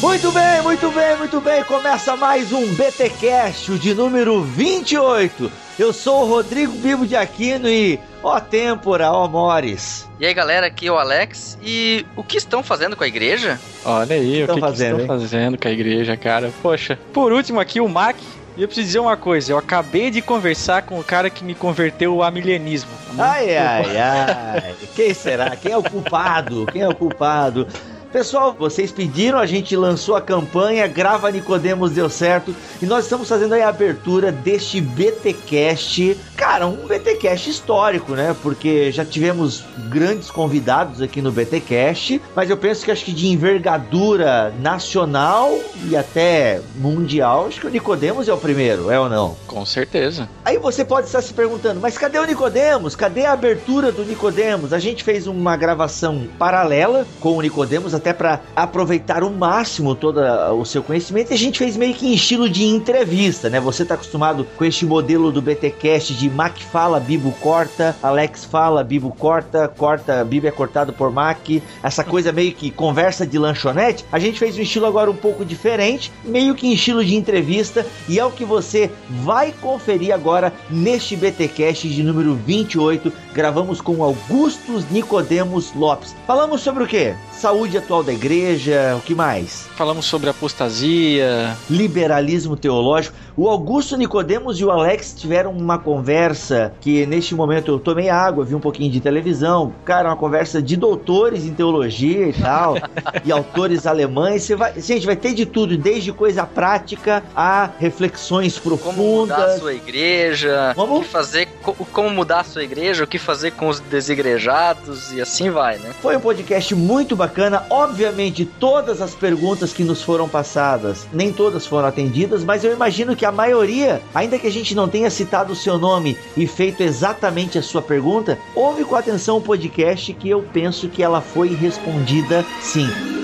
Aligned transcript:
Muito 0.00 0.32
bem, 0.32 0.62
muito 0.62 0.90
bem, 0.90 1.16
muito 1.16 1.40
bem. 1.40 1.64
Começa 1.64 2.16
mais 2.16 2.52
um 2.52 2.74
BTcast, 2.74 3.72
o 3.72 3.78
de 3.78 3.94
número 3.94 4.42
28. 4.42 5.50
Eu 5.78 5.92
sou 5.92 6.22
o 6.22 6.26
Rodrigo 6.26 6.72
Bibo 6.72 7.06
de 7.06 7.14
Aquino 7.14 7.68
e 7.68 8.00
ó 8.22 8.40
Tempora, 8.40 9.12
ó 9.12 9.28
Mores. 9.28 10.08
E 10.18 10.26
aí 10.26 10.34
galera, 10.34 10.66
aqui 10.66 10.88
é 10.88 10.90
o 10.90 10.98
Alex. 10.98 11.58
E 11.62 12.04
o 12.16 12.24
que 12.24 12.36
estão 12.36 12.62
fazendo 12.62 12.96
com 12.96 13.04
a 13.04 13.06
igreja? 13.08 13.60
Olha 13.84 14.16
aí, 14.16 14.42
o 14.42 14.54
que, 14.54 14.60
fazendo, 14.60 14.96
que 14.96 15.02
hein? 15.02 15.02
estão 15.02 15.20
fazendo 15.20 15.58
com 15.58 15.68
a 15.68 15.70
igreja, 15.70 16.16
cara. 16.16 16.52
Poxa, 16.62 16.98
por 17.12 17.32
último 17.32 17.60
aqui 17.60 17.80
o 17.80 17.88
Mac. 17.88 18.16
E 18.58 18.62
eu 18.62 18.66
preciso 18.66 18.88
dizer 18.88 18.98
uma 18.98 19.16
coisa, 19.16 19.52
eu 19.52 19.56
acabei 19.56 20.10
de 20.10 20.20
conversar 20.20 20.82
com 20.82 20.98
o 20.98 21.04
cara 21.04 21.30
que 21.30 21.44
me 21.44 21.54
converteu 21.54 22.24
ao 22.24 22.32
milenismo. 22.32 22.90
Ai, 23.16 23.56
ai, 23.56 23.96
ai. 23.96 24.74
Quem 24.96 25.14
será? 25.14 25.54
Quem 25.54 25.70
é 25.70 25.76
o 25.76 25.82
culpado? 25.84 26.66
Quem 26.66 26.82
é 26.82 26.88
o 26.88 26.94
culpado? 26.94 27.68
Pessoal, 28.12 28.56
vocês 28.58 28.90
pediram, 28.90 29.38
a 29.38 29.44
gente 29.44 29.76
lançou 29.76 30.16
a 30.16 30.20
campanha, 30.22 30.86
grava 30.86 31.30
Nicodemos 31.30 31.92
deu 31.92 32.08
certo, 32.08 32.56
e 32.80 32.86
nós 32.86 33.04
estamos 33.04 33.28
fazendo 33.28 33.52
aí 33.52 33.60
a 33.60 33.68
abertura 33.68 34.32
deste 34.32 34.80
BTcast. 34.80 36.16
Cara, 36.34 36.66
um 36.66 36.86
BTcast 36.86 37.50
histórico, 37.50 38.12
né? 38.12 38.34
Porque 38.42 38.90
já 38.90 39.04
tivemos 39.04 39.62
grandes 39.90 40.30
convidados 40.30 41.02
aqui 41.02 41.20
no 41.20 41.30
BTcast, 41.30 42.22
mas 42.34 42.48
eu 42.48 42.56
penso 42.56 42.82
que 42.82 42.90
acho 42.90 43.04
que 43.04 43.12
de 43.12 43.26
envergadura 43.26 44.54
nacional 44.58 45.52
e 45.84 45.94
até 45.94 46.62
mundial, 46.76 47.46
acho 47.46 47.60
que 47.60 47.66
o 47.66 47.70
Nicodemos 47.70 48.26
é 48.26 48.32
o 48.32 48.38
primeiro, 48.38 48.90
é 48.90 48.98
ou 48.98 49.10
não? 49.10 49.36
Com 49.46 49.66
certeza. 49.66 50.26
Aí 50.46 50.56
você 50.56 50.82
pode 50.82 51.08
estar 51.08 51.20
se 51.20 51.34
perguntando, 51.34 51.78
mas 51.78 51.98
cadê 51.98 52.18
o 52.18 52.24
Nicodemos? 52.24 52.96
Cadê 52.96 53.26
a 53.26 53.32
abertura 53.32 53.92
do 53.92 54.02
Nicodemos? 54.02 54.72
A 54.72 54.78
gente 54.78 55.04
fez 55.04 55.26
uma 55.26 55.58
gravação 55.58 56.26
paralela 56.38 57.06
com 57.20 57.36
o 57.36 57.42
Nicodemos 57.42 57.97
até 57.98 58.12
para 58.12 58.40
aproveitar 58.56 59.22
o 59.22 59.30
máximo 59.30 59.94
todo 59.94 60.20
o 60.58 60.64
seu 60.64 60.82
conhecimento. 60.82 61.30
E 61.30 61.34
a 61.34 61.38
gente 61.38 61.58
fez 61.58 61.76
meio 61.76 61.94
que 61.94 62.06
em 62.06 62.14
estilo 62.14 62.48
de 62.48 62.64
entrevista, 62.64 63.48
né? 63.48 63.60
Você 63.60 63.84
tá 63.84 63.94
acostumado 63.94 64.46
com 64.56 64.64
este 64.64 64.86
modelo 64.86 65.30
do 65.30 65.42
BTcast 65.42 66.14
de 66.14 66.30
Mac 66.30 66.58
fala, 66.58 66.98
Bibo 66.98 67.32
corta, 67.40 67.96
Alex 68.02 68.44
fala, 68.44 68.82
Bibo 68.82 69.10
corta, 69.10 69.68
corta, 69.68 70.24
Bibo 70.24 70.46
é 70.46 70.50
cortado 70.50 70.92
por 70.92 71.12
Mac. 71.12 71.38
Essa 71.82 72.02
coisa 72.02 72.32
meio 72.32 72.52
que 72.52 72.70
conversa 72.70 73.26
de 73.26 73.38
lanchonete. 73.38 74.04
A 74.10 74.18
gente 74.18 74.38
fez 74.38 74.56
um 74.56 74.62
estilo 74.62 74.86
agora 74.86 75.10
um 75.10 75.16
pouco 75.16 75.44
diferente, 75.44 76.12
meio 76.24 76.54
que 76.54 76.66
em 76.66 76.72
estilo 76.72 77.04
de 77.04 77.14
entrevista 77.14 77.86
e 78.08 78.18
é 78.18 78.24
o 78.24 78.30
que 78.30 78.44
você 78.44 78.90
vai 79.10 79.52
conferir 79.60 80.14
agora 80.14 80.52
neste 80.70 81.16
BTcast 81.16 81.88
de 81.88 82.02
número 82.02 82.34
28. 82.34 83.12
Gravamos 83.32 83.80
com 83.80 84.02
Augustus 84.02 84.90
Nicodemos 84.90 85.74
Lopes. 85.74 86.14
Falamos 86.26 86.60
sobre 86.60 86.84
o 86.84 86.86
quê? 86.86 87.14
Saúde 87.32 87.76
atual 87.88 88.02
da 88.02 88.12
igreja, 88.12 88.94
o 88.98 89.00
que 89.00 89.14
mais? 89.14 89.66
Falamos 89.74 90.04
sobre 90.04 90.28
apostasia. 90.28 91.56
Liberalismo 91.70 92.54
teológico. 92.54 93.16
O 93.34 93.48
Augusto 93.48 93.96
Nicodemos 93.96 94.60
e 94.60 94.64
o 94.64 94.70
Alex 94.70 95.14
tiveram 95.16 95.52
uma 95.52 95.78
conversa 95.78 96.74
que 96.82 97.06
neste 97.06 97.34
momento 97.34 97.70
eu 97.70 97.78
tomei 97.78 98.10
água, 98.10 98.44
vi 98.44 98.54
um 98.54 98.60
pouquinho 98.60 98.90
de 98.90 99.00
televisão. 99.00 99.72
Cara, 99.86 100.10
uma 100.10 100.16
conversa 100.16 100.60
de 100.60 100.76
doutores 100.76 101.44
em 101.46 101.54
teologia 101.54 102.26
e 102.28 102.32
tal, 102.34 102.74
e 103.24 103.32
autores 103.32 103.86
alemães. 103.86 104.42
Você 104.42 104.54
vai, 104.54 104.78
gente, 104.78 105.06
vai 105.06 105.16
ter 105.16 105.32
de 105.32 105.46
tudo, 105.46 105.78
desde 105.78 106.12
coisa 106.12 106.44
prática 106.44 107.22
a 107.34 107.70
reflexões 107.78 108.58
Como 108.58 108.76
profundas. 108.76 109.38
mudar 109.38 109.44
a 109.54 109.58
sua 109.58 109.72
igreja, 109.72 110.72
Como? 110.74 110.98
o 110.98 111.00
que 111.00 111.06
fazer, 111.08 111.46
co- 111.62 111.74
como 111.92 112.10
mudar 112.10 112.40
a 112.40 112.44
sua 112.44 112.62
igreja, 112.64 113.04
o 113.04 113.06
que 113.06 113.18
fazer 113.18 113.52
com 113.52 113.68
os 113.68 113.80
desigrejados 113.80 115.10
e 115.12 115.20
assim 115.22 115.48
vai, 115.48 115.78
né? 115.78 115.90
Foi 116.02 116.16
um 116.16 116.20
podcast 116.20 116.74
muito 116.74 117.16
bacana. 117.16 117.64
Obviamente, 117.78 118.44
todas 118.44 119.00
as 119.00 119.14
perguntas 119.14 119.72
que 119.72 119.84
nos 119.84 120.02
foram 120.02 120.28
passadas, 120.28 121.06
nem 121.12 121.32
todas 121.32 121.64
foram 121.64 121.86
atendidas, 121.86 122.42
mas 122.42 122.64
eu 122.64 122.72
imagino 122.72 123.14
que 123.14 123.24
a 123.24 123.30
maioria, 123.30 124.02
ainda 124.12 124.36
que 124.36 124.48
a 124.48 124.50
gente 124.50 124.74
não 124.74 124.88
tenha 124.88 125.08
citado 125.08 125.52
o 125.52 125.56
seu 125.56 125.78
nome 125.78 126.16
e 126.36 126.44
feito 126.44 126.82
exatamente 126.82 127.56
a 127.56 127.62
sua 127.62 127.80
pergunta, 127.80 128.36
ouve 128.52 128.84
com 128.84 128.96
atenção 128.96 129.36
o 129.36 129.40
podcast 129.40 130.12
que 130.12 130.28
eu 130.28 130.42
penso 130.42 130.88
que 130.88 131.04
ela 131.04 131.20
foi 131.20 131.54
respondida 131.54 132.44
sim. 132.60 133.17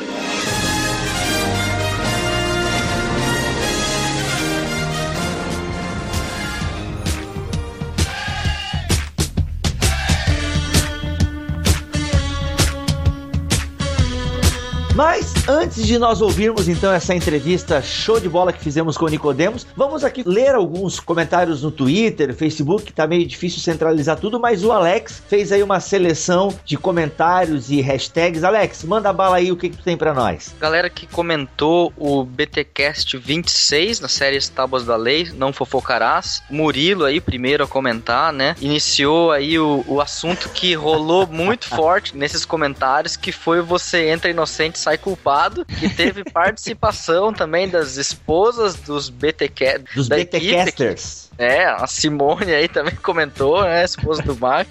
Antes 15.47 15.87
de 15.87 15.99
nós 15.99 16.21
ouvirmos 16.21 16.69
então 16.69 16.93
essa 16.93 17.15
entrevista 17.15 17.83
show 17.83 18.19
de 18.19 18.29
bola 18.29 18.53
que 18.53 18.63
fizemos 18.63 18.97
com 18.97 19.05
o 19.05 19.09
Nicodemos, 19.09 19.67
vamos 19.77 20.05
aqui 20.05 20.23
ler 20.25 20.55
alguns 20.55 20.99
comentários 20.99 21.63
no 21.63 21.71
Twitter, 21.71 22.35
Facebook, 22.35 22.93
tá 22.93 23.07
meio 23.07 23.27
difícil 23.27 23.61
centralizar 23.61 24.19
tudo, 24.19 24.41
mas 24.41 24.65
o 24.65 24.73
Alex 24.73 25.23
fez 25.29 25.53
aí 25.53 25.63
uma 25.63 25.81
seleção 25.81 26.55
de 26.65 26.77
comentários 26.77 27.71
e 27.71 27.81
hashtags. 27.81 28.45
Alex, 28.45 28.85
manda 28.85 29.13
bala 29.13 29.37
aí 29.37 29.53
o 29.53 29.57
que, 29.57 29.69
que 29.69 29.77
tu 29.77 29.85
tem 29.85 29.97
pra 29.97 30.15
nós. 30.15 30.55
Galera 30.61 30.89
que 30.89 31.07
comentou 31.07 31.93
o 31.97 32.25
BTcast 32.25 33.17
26 33.17 34.01
na 34.01 34.09
série 34.09 34.35
Tábuas 34.49 34.85
da 34.85 34.97
Lei, 34.97 35.31
não 35.35 35.53
fofocarás. 35.53 36.43
Murilo 36.51 37.05
aí, 37.05 37.21
primeiro 37.21 37.65
a 37.65 37.69
comentar, 37.69 38.33
né? 38.33 38.57
Iniciou 38.61 39.31
aí 39.31 39.59
o, 39.59 39.85
o 39.87 40.01
assunto 40.01 40.49
que 40.49 40.75
rolou 40.75 41.27
muito 41.27 41.69
forte 41.75 42.17
nesses 42.17 42.45
comentários, 42.45 43.17
que 43.17 43.31
foi 43.31 43.61
você 43.61 44.09
entra 44.09 44.31
inocente 44.31 44.79
sai 44.79 44.99
culpado, 44.99 45.34
que 45.79 45.89
teve 45.89 46.25
participação 46.33 47.33
também 47.33 47.69
das 47.69 47.97
esposas 47.97 48.75
dos 48.77 49.09
BTcast, 49.09 49.85
Dos 49.95 50.09
BTcasters. 50.09 51.31
É, 51.37 51.65
a 51.65 51.87
Simone 51.87 52.53
aí 52.55 52.69
também 52.69 52.95
comentou, 52.97 53.63
né? 53.65 53.85
Esposa 53.85 54.23
do 54.23 54.37
Mac. 54.37 54.67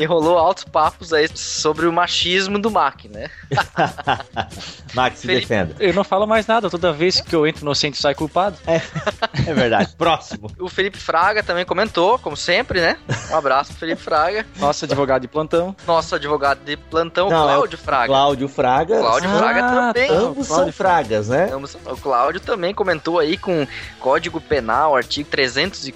e 0.00 0.04
rolou 0.04 0.38
altos 0.38 0.64
papos 0.64 1.12
aí 1.12 1.28
sobre 1.34 1.86
o 1.86 1.92
machismo 1.92 2.58
do 2.58 2.70
Mac, 2.70 3.04
né? 3.06 3.30
Max, 4.94 5.18
se 5.20 5.26
Felipe- 5.26 5.46
defenda. 5.46 5.74
Eu 5.80 5.92
não 5.94 6.04
falo 6.04 6.26
mais 6.26 6.46
nada, 6.46 6.70
toda 6.70 6.92
vez 6.92 7.20
que 7.20 7.34
eu 7.34 7.46
entro 7.46 7.62
inocente 7.62 7.96
sai 8.00 8.14
culpado. 8.14 8.56
É 8.66 9.52
verdade. 9.52 9.94
Próximo. 9.96 10.50
O 10.58 10.68
Felipe 10.68 10.98
Fraga 10.98 11.42
também 11.42 11.64
comentou, 11.64 12.18
como 12.18 12.36
sempre, 12.36 12.80
né? 12.80 12.96
Um 13.30 13.36
abraço 13.36 13.70
pro 13.70 13.80
Felipe 13.80 14.02
Fraga. 14.02 14.46
Nosso 14.58 14.84
advogado 14.84 15.22
de 15.22 15.28
plantão. 15.28 15.74
Nosso 15.86 16.14
advogado 16.14 16.60
de 16.64 16.76
plantão, 16.76 17.28
Não, 17.28 17.48
é 17.50 17.54
Cláudio 17.54 17.78
Fraga. 17.78 18.06
Cláudio 18.06 18.48
Fraga. 18.48 18.98
Cláudio 18.98 19.30
Fraga 19.30 19.62
também. 19.62 20.10
Ambos 20.10 20.46
são 20.46 20.56
Cláudio 20.56 20.72
Fragas, 20.74 21.28
né? 21.28 21.46
Vamos- 21.46 21.74
O 21.86 21.96
Cláudio 21.96 22.40
também 22.40 22.72
comentou 22.74 23.18
aí 23.18 23.36
com 23.36 23.66
Código 23.98 24.40
Penal, 24.40 24.94
artigo 24.96 25.28
342 25.28 25.88
e 25.88 25.92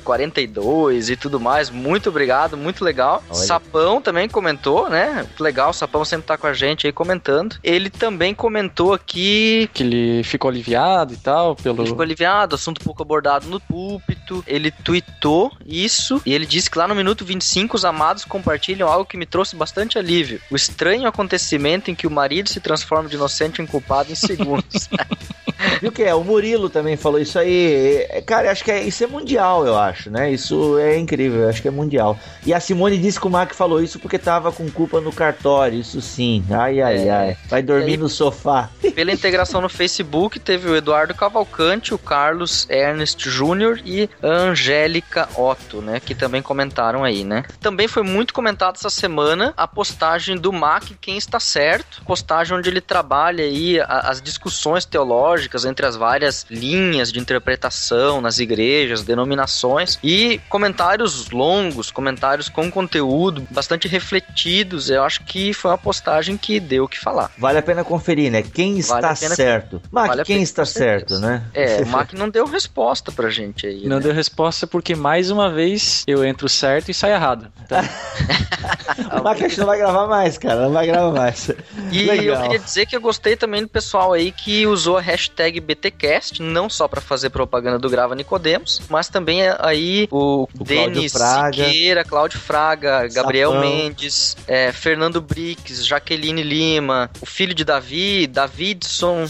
tudo 1.17 1.41
mais. 1.41 1.71
Muito 1.71 2.09
obrigado, 2.09 2.57
muito 2.57 2.85
legal. 2.85 3.23
Olha. 3.29 3.35
Sapão 3.35 4.01
também 4.01 4.29
comentou, 4.29 4.89
né? 4.89 5.27
Legal, 5.39 5.71
o 5.71 5.73
Sapão 5.73 6.05
sempre 6.05 6.27
tá 6.27 6.37
com 6.37 6.47
a 6.47 6.53
gente 6.53 6.87
aí 6.87 6.93
comentando. 6.93 7.57
Ele 7.63 7.91
também 7.91 8.35
comentou 8.35 8.93
aqui 8.93 9.69
Que 9.73 9.83
ele 9.83 10.23
ficou 10.23 10.51
aliviado 10.51 11.15
e 11.15 11.17
tal, 11.17 11.57
pelo. 11.57 11.83
Ele 11.83 11.89
ficou 11.89 12.03
aliviado, 12.03 12.55
assunto 12.55 12.81
pouco 12.83 13.03
abordado 13.03 13.49
no 13.49 13.61
púlpito. 13.61 14.45
Ele 14.47 14.71
tweetou 14.71 15.53
isso 15.65 16.21
e 16.25 16.33
ele 16.33 16.47
disse 16.47 16.71
que 16.71 16.79
lá 16.79 16.89
no 16.89 16.95
minuto 16.95 17.25
25 17.25 17.77
os 17.77 17.85
amados 17.85 18.25
compartilham 18.25 18.89
algo 18.89 19.05
que 19.05 19.17
me 19.17 19.27
trouxe 19.27 19.57
bastante 19.57 19.99
alívio. 19.99 20.41
O 20.51 20.57
estranho 20.57 21.09
acontecimento 21.09 21.91
em 21.91 21.95
que 21.95 22.07
o 22.07 22.11
marido 22.11 22.49
se 22.49 22.61
transforma 22.61 23.09
de 23.09 23.17
inocente 23.17 23.63
em 23.63 23.67
culpado 23.67 24.13
em 24.13 24.15
segundos. 24.15 24.89
E 25.83 25.87
o 25.89 25.93
que 25.93 26.03
é? 26.03 26.15
O 26.15 26.23
Murilo 26.25 26.69
também 26.69 26.97
falou 26.97 27.21
isso 27.21 27.39
aí. 27.39 28.07
É, 28.11 28.21
Cara, 28.23 28.51
acho 28.51 28.65
que 28.65 28.71
é, 28.71 28.83
isso 28.83 29.03
é 29.05 29.07
mundial, 29.07 29.67
eu 29.67 29.77
acho, 29.79 30.11
né? 30.11 30.31
Isso 30.31 30.77
é 30.79 30.99
incrível, 30.99 31.49
acho 31.49 31.63
que 31.63 31.69
é 31.69 31.71
mundial. 31.71 32.19
E 32.45 32.53
a 32.55 32.61
Simone 32.61 32.99
disse 32.99 33.21
que 33.21 33.27
o 33.27 33.31
Mac 33.31 33.53
falou 33.55 33.83
isso 33.83 33.99
porque 33.99 34.19
tava 34.19 34.51
com 34.53 34.69
culpa 34.71 35.01
no 35.01 35.13
cartório, 35.13 35.79
isso 35.79 36.01
sim. 36.01 36.45
Ai, 36.51 36.81
ai, 36.81 37.07
É. 37.07 37.11
ai. 37.11 37.37
Vai 37.49 37.63
dormir 37.63 37.93
aí- 37.93 37.97
no 37.97 38.09
sofá. 38.09 38.71
Pela 38.99 39.13
integração 39.13 39.61
no 39.61 39.69
Facebook, 39.69 40.41
teve 40.41 40.69
o 40.69 40.75
Eduardo 40.75 41.15
Cavalcante, 41.15 41.95
o 41.95 41.99
Carlos 41.99 42.69
Ernest 42.69 43.31
Júnior 43.31 43.81
e 43.85 44.11
a 44.21 44.27
Angélica 44.27 45.29
Otto, 45.37 45.81
né? 45.81 46.01
Que 46.01 46.17
também 46.17 46.43
comentaram 46.43 47.05
aí, 47.05 47.23
né? 47.23 47.45
Também 47.61 47.87
foi 47.87 48.03
muito 48.03 48.35
comentado 48.35 48.75
essa 48.75 48.91
semana 48.91 49.55
a 49.57 49.69
postagem 49.69 50.37
do 50.37 50.53
Mac 50.53 50.83
Quem 51.01 51.17
Está 51.17 51.39
Certo, 51.39 52.03
postagem 52.05 52.59
onde 52.59 52.69
ele 52.69 52.81
trabalha 52.81 53.45
aí 53.45 53.79
as 53.87 54.21
discussões 54.21 54.85
teológicas 54.85 55.65
entre 55.65 55.87
as 55.87 55.95
várias 55.95 56.45
linhas 56.51 57.13
de 57.13 57.21
interpretação 57.21 58.21
nas 58.21 58.41
igrejas, 58.41 59.05
denominações 59.05 59.97
e 60.03 60.41
comentários 60.49 61.31
longos, 61.31 61.93
comentários 61.93 62.49
com 62.49 62.69
conteúdo 62.69 63.47
bastante 63.49 63.87
refletidos. 63.87 64.91
Eu 64.91 65.05
acho 65.05 65.23
que 65.23 65.55
foi 65.55 65.71
uma 65.71 65.79
postagem 65.79 66.37
que 66.37 66.59
deu 66.59 66.83
o 66.83 66.89
que 66.89 66.99
falar. 66.99 67.31
Vale 67.39 67.59
a 67.59 67.63
pena 67.63 67.85
conferir, 67.85 68.33
né? 68.33 68.43
Quem 68.43 68.88
está 68.97 69.15
certo? 69.15 69.83
Mac, 69.91 70.09
vale 70.09 70.25
quem 70.25 70.43
está 70.43 70.65
certo, 70.65 71.19
né? 71.19 71.43
É, 71.55 71.83
o 71.83 71.87
Mac 71.87 72.13
não 72.13 72.29
deu 72.29 72.47
resposta 72.47 73.11
pra 73.13 73.31
gente 73.31 73.67
aí. 73.67 73.87
Não 73.87 73.97
né? 73.97 74.03
deu 74.03 74.13
resposta 74.13 74.67
porque 74.67 74.95
mais 74.95 75.31
uma 75.31 75.51
vez 75.51 76.05
eu 76.07 76.25
entro 76.25 76.49
certo 76.49 76.91
e 76.91 76.95
saio 76.95 77.15
errado. 77.15 77.51
Então... 77.65 77.81
o 79.19 79.23
Mac 79.23 79.41
acho 79.43 79.55
que 79.55 79.61
não 79.61 79.67
vai 79.67 79.79
gravar 79.79 80.07
mais, 80.07 80.39
cara. 80.39 80.63
Não 80.63 80.73
vai 80.73 80.87
gravar 80.87 81.13
mais. 81.13 81.51
E 81.91 82.05
Legal. 82.05 82.37
eu 82.37 82.43
queria 82.43 82.59
dizer 82.59 82.87
que 82.87 82.95
eu 82.95 83.01
gostei 83.01 83.35
também 83.35 83.63
do 83.63 83.69
pessoal 83.69 84.13
aí 84.13 84.31
que 84.31 84.67
usou 84.67 84.99
a 84.99 85.01
hashtag 85.01 85.59
BTcast, 85.59 86.43
não 86.43 86.69
só 86.69 86.87
para 86.87 87.01
fazer 87.01 87.31
propaganda 87.31 87.79
do 87.79 87.89
Grava 87.89 88.15
Nicodemos, 88.15 88.83
mas 88.91 89.09
também 89.09 89.41
aí 89.59 90.07
o, 90.11 90.47
o 90.59 90.65
Denis 90.65 91.13
Siqueira, 91.13 92.05
Cláudio 92.05 92.39
Fraga, 92.39 93.09
Gabriel 93.09 93.53
Sapão. 93.53 93.69
Mendes, 93.69 94.37
é, 94.47 94.73
Fernando 94.73 95.21
Brix, 95.21 95.85
Jaqueline 95.87 96.43
Lima, 96.43 97.11
o 97.21 97.27
filho 97.27 97.55
de 97.55 97.65
Davi, 97.65 98.27
Davidson. 98.75 99.27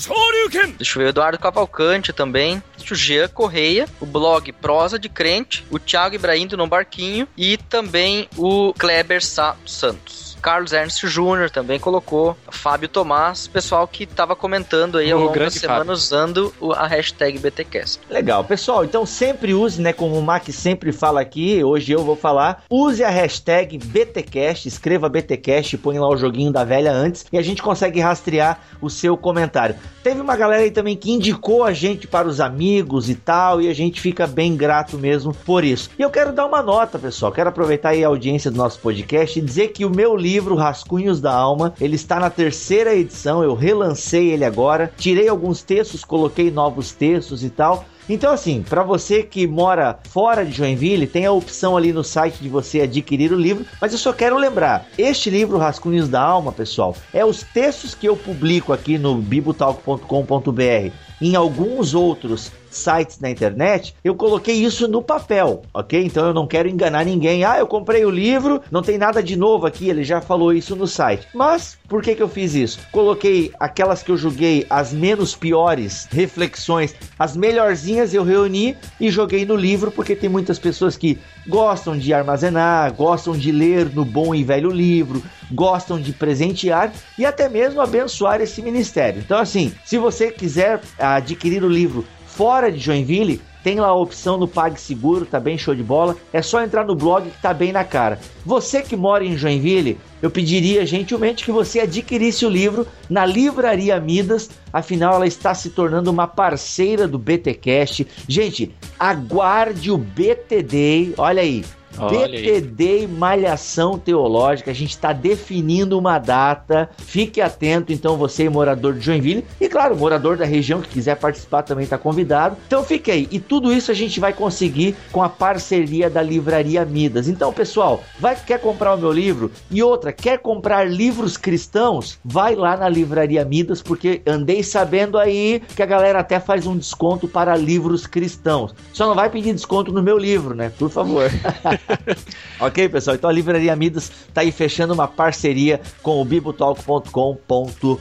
Deixa 0.77 0.99
eu 0.99 1.03
ver, 1.03 1.09
Eduardo 1.11 1.39
Cavalcante 1.39 2.13
também. 2.13 2.63
O 2.91 2.95
Jean 2.95 3.29
Correia, 3.29 3.87
o 4.01 4.07
blog 4.07 4.51
Prosa 4.53 4.99
de 4.99 5.09
Crente, 5.09 5.65
o 5.71 5.79
Thiago 5.79 6.15
Ibrahim 6.15 6.47
do 6.47 6.57
No 6.57 6.67
Barquinho 6.67 7.29
e 7.37 7.57
também 7.57 8.29
o 8.37 8.73
Kleber 8.75 9.25
Sa 9.25 9.57
Santos. 9.67 10.28
Carlos 10.41 10.73
Ernst 10.73 11.05
Jr. 11.05 11.51
também 11.53 11.79
colocou, 11.79 12.37
Fábio 12.51 12.89
Tomás, 12.89 13.47
pessoal 13.47 13.87
que 13.87 14.05
estava 14.05 14.37
comentando 14.37 14.99
aí 14.99 15.11
ao 15.11 15.21
longo 15.21 15.39
da 15.39 15.51
semana 15.51 15.79
Fábio. 15.79 15.93
usando 15.93 16.55
a 16.77 16.87
hashtag 16.87 17.39
BTCast. 17.39 18.01
Legal, 18.09 18.45
pessoal, 18.45 18.85
então 18.85 19.05
sempre 19.05 19.53
use, 19.53 19.81
né, 19.81 19.93
como 19.93 20.17
o 20.17 20.23
Mac 20.23 20.49
sempre 20.51 20.93
fala 20.93 21.21
aqui, 21.21 21.63
hoje 21.63 21.93
eu 21.93 22.05
vou 22.05 22.17
falar, 22.17 22.63
use 22.71 23.03
a 23.03 23.11
hashtag 23.11 23.79
BTCast, 23.79 24.69
escreva 24.69 25.09
BTCast, 25.09 25.77
põe 25.79 25.99
lá 25.99 26.09
o 26.09 26.17
joguinho 26.17 26.53
da 26.53 26.65
velha 26.65 26.93
antes 26.93 27.27
e 27.33 27.39
a 27.39 27.43
gente 27.43 27.63
consegue 27.63 28.01
rastrear 28.01 28.61
o 28.81 28.89
seu 28.89 29.17
comentário. 29.17 29.77
Teve 30.03 30.21
uma 30.21 30.37
galera 30.37 30.63
aí 30.63 30.71
também 30.71 30.97
que 30.97 31.11
indicou 31.11 31.65
a 31.65 31.73
gente 31.73 32.07
para 32.07 32.29
os 32.29 32.41
amigos 32.41 33.11
e 33.11 33.15
tal, 33.15 33.61
e 33.61 33.69
a 33.69 33.75
gente 33.75 34.01
fica 34.01 34.27
bem 34.27 34.57
grato 34.57 34.97
mesmo 34.97 35.35
por 35.35 35.65
isso. 35.65 35.91
E 35.99 36.03
eu 36.03 36.11
quero 36.11 36.33
dar 36.33 36.47
uma 36.47 36.63
nota, 36.63 36.99
pessoal, 36.99 37.33
quero 37.33 37.49
aproveitar 37.49 37.91
aí 37.91 38.05
a 38.05 38.09
audiência 38.09 38.51
do 38.51 38.57
nosso 38.57 38.79
podcast 38.79 39.39
e 39.39 39.43
dizer 39.43 39.69
que 39.69 39.85
o 39.85 39.91
meu 39.91 40.17
livro 40.17 40.28
livro 40.29 40.55
Rascunhos 40.55 41.23
da 41.23 41.33
Alma. 41.33 41.73
Ele 41.81 41.97
está 41.97 42.21
na 42.21 42.29
terceira 42.29 42.95
edição, 42.95 43.43
eu 43.43 43.55
relancei 43.55 44.31
ele 44.31 44.45
agora. 44.45 44.93
Tirei 44.99 45.27
alguns 45.27 45.63
textos, 45.63 46.05
coloquei 46.05 46.51
novos 46.51 46.93
textos 46.93 47.43
e 47.43 47.49
tal. 47.49 47.87
Então, 48.11 48.33
assim, 48.33 48.63
para 48.63 48.83
você 48.83 49.23
que 49.23 49.47
mora 49.47 49.99
fora 50.11 50.45
de 50.45 50.53
Joinville, 50.53 51.07
tem 51.07 51.25
a 51.27 51.33
opção 51.33 51.77
ali 51.77 51.93
no 51.93 52.05
site 52.05 52.43
de 52.43 52.49
você 52.49 52.83
adquirir 52.83 53.33
o 53.33 53.41
livro. 53.41 53.65
Mas 53.81 53.93
eu 53.93 53.99
só 53.99 54.13
quero 54.13 54.37
lembrar: 54.37 54.87
este 54.99 55.31
livro, 55.31 55.59
Rascunhos 55.59 56.09
da 56.09 56.21
Alma, 56.21 56.53
pessoal, 56.53 56.95
é 57.13 57.25
os 57.25 57.43
textos 57.43 57.95
que 57.95 58.09
eu 58.09 58.17
publico 58.17 58.73
aqui 58.73 58.99
no 58.99 59.17
bibotalk.com.br. 59.17 60.93
Em 61.21 61.37
alguns 61.37 61.95
outros 61.95 62.53
sites 62.71 63.19
na 63.21 63.31
internet, 63.31 63.95
eu 64.03 64.15
coloquei 64.15 64.55
isso 64.55 64.89
no 64.89 65.03
papel, 65.03 65.63
ok? 65.73 66.03
Então 66.05 66.27
eu 66.27 66.35
não 66.35 66.47
quero 66.47 66.69
enganar 66.69 67.05
ninguém. 67.05 67.45
Ah, 67.45 67.59
eu 67.59 67.67
comprei 67.67 68.05
o 68.05 68.11
livro, 68.11 68.61
não 68.71 68.83
tem 68.83 68.99
nada 68.99 69.23
de 69.23 69.37
novo 69.37 69.67
aqui, 69.67 69.89
ele 69.89 70.05
já 70.05 70.21
falou 70.21 70.53
isso 70.53 70.77
no 70.77 70.87
site. 70.87 71.27
Mas 71.35 71.79
por 71.89 72.03
que, 72.03 72.15
que 72.15 72.23
eu 72.23 72.29
fiz 72.29 72.55
isso? 72.55 72.81
Coloquei 72.93 73.53
aquelas 73.59 74.03
que 74.03 74.11
eu 74.11 74.17
julguei 74.17 74.67
as 74.69 74.93
menos 74.93 75.35
piores 75.35 76.07
reflexões, 76.11 76.95
as 77.19 77.37
melhorzinhas 77.37 78.13
eu 78.15 78.25
reuni 78.25 78.77
e 79.01 79.11
joguei 79.11 79.45
no 79.45 79.57
livro, 79.57 79.91
porque 79.91 80.15
tem 80.15 80.29
muitas 80.29 80.59
pessoas 80.59 80.97
que 80.97 81.19
gostam 81.47 81.97
de 81.97 82.13
armazenar, 82.13 82.93
gostam 82.93 83.37
de 83.37 83.51
ler 83.51 83.91
no 83.95 84.05
bom 84.05 84.35
e 84.35 84.45
velho 84.45 84.71
livro, 84.71 85.23
gostam 85.51 86.01
de 86.01 86.13
presentear 86.13 86.93
e 87.19 87.25
até 87.25 87.49
mesmo 87.49 87.81
abençoar 87.81 88.41
esse 88.41 88.61
ministério. 88.61 89.23
Então, 89.25 89.39
assim, 89.39 89.73
se 89.85 89.97
você 89.99 90.31
quiser 90.31 90.81
adquirir 90.99 91.65
o 91.65 91.69
livro 91.69 92.05
fora 92.39 92.71
de 92.71 92.79
Joinville, 92.79 93.41
tem 93.65 93.81
lá 93.81 93.89
a 93.89 93.95
opção 93.97 94.39
no 94.39 94.47
PagSeguro, 94.47 95.27
tá 95.27 95.41
bem 95.41 95.59
show 95.59 95.75
de 95.75 95.83
bola. 95.83 96.17
É 96.33 96.41
só 96.41 96.63
entrar 96.63 96.85
no 96.85 96.95
blog 96.95 97.29
que 97.29 97.43
tá 97.43 97.53
bem 97.53 97.73
na 97.73 97.83
cara. 97.83 98.21
Você 98.47 98.81
que 98.81 98.95
mora 98.97 99.25
em 99.25 99.37
Joinville, 99.37 99.99
eu 100.23 100.31
pediria 100.31 100.87
gentilmente 100.87 101.45
que 101.45 101.51
você 101.51 101.81
adquirisse 101.81 102.47
o 102.47 102.49
livro 102.49 102.87
na 103.11 103.27
Livraria 103.27 103.99
Midas, 103.99 104.51
afinal 104.73 105.17
ela 105.17 105.27
está 105.27 105.53
se 105.53 105.71
tornando 105.71 106.13
uma 106.13 106.29
parceira 106.29 107.09
do 107.09 107.19
BTcast. 107.19 108.07
Gente, 108.29 108.73
aguarde 108.97 109.91
o 109.91 109.99
BTD, 109.99 111.15
olha 111.19 111.43
aí, 111.43 111.65
BTD 111.99 113.03
e 113.03 113.07
Malhação 113.07 113.99
Teológica. 113.99 114.71
A 114.71 114.75
gente 114.75 114.91
está 114.91 115.13
definindo 115.13 115.99
uma 115.99 116.19
data. 116.19 116.89
Fique 116.99 117.41
atento, 117.41 117.93
então, 117.93 118.17
você, 118.17 118.49
morador 118.49 118.95
de 118.95 119.01
Joinville. 119.01 119.45
E, 119.61 119.69
claro, 119.69 119.97
morador 119.97 120.37
da 120.37 120.45
região 120.45 120.81
que 120.81 120.89
quiser 120.89 121.17
participar 121.17 121.63
também 121.63 121.85
está 121.85 121.99
convidado. 121.99 122.57
Então, 122.67 122.83
fique 122.83 123.11
aí. 123.11 123.29
E 123.31 123.39
tudo 123.39 123.73
isso 123.73 123.91
a 123.91 123.95
gente 123.95 124.21
vai 124.21 124.33
conseguir 124.33 124.97
com 125.13 125.23
a 125.23 125.29
parceria 125.29 126.09
da 126.09 126.23
Livraria 126.23 126.85
Midas. 126.85 127.29
Então, 127.29 127.53
pessoal, 127.53 128.03
vai 128.19 128.37
quer 128.37 128.61
comprar 128.61 128.95
o 128.95 128.99
meu 128.99 129.13
livro? 129.13 129.51
E 129.71 129.83
outra, 129.83 130.13
quer 130.13 130.39
comprar 130.39 130.89
livros 130.89 131.37
cristãos? 131.37 132.19
Vai 132.25 132.55
lá 132.55 132.77
na 132.77 132.89
Livraria 132.89 133.45
Midas, 133.45 133.83
porque 133.83 134.23
andei 134.27 134.63
sabendo 134.63 135.19
aí 135.19 135.63
que 135.75 135.83
a 135.83 135.87
galera 135.87 136.21
até 136.21 136.39
faz 136.41 136.67
um 136.67 136.77
desconto 136.77 137.27
para 137.29 137.57
livros 137.57 138.07
cristãos. 138.07 138.75
Só 138.93 139.07
não 139.07 139.15
vai 139.15 139.31
pedir 139.31 139.53
desconto 139.55 139.93
no 139.93 140.03
meu 140.03 140.19
livro, 140.19 140.55
né? 140.55 140.71
Por 140.79 140.91
favor. 140.91 141.31
ok, 142.61 142.89
pessoal? 142.89 143.17
Então 143.17 143.31
a 143.31 143.33
Livraria 143.33 143.75
Midas 143.77 144.11
está 144.29 144.41
aí 144.43 144.53
fechando 144.53 144.95
uma 144.95 145.09
parceria 145.09 145.81
com 146.03 146.21
o 146.21 146.25
bibotalk.com.br. 146.25 147.99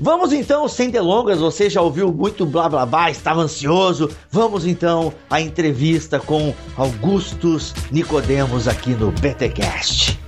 Vamos 0.00 0.32
então, 0.32 0.68
sem 0.68 0.90
delongas, 0.90 1.40
você 1.40 1.68
já 1.68 1.80
ouviu 1.80 2.12
muito 2.12 2.46
blá 2.46 2.68
blá 2.68 2.86
blá, 2.86 3.10
estava 3.10 3.40
ansioso. 3.40 4.10
Vamos 4.30 4.66
então 4.66 5.12
à 5.30 5.40
entrevista 5.40 6.18
com 6.18 6.54
Augustus 6.76 7.74
Nicodemos 7.90 8.68
aqui 8.68 8.90
no 8.90 9.10
BTcast. 9.12 10.27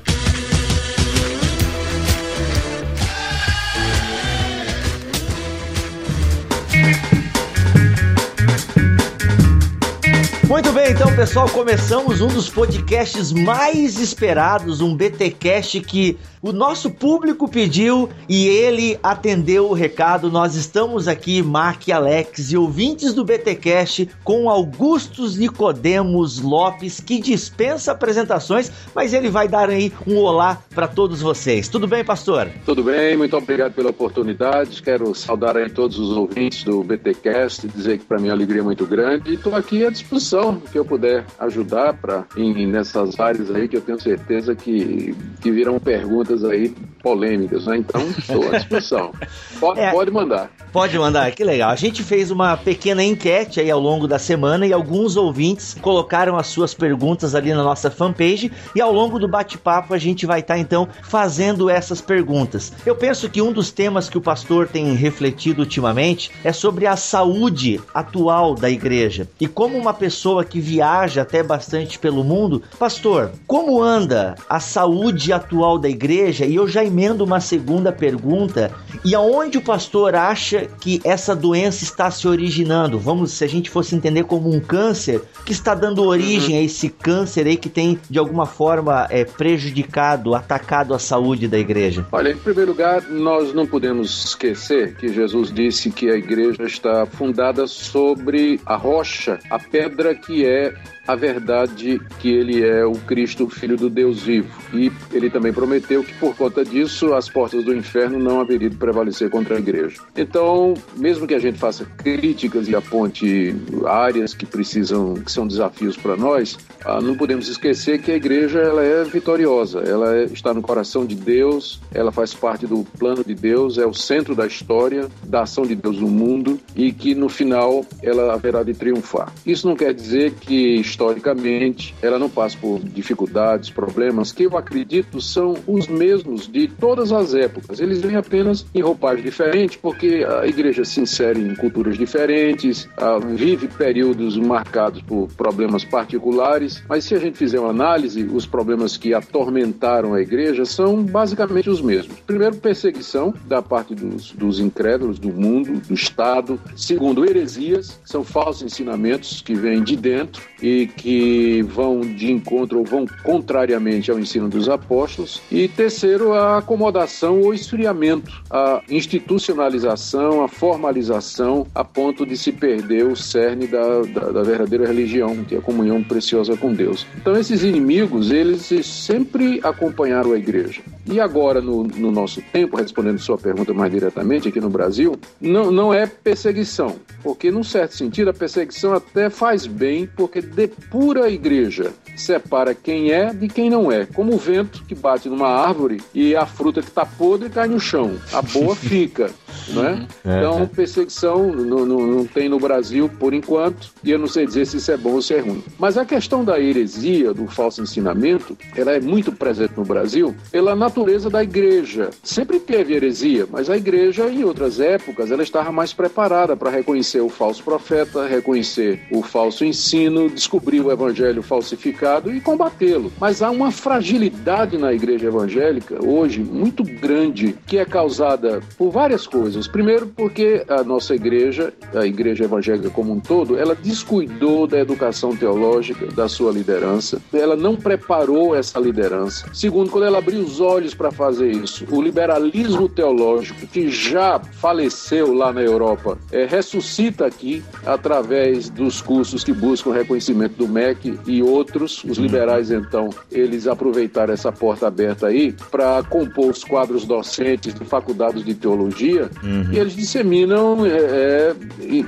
Muito 10.50 10.72
bem, 10.72 10.90
então, 10.90 11.14
pessoal, 11.14 11.48
começamos 11.48 12.20
um 12.20 12.26
dos 12.26 12.50
podcasts 12.50 13.30
mais 13.30 14.00
esperados, 14.00 14.80
um 14.80 14.96
BTcast 14.96 15.80
que 15.80 16.18
o 16.42 16.52
nosso 16.52 16.90
público 16.90 17.48
pediu 17.48 18.08
e 18.28 18.46
ele 18.48 18.98
atendeu 19.02 19.68
o 19.68 19.74
recado. 19.74 20.30
Nós 20.30 20.54
estamos 20.54 21.06
aqui, 21.06 21.42
Mark 21.42 21.88
e 21.88 21.92
Alex, 21.92 22.52
e 22.52 22.56
ouvintes 22.56 23.12
do 23.12 23.24
BTcast 23.24 24.08
com 24.24 24.48
Augustus 24.48 25.36
Nicodemos 25.36 26.40
Lopes, 26.40 27.00
que 27.00 27.20
dispensa 27.20 27.92
apresentações, 27.92 28.70
mas 28.94 29.12
ele 29.12 29.28
vai 29.28 29.48
dar 29.48 29.68
aí 29.68 29.92
um 30.06 30.16
olá 30.16 30.62
para 30.74 30.88
todos 30.88 31.20
vocês. 31.20 31.68
Tudo 31.68 31.86
bem, 31.86 32.04
pastor? 32.04 32.48
Tudo 32.64 32.82
bem, 32.82 33.16
muito 33.16 33.36
obrigado 33.36 33.74
pela 33.74 33.90
oportunidade. 33.90 34.82
Quero 34.82 35.14
saudar 35.14 35.56
aí 35.56 35.68
todos 35.68 35.98
os 35.98 36.16
ouvintes 36.16 36.64
do 36.64 36.82
BTcast, 36.82 37.68
dizer 37.68 37.98
que 37.98 38.04
para 38.04 38.18
mim 38.18 38.28
é 38.28 38.30
uma 38.30 38.36
alegria 38.36 38.62
muito 38.62 38.86
grande 38.86 39.30
e 39.30 39.34
estou 39.34 39.54
aqui 39.54 39.84
à 39.84 39.90
disposição 39.90 40.60
que 40.72 40.78
eu 40.78 40.84
puder 40.84 41.26
ajudar 41.38 41.94
para 41.94 42.24
nessas 42.36 43.18
áreas 43.18 43.50
aí 43.50 43.68
que 43.68 43.76
eu 43.76 43.80
tenho 43.80 44.00
certeza 44.00 44.54
que, 44.54 45.14
que 45.40 45.50
viram 45.50 45.78
perguntas 45.78 46.29
perguntas 46.30 46.44
aí 46.44 46.74
polêmicas, 47.02 47.66
né? 47.66 47.78
Então, 47.78 48.02
estou 48.10 48.48
à 48.48 48.58
disposição. 48.58 49.12
Pode, 49.58 49.80
é, 49.80 49.90
pode 49.90 50.10
mandar. 50.10 50.50
Pode 50.72 50.98
mandar, 50.98 51.30
que 51.32 51.42
legal. 51.42 51.70
A 51.70 51.76
gente 51.76 52.02
fez 52.02 52.30
uma 52.30 52.56
pequena 52.56 53.02
enquete 53.02 53.58
aí 53.58 53.70
ao 53.70 53.80
longo 53.80 54.06
da 54.06 54.18
semana 54.18 54.66
e 54.66 54.72
alguns 54.72 55.16
ouvintes 55.16 55.76
colocaram 55.80 56.36
as 56.36 56.46
suas 56.46 56.74
perguntas 56.74 57.34
ali 57.34 57.52
na 57.52 57.64
nossa 57.64 57.90
fanpage 57.90 58.52
e 58.74 58.80
ao 58.80 58.92
longo 58.92 59.18
do 59.18 59.26
bate-papo 59.26 59.94
a 59.94 59.98
gente 59.98 60.26
vai 60.26 60.40
estar 60.40 60.54
tá, 60.54 60.60
então 60.60 60.86
fazendo 61.02 61.68
essas 61.68 62.00
perguntas. 62.00 62.72
Eu 62.84 62.94
penso 62.94 63.28
que 63.28 63.42
um 63.42 63.52
dos 63.52 63.70
temas 63.70 64.08
que 64.08 64.18
o 64.18 64.20
pastor 64.20 64.68
tem 64.68 64.94
refletido 64.94 65.62
ultimamente 65.62 66.30
é 66.44 66.52
sobre 66.52 66.86
a 66.86 66.96
saúde 66.96 67.80
atual 67.94 68.54
da 68.54 68.70
igreja. 68.70 69.28
E 69.40 69.48
como 69.48 69.76
uma 69.76 69.94
pessoa 69.94 70.44
que 70.44 70.60
viaja 70.60 71.22
até 71.22 71.42
bastante 71.42 71.98
pelo 71.98 72.22
mundo, 72.22 72.62
pastor, 72.78 73.32
como 73.46 73.82
anda 73.82 74.34
a 74.48 74.60
saúde 74.60 75.32
atual 75.32 75.78
da 75.78 75.88
igreja? 75.88 76.19
Igreja, 76.20 76.44
e 76.44 76.54
eu 76.54 76.68
já 76.68 76.84
emendo 76.84 77.24
uma 77.24 77.40
segunda 77.40 77.90
pergunta, 77.90 78.70
e 79.04 79.14
aonde 79.14 79.58
o 79.58 79.62
pastor 79.62 80.14
acha 80.14 80.66
que 80.80 81.00
essa 81.04 81.34
doença 81.34 81.84
está 81.84 82.10
se 82.10 82.28
originando? 82.28 82.98
Vamos, 82.98 83.32
se 83.32 83.44
a 83.44 83.48
gente 83.48 83.70
fosse 83.70 83.94
entender 83.94 84.24
como 84.24 84.52
um 84.52 84.60
câncer, 84.60 85.22
que 85.44 85.52
está 85.52 85.74
dando 85.74 86.04
origem 86.04 86.56
uhum. 86.56 86.60
a 86.60 86.64
esse 86.64 86.88
câncer 86.88 87.46
aí 87.46 87.56
que 87.56 87.68
tem 87.68 87.98
de 88.08 88.18
alguma 88.18 88.46
forma 88.46 89.06
é, 89.10 89.24
prejudicado, 89.24 90.34
atacado 90.34 90.94
a 90.94 90.98
saúde 90.98 91.48
da 91.48 91.58
igreja? 91.58 92.06
Olha, 92.12 92.30
em 92.30 92.36
primeiro 92.36 92.72
lugar, 92.72 93.02
nós 93.08 93.54
não 93.54 93.66
podemos 93.66 94.26
esquecer 94.26 94.94
que 94.96 95.08
Jesus 95.08 95.52
disse 95.52 95.90
que 95.90 96.10
a 96.10 96.16
igreja 96.16 96.64
está 96.64 97.06
fundada 97.06 97.66
sobre 97.66 98.60
a 98.66 98.76
rocha, 98.76 99.38
a 99.50 99.58
pedra 99.58 100.14
que 100.14 100.44
é 100.44 100.74
a 101.10 101.16
verdade 101.16 102.00
que 102.20 102.28
ele 102.28 102.62
é 102.64 102.84
o 102.84 102.92
Cristo, 102.92 103.48
filho 103.50 103.76
do 103.76 103.90
Deus 103.90 104.22
vivo. 104.22 104.48
E 104.72 104.92
ele 105.12 105.28
também 105.28 105.52
prometeu 105.52 106.04
que 106.04 106.14
por 106.14 106.36
conta 106.36 106.64
disso 106.64 107.14
as 107.14 107.28
portas 107.28 107.64
do 107.64 107.74
inferno 107.74 108.18
não 108.18 108.40
haveriam 108.40 108.70
de 108.70 108.76
prevalecer 108.76 109.28
contra 109.28 109.56
a 109.56 109.58
igreja. 109.58 110.00
Então, 110.16 110.74
mesmo 110.96 111.26
que 111.26 111.34
a 111.34 111.38
gente 111.38 111.58
faça 111.58 111.84
críticas 111.84 112.68
e 112.68 112.76
aponte 112.76 113.54
áreas 113.86 114.34
que 114.34 114.46
precisam, 114.46 115.14
que 115.14 115.32
são 115.32 115.46
desafios 115.46 115.96
para 115.96 116.16
nós, 116.16 116.56
ah, 116.84 117.00
não 117.00 117.16
podemos 117.16 117.48
esquecer 117.48 118.00
que 118.00 118.12
a 118.12 118.16
igreja 118.16 118.60
ela 118.60 118.84
é 118.84 119.02
vitoriosa, 119.02 119.80
ela 119.80 120.14
é, 120.16 120.24
está 120.24 120.54
no 120.54 120.62
coração 120.62 121.04
de 121.04 121.16
Deus, 121.16 121.80
ela 121.92 122.12
faz 122.12 122.32
parte 122.32 122.66
do 122.66 122.84
plano 122.98 123.24
de 123.24 123.34
Deus, 123.34 123.78
é 123.78 123.86
o 123.86 123.92
centro 123.92 124.34
da 124.34 124.46
história, 124.46 125.08
da 125.24 125.42
ação 125.42 125.64
de 125.66 125.74
Deus 125.74 125.98
no 125.98 126.08
mundo 126.08 126.60
e 126.76 126.92
que 126.92 127.14
no 127.16 127.28
final 127.28 127.84
ela 128.00 128.32
haverá 128.32 128.62
de 128.62 128.74
triunfar. 128.74 129.32
Isso 129.44 129.66
não 129.66 129.74
quer 129.74 129.92
dizer 129.92 130.34
que 130.34 130.78
historicamente 131.00 131.94
ela 132.02 132.18
não 132.18 132.28
passe 132.28 132.56
por 132.58 132.78
dificuldades, 132.80 133.70
problemas 133.70 134.32
que 134.32 134.44
eu 134.44 134.56
acredito 134.56 135.18
são 135.20 135.54
os 135.66 135.88
mesmos 135.88 136.46
de 136.46 136.68
todas 136.68 137.10
as 137.10 137.32
épocas. 137.32 137.80
Eles 137.80 138.00
vêm 138.00 138.16
apenas 138.16 138.66
em 138.74 138.82
roupagem 138.82 139.24
diferente 139.24 139.78
porque 139.78 140.26
a 140.28 140.46
igreja 140.46 140.84
se 140.84 141.00
insere 141.00 141.40
em 141.40 141.54
culturas 141.54 141.96
diferentes, 141.96 142.86
vive 143.34 143.66
períodos 143.68 144.36
marcados 144.36 145.00
por 145.00 145.28
problemas 145.28 145.84
particulares, 145.84 146.82
mas 146.86 147.04
se 147.04 147.14
a 147.14 147.18
gente 147.18 147.38
fizer 147.38 147.58
uma 147.58 147.70
análise, 147.70 148.24
os 148.24 148.44
problemas 148.44 148.98
que 148.98 149.14
atormentaram 149.14 150.12
a 150.12 150.20
igreja 150.20 150.66
são 150.66 151.02
basicamente 151.02 151.70
os 151.70 151.80
mesmos. 151.80 152.18
Primeiro, 152.26 152.56
perseguição 152.56 153.32
da 153.46 153.62
parte 153.62 153.94
dos, 153.94 154.32
dos 154.32 154.60
incrédulos, 154.60 155.18
do 155.18 155.32
mundo, 155.32 155.80
do 155.80 155.94
Estado. 155.94 156.60
Segundo, 156.76 157.24
heresias, 157.24 157.98
que 158.02 158.10
são 158.10 158.22
falsos 158.22 158.62
ensinamentos 158.62 159.40
que 159.40 159.54
vêm 159.54 159.82
de 159.82 159.96
dentro 159.96 160.42
e 160.60 160.79
que 160.86 161.62
vão 161.62 162.00
de 162.00 162.30
encontro 162.30 162.78
ou 162.78 162.84
vão 162.84 163.06
contrariamente 163.22 164.10
ao 164.10 164.18
ensino 164.18 164.48
dos 164.48 164.68
apóstolos. 164.68 165.40
E 165.50 165.68
terceiro, 165.68 166.32
a 166.32 166.58
acomodação 166.58 167.40
ou 167.40 167.54
esfriamento, 167.54 168.42
a 168.50 168.82
institucionalização, 168.88 170.42
a 170.42 170.48
formalização, 170.48 171.66
a 171.74 171.84
ponto 171.84 172.26
de 172.26 172.36
se 172.36 172.52
perder 172.52 173.06
o 173.06 173.16
cerne 173.16 173.66
da, 173.66 174.02
da, 174.02 174.32
da 174.32 174.42
verdadeira 174.42 174.86
religião, 174.86 175.44
que 175.44 175.54
é 175.54 175.58
a 175.58 175.62
comunhão 175.62 176.02
preciosa 176.02 176.56
com 176.56 176.72
Deus. 176.72 177.06
Então, 177.16 177.36
esses 177.36 177.62
inimigos, 177.62 178.30
eles 178.30 178.70
sempre 178.86 179.60
acompanharam 179.62 180.32
a 180.32 180.38
igreja. 180.38 180.80
E 181.10 181.18
agora, 181.18 181.60
no, 181.60 181.82
no 181.82 182.12
nosso 182.12 182.40
tempo, 182.52 182.76
respondendo 182.76 183.18
sua 183.18 183.36
pergunta 183.36 183.74
mais 183.74 183.90
diretamente, 183.90 184.48
aqui 184.48 184.60
no 184.60 184.70
Brasil, 184.70 185.18
não, 185.40 185.70
não 185.72 185.92
é 185.92 186.06
perseguição, 186.06 186.96
porque, 187.20 187.50
num 187.50 187.64
certo 187.64 187.96
sentido, 187.96 188.30
a 188.30 188.32
perseguição 188.32 188.94
até 188.94 189.28
faz 189.28 189.66
bem, 189.66 190.06
porque 190.06 190.40
depura 190.40 191.24
a 191.24 191.30
igreja, 191.30 191.92
separa 192.16 192.76
quem 192.76 193.10
é 193.10 193.34
de 193.34 193.48
quem 193.48 193.68
não 193.68 193.90
é, 193.90 194.06
como 194.06 194.34
o 194.34 194.38
vento 194.38 194.84
que 194.84 194.94
bate 194.94 195.28
numa 195.28 195.48
árvore 195.48 196.00
e 196.14 196.36
a 196.36 196.46
fruta 196.46 196.80
que 196.80 196.88
está 196.88 197.04
podre 197.04 197.50
cai 197.50 197.66
no 197.66 197.80
chão, 197.80 198.16
a 198.32 198.40
boa 198.40 198.76
fica. 198.76 199.30
Né? 199.68 200.06
Então, 200.24 200.66
perseguição 200.66 201.52
não, 201.52 201.86
não, 201.86 202.06
não 202.06 202.26
tem 202.26 202.48
no 202.48 202.58
Brasil 202.58 203.08
por 203.08 203.32
enquanto, 203.32 203.90
e 204.02 204.10
eu 204.10 204.18
não 204.18 204.26
sei 204.26 204.46
dizer 204.46 204.66
se 204.66 204.76
isso 204.78 204.90
é 204.90 204.96
bom 204.96 205.12
ou 205.12 205.22
se 205.22 205.34
é 205.34 205.40
ruim. 205.40 205.62
Mas 205.78 205.96
a 205.96 206.04
questão 206.04 206.44
da 206.44 206.60
heresia, 206.60 207.32
do 207.32 207.46
falso 207.46 207.82
ensinamento, 207.82 208.56
ela 208.76 208.92
é 208.92 209.00
muito 209.00 209.32
presente 209.32 209.74
no 209.76 209.84
Brasil 209.84 210.34
pela 210.50 210.74
natureza 210.74 211.30
da 211.30 211.42
igreja. 211.42 212.10
Sempre 212.22 212.58
teve 212.58 212.94
heresia, 212.94 213.46
mas 213.50 213.70
a 213.70 213.76
igreja, 213.76 214.28
em 214.28 214.44
outras 214.44 214.80
épocas, 214.80 215.30
ela 215.30 215.42
estava 215.42 215.70
mais 215.70 215.92
preparada 215.92 216.56
para 216.56 216.70
reconhecer 216.70 217.20
o 217.20 217.28
falso 217.28 217.62
profeta, 217.62 218.26
reconhecer 218.26 219.00
o 219.10 219.22
falso 219.22 219.64
ensino, 219.64 220.28
descobrir 220.28 220.80
o 220.80 220.90
evangelho 220.90 221.42
falsificado 221.42 222.32
e 222.34 222.40
combatê-lo. 222.40 223.12
Mas 223.20 223.42
há 223.42 223.50
uma 223.50 223.70
fragilidade 223.70 224.76
na 224.76 224.92
igreja 224.92 225.26
evangélica 225.26 226.04
hoje 226.04 226.40
muito 226.40 226.82
grande 226.82 227.56
que 227.66 227.78
é 227.78 227.84
causada 227.84 228.60
por 228.76 228.90
várias 228.90 229.26
coisas. 229.26 229.39
Primeiro, 229.68 230.06
porque 230.06 230.64
a 230.68 230.82
nossa 230.82 231.14
igreja, 231.14 231.72
a 231.94 232.04
igreja 232.04 232.44
evangélica 232.44 232.90
como 232.90 233.12
um 233.12 233.20
todo, 233.20 233.56
ela 233.56 233.74
descuidou 233.74 234.66
da 234.66 234.78
educação 234.78 235.34
teológica 235.34 236.06
da 236.08 236.28
sua 236.28 236.52
liderança, 236.52 237.20
ela 237.32 237.56
não 237.56 237.76
preparou 237.76 238.54
essa 238.54 238.78
liderança. 238.78 239.48
Segundo, 239.52 239.90
quando 239.90 240.04
ela 240.04 240.18
abriu 240.18 240.40
os 240.40 240.60
olhos 240.60 240.94
para 240.94 241.10
fazer 241.10 241.50
isso, 241.50 241.86
o 241.90 242.02
liberalismo 242.02 242.88
teológico, 242.88 243.66
que 243.66 243.88
já 243.88 244.38
faleceu 244.38 245.32
lá 245.32 245.52
na 245.52 245.62
Europa, 245.62 246.18
é, 246.30 246.44
ressuscita 246.44 247.26
aqui 247.26 247.62
através 247.86 248.68
dos 248.68 249.00
cursos 249.00 249.44
que 249.44 249.52
buscam 249.52 249.92
reconhecimento 249.92 250.56
do 250.56 250.68
MEC 250.68 251.18
e 251.26 251.42
outros. 251.42 252.04
Os 252.04 252.18
liberais, 252.18 252.70
então, 252.70 253.10
eles 253.30 253.66
aproveitaram 253.66 254.34
essa 254.34 254.52
porta 254.52 254.86
aberta 254.86 255.28
aí 255.28 255.52
para 255.70 256.02
compor 256.02 256.50
os 256.50 256.64
quadros 256.64 257.04
docentes 257.04 257.74
de 257.74 257.84
faculdades 257.84 258.44
de 258.44 258.54
teologia 258.54 259.29
uhum. 259.42 259.72
e 259.72 259.78
eles 259.78 259.94
disseminam 259.94 260.84
é, 260.86 260.90
é, 260.90 261.54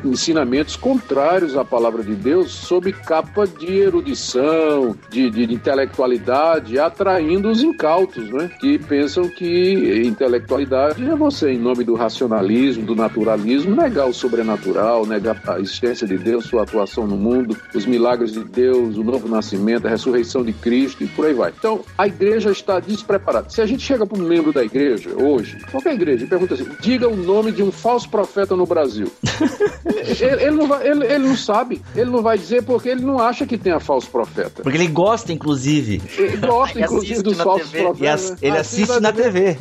ensinamentos 0.04 0.76
contrários 0.76 1.56
à 1.56 1.64
palavra 1.64 2.02
de 2.02 2.14
Deus 2.14 2.50
sob 2.52 2.92
capa 2.92 3.46
de 3.46 3.78
erudição, 3.78 4.96
de, 5.10 5.30
de 5.30 5.52
intelectualidade, 5.52 6.78
atraindo 6.78 7.50
os 7.50 7.62
incautos, 7.62 8.28
né? 8.30 8.50
Que 8.60 8.78
pensam 8.78 9.28
que 9.28 10.02
intelectualidade 10.04 11.04
é 11.04 11.14
você, 11.14 11.52
em 11.52 11.58
nome 11.58 11.84
do 11.84 11.94
racionalismo, 11.94 12.84
do 12.84 12.94
naturalismo, 12.94 13.74
negar 13.74 14.06
o 14.06 14.14
sobrenatural, 14.14 15.06
negar 15.06 15.40
a 15.46 15.60
existência 15.60 16.06
de 16.06 16.16
Deus, 16.18 16.46
sua 16.46 16.62
atuação 16.62 17.06
no 17.06 17.16
mundo, 17.16 17.56
os 17.74 17.86
milagres 17.86 18.32
de 18.32 18.44
Deus, 18.44 18.96
o 18.96 19.02
novo 19.02 19.28
nascimento, 19.28 19.86
a 19.86 19.90
ressurreição 19.90 20.44
de 20.44 20.52
Cristo 20.52 21.04
e 21.04 21.06
por 21.06 21.26
aí 21.26 21.34
vai. 21.34 21.52
Então, 21.56 21.84
a 21.96 22.06
igreja 22.06 22.50
está 22.50 22.80
despreparada. 22.80 23.50
Se 23.50 23.60
a 23.60 23.66
gente 23.66 23.82
chega 23.82 24.06
para 24.06 24.18
um 24.18 24.26
membro 24.26 24.52
da 24.52 24.64
igreja 24.64 25.10
hoje, 25.16 25.58
qualquer 25.70 25.94
igreja, 25.94 26.24
e 26.24 26.28
pergunta 26.28 26.54
assim: 26.54 26.66
diga 26.80 27.08
o 27.12 27.16
nome 27.16 27.52
de 27.52 27.62
um 27.62 27.70
falso 27.70 28.08
profeta 28.08 28.56
no 28.56 28.66
Brasil. 28.66 29.06
ele, 30.20 30.42
ele, 30.42 30.50
não 30.50 30.66
vai, 30.66 30.86
ele, 30.86 31.04
ele, 31.06 31.28
não 31.28 31.36
sabe, 31.36 31.82
ele 31.94 32.10
não 32.10 32.22
vai 32.22 32.38
dizer 32.38 32.62
porque 32.62 32.88
ele 32.88 33.02
não 33.02 33.18
acha 33.18 33.46
que 33.46 33.58
tenha 33.58 33.78
falso 33.78 34.10
profeta. 34.10 34.62
Porque 34.62 34.76
ele 34.76 34.88
gosta, 34.88 35.32
inclusive. 35.32 36.02
Ele 36.16 36.36
gosta, 36.38 36.80
inclusive, 36.80 37.22
dos 37.22 37.38
falsos 37.38 37.70
TV. 37.70 37.84
profetas. 37.84 38.36
Ele 38.42 38.56
assiste 38.56 39.00
na 39.00 39.12
TV. 39.12 39.56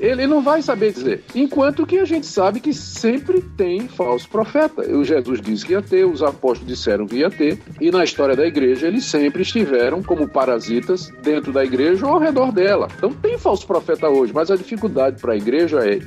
Ele 0.00 0.26
não 0.26 0.42
vai 0.42 0.62
saber 0.62 0.92
dizer. 0.92 1.24
Enquanto 1.34 1.86
que 1.86 1.98
a 1.98 2.04
gente 2.04 2.26
sabe 2.26 2.60
que 2.60 2.72
sempre 2.72 3.40
tem 3.40 3.88
falso 3.88 4.28
profeta. 4.28 4.82
O 4.82 5.04
Jesus 5.04 5.40
disse 5.40 5.64
que 5.64 5.72
ia 5.72 5.82
ter, 5.82 6.04
os 6.04 6.22
apóstolos 6.22 6.66
disseram 6.66 7.06
que 7.06 7.16
ia 7.16 7.30
ter, 7.30 7.58
e 7.80 7.90
na 7.90 8.04
história 8.04 8.36
da 8.36 8.46
igreja 8.46 8.86
eles 8.86 9.04
sempre 9.04 9.42
estiveram 9.42 10.02
como 10.02 10.28
parasitas 10.28 11.10
dentro 11.22 11.52
da 11.52 11.64
igreja 11.64 12.06
ou 12.06 12.14
ao 12.14 12.18
redor 12.18 12.52
dela. 12.52 12.88
Então 12.96 13.12
tem 13.12 13.38
falso 13.38 13.66
profeta 13.66 14.08
hoje, 14.08 14.32
mas 14.34 14.50
a 14.50 14.56
dificuldade 14.56 15.20
para 15.20 15.34
a 15.34 15.36
igreja 15.36 15.78
é 15.80 15.98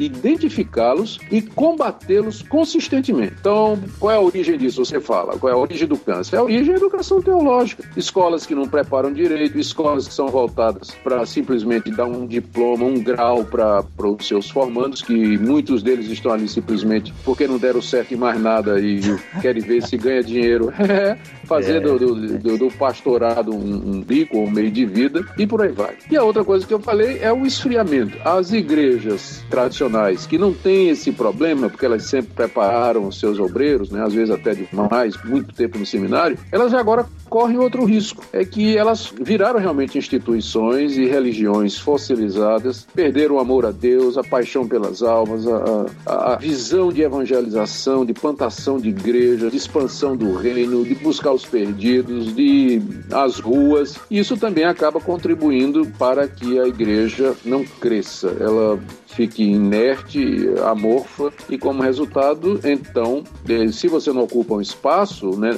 identificá-los 0.81 1.19
e 1.29 1.41
combatê-los 1.41 2.41
consistentemente. 2.41 3.35
Então, 3.39 3.79
qual 3.99 4.11
é 4.11 4.15
a 4.15 4.21
origem 4.21 4.57
disso? 4.57 4.83
Você 4.83 4.99
fala. 4.99 5.37
Qual 5.37 5.51
é 5.51 5.55
a 5.55 5.59
origem 5.59 5.87
do 5.87 5.97
câncer? 5.97 6.35
É 6.35 6.39
a 6.39 6.43
origem 6.43 6.73
da 6.73 6.77
educação 6.77 7.21
teológica. 7.21 7.83
Escolas 7.95 8.45
que 8.45 8.55
não 8.55 8.67
preparam 8.67 9.13
direito, 9.13 9.57
escolas 9.57 10.07
que 10.07 10.13
são 10.13 10.27
voltadas 10.27 10.91
para 11.03 11.25
simplesmente 11.25 11.91
dar 11.91 12.05
um 12.05 12.25
diploma, 12.25 12.85
um 12.85 13.01
grau 13.01 13.45
para 13.45 13.85
os 14.07 14.27
seus 14.27 14.49
formandos, 14.49 15.01
que 15.01 15.37
muitos 15.37 15.83
deles 15.83 16.07
estão 16.07 16.33
ali 16.33 16.47
simplesmente 16.47 17.13
porque 17.23 17.47
não 17.47 17.57
deram 17.57 17.81
certo 17.81 18.13
em 18.13 18.17
mais 18.17 18.39
nada 18.41 18.79
e 18.79 18.99
querem 19.41 19.61
ver 19.61 19.83
se 19.83 19.97
ganha 19.97 20.23
dinheiro. 20.23 20.71
Fazer 21.45 21.77
é. 21.77 21.79
do, 21.81 21.97
do, 21.97 22.57
do, 22.57 22.71
pastorado 22.71 23.53
um, 23.53 23.95
um 23.95 24.01
bico 24.01 24.37
ou 24.37 24.47
um 24.47 24.51
meio 24.51 24.71
de 24.71 24.85
vida 24.85 25.25
e 25.37 25.45
por 25.45 25.61
aí 25.61 25.71
vai. 25.71 25.95
E 26.09 26.15
a 26.15 26.23
outra 26.23 26.45
coisa 26.45 26.65
que 26.65 26.73
eu 26.73 26.79
falei 26.79 27.19
é 27.21 27.31
o 27.31 27.45
esfriamento. 27.45 28.17
As 28.23 28.53
igrejas 28.53 29.43
tradicionais 29.49 30.25
que 30.25 30.37
não 30.37 30.53
têm 30.53 30.70
esse 30.71 31.11
problema, 31.11 31.69
porque 31.69 31.85
elas 31.85 32.03
sempre 32.05 32.33
prepararam 32.33 33.07
os 33.07 33.19
seus 33.19 33.39
obreiros, 33.39 33.89
né, 33.89 34.03
às 34.03 34.13
vezes 34.13 34.33
até 34.33 34.53
demais, 34.53 35.15
muito 35.23 35.53
tempo 35.53 35.77
no 35.77 35.85
seminário, 35.85 36.37
elas 36.51 36.73
agora 36.73 37.05
correm 37.29 37.57
outro 37.57 37.85
risco. 37.85 38.23
É 38.33 38.43
que 38.43 38.77
elas 38.77 39.13
viraram 39.21 39.59
realmente 39.59 39.97
instituições 39.97 40.97
e 40.97 41.05
religiões 41.05 41.77
fossilizadas, 41.77 42.87
perderam 42.93 43.35
o 43.35 43.39
amor 43.39 43.65
a 43.65 43.71
Deus, 43.71 44.17
a 44.17 44.23
paixão 44.23 44.67
pelas 44.67 45.01
almas, 45.01 45.45
a, 45.47 45.85
a, 46.05 46.33
a 46.33 46.35
visão 46.35 46.91
de 46.91 47.01
evangelização, 47.01 48.05
de 48.05 48.13
plantação 48.13 48.77
de 48.77 48.89
igreja, 48.89 49.49
de 49.49 49.57
expansão 49.57 50.15
do 50.15 50.33
reino, 50.33 50.83
de 50.83 50.95
buscar 50.95 51.31
os 51.31 51.45
perdidos, 51.45 52.35
de 52.35 52.81
as 53.11 53.39
ruas. 53.39 53.95
Isso 54.09 54.37
também 54.37 54.65
acaba 54.65 54.99
contribuindo 54.99 55.85
para 55.97 56.27
que 56.27 56.59
a 56.59 56.67
igreja 56.67 57.33
não 57.45 57.63
cresça. 57.63 58.35
Ela 58.39 58.79
fique 59.15 59.43
inerte, 59.43 60.49
amorfa 60.65 61.31
e 61.49 61.57
como 61.57 61.83
resultado, 61.83 62.59
então, 62.63 63.23
se 63.71 63.87
você 63.87 64.11
não 64.11 64.23
ocupa 64.23 64.55
um 64.55 64.61
espaço, 64.61 65.37
né, 65.37 65.51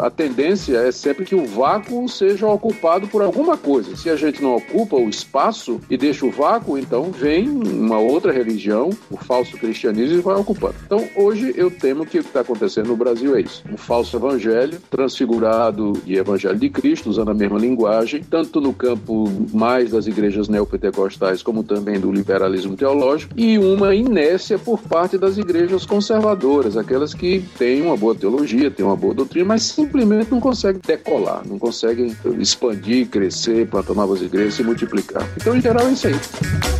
a 0.00 0.10
tendência 0.10 0.76
é 0.78 0.92
sempre 0.92 1.24
que 1.24 1.34
o 1.34 1.46
vácuo 1.46 2.08
seja 2.08 2.46
ocupado 2.46 3.08
por 3.08 3.22
alguma 3.22 3.56
coisa. 3.56 3.96
Se 3.96 4.10
a 4.10 4.16
gente 4.16 4.42
não 4.42 4.56
ocupa 4.56 4.96
o 4.96 5.08
espaço 5.08 5.80
e 5.88 5.96
deixa 5.96 6.26
o 6.26 6.30
vácuo, 6.30 6.78
então 6.78 7.10
vem 7.10 7.48
uma 7.48 7.98
outra 7.98 8.32
religião, 8.32 8.90
o 9.10 9.16
falso 9.16 9.56
cristianismo, 9.56 10.18
e 10.18 10.20
vai 10.20 10.36
ocupando. 10.36 10.74
Então, 10.84 11.04
hoje 11.16 11.54
eu 11.56 11.70
temo 11.70 12.04
que 12.04 12.18
o 12.18 12.22
que 12.22 12.28
está 12.28 12.40
acontecendo 12.40 12.88
no 12.88 12.96
Brasil 12.96 13.36
é 13.36 13.40
isso: 13.40 13.62
um 13.70 13.76
falso 13.76 14.16
evangelho 14.16 14.78
transfigurado 14.90 15.92
de 16.04 16.16
evangelho 16.16 16.58
de 16.58 16.68
Cristo, 16.68 17.10
usando 17.10 17.30
a 17.30 17.34
mesma 17.34 17.58
linguagem, 17.58 18.22
tanto 18.22 18.60
no 18.60 18.72
campo 18.72 19.30
mais 19.52 19.90
das 19.90 20.06
igrejas 20.06 20.48
neopentecostais 20.48 21.42
como 21.42 21.62
também 21.62 22.00
do 22.00 22.10
liberalismo 22.10 22.76
teológico, 22.76 22.87
e 23.36 23.58
uma 23.58 23.94
inércia 23.94 24.58
por 24.58 24.80
parte 24.80 25.18
das 25.18 25.36
igrejas 25.36 25.84
conservadoras, 25.84 26.76
aquelas 26.76 27.14
que 27.14 27.44
têm 27.58 27.82
uma 27.82 27.96
boa 27.96 28.14
teologia, 28.14 28.70
têm 28.70 28.84
uma 28.84 28.96
boa 28.96 29.14
doutrina, 29.14 29.46
mas 29.46 29.62
simplesmente 29.62 30.30
não 30.30 30.40
conseguem 30.40 30.80
decolar, 30.84 31.42
não 31.46 31.58
conseguem 31.58 32.16
expandir, 32.38 33.08
crescer, 33.08 33.66
plantar 33.68 33.94
novas 33.94 34.22
igrejas, 34.22 34.54
se 34.54 34.62
multiplicar. 34.62 35.28
Então, 35.36 35.56
em 35.56 35.60
geral, 35.60 35.86
é 35.86 35.92
isso 35.92 36.08
aí. 36.08 36.77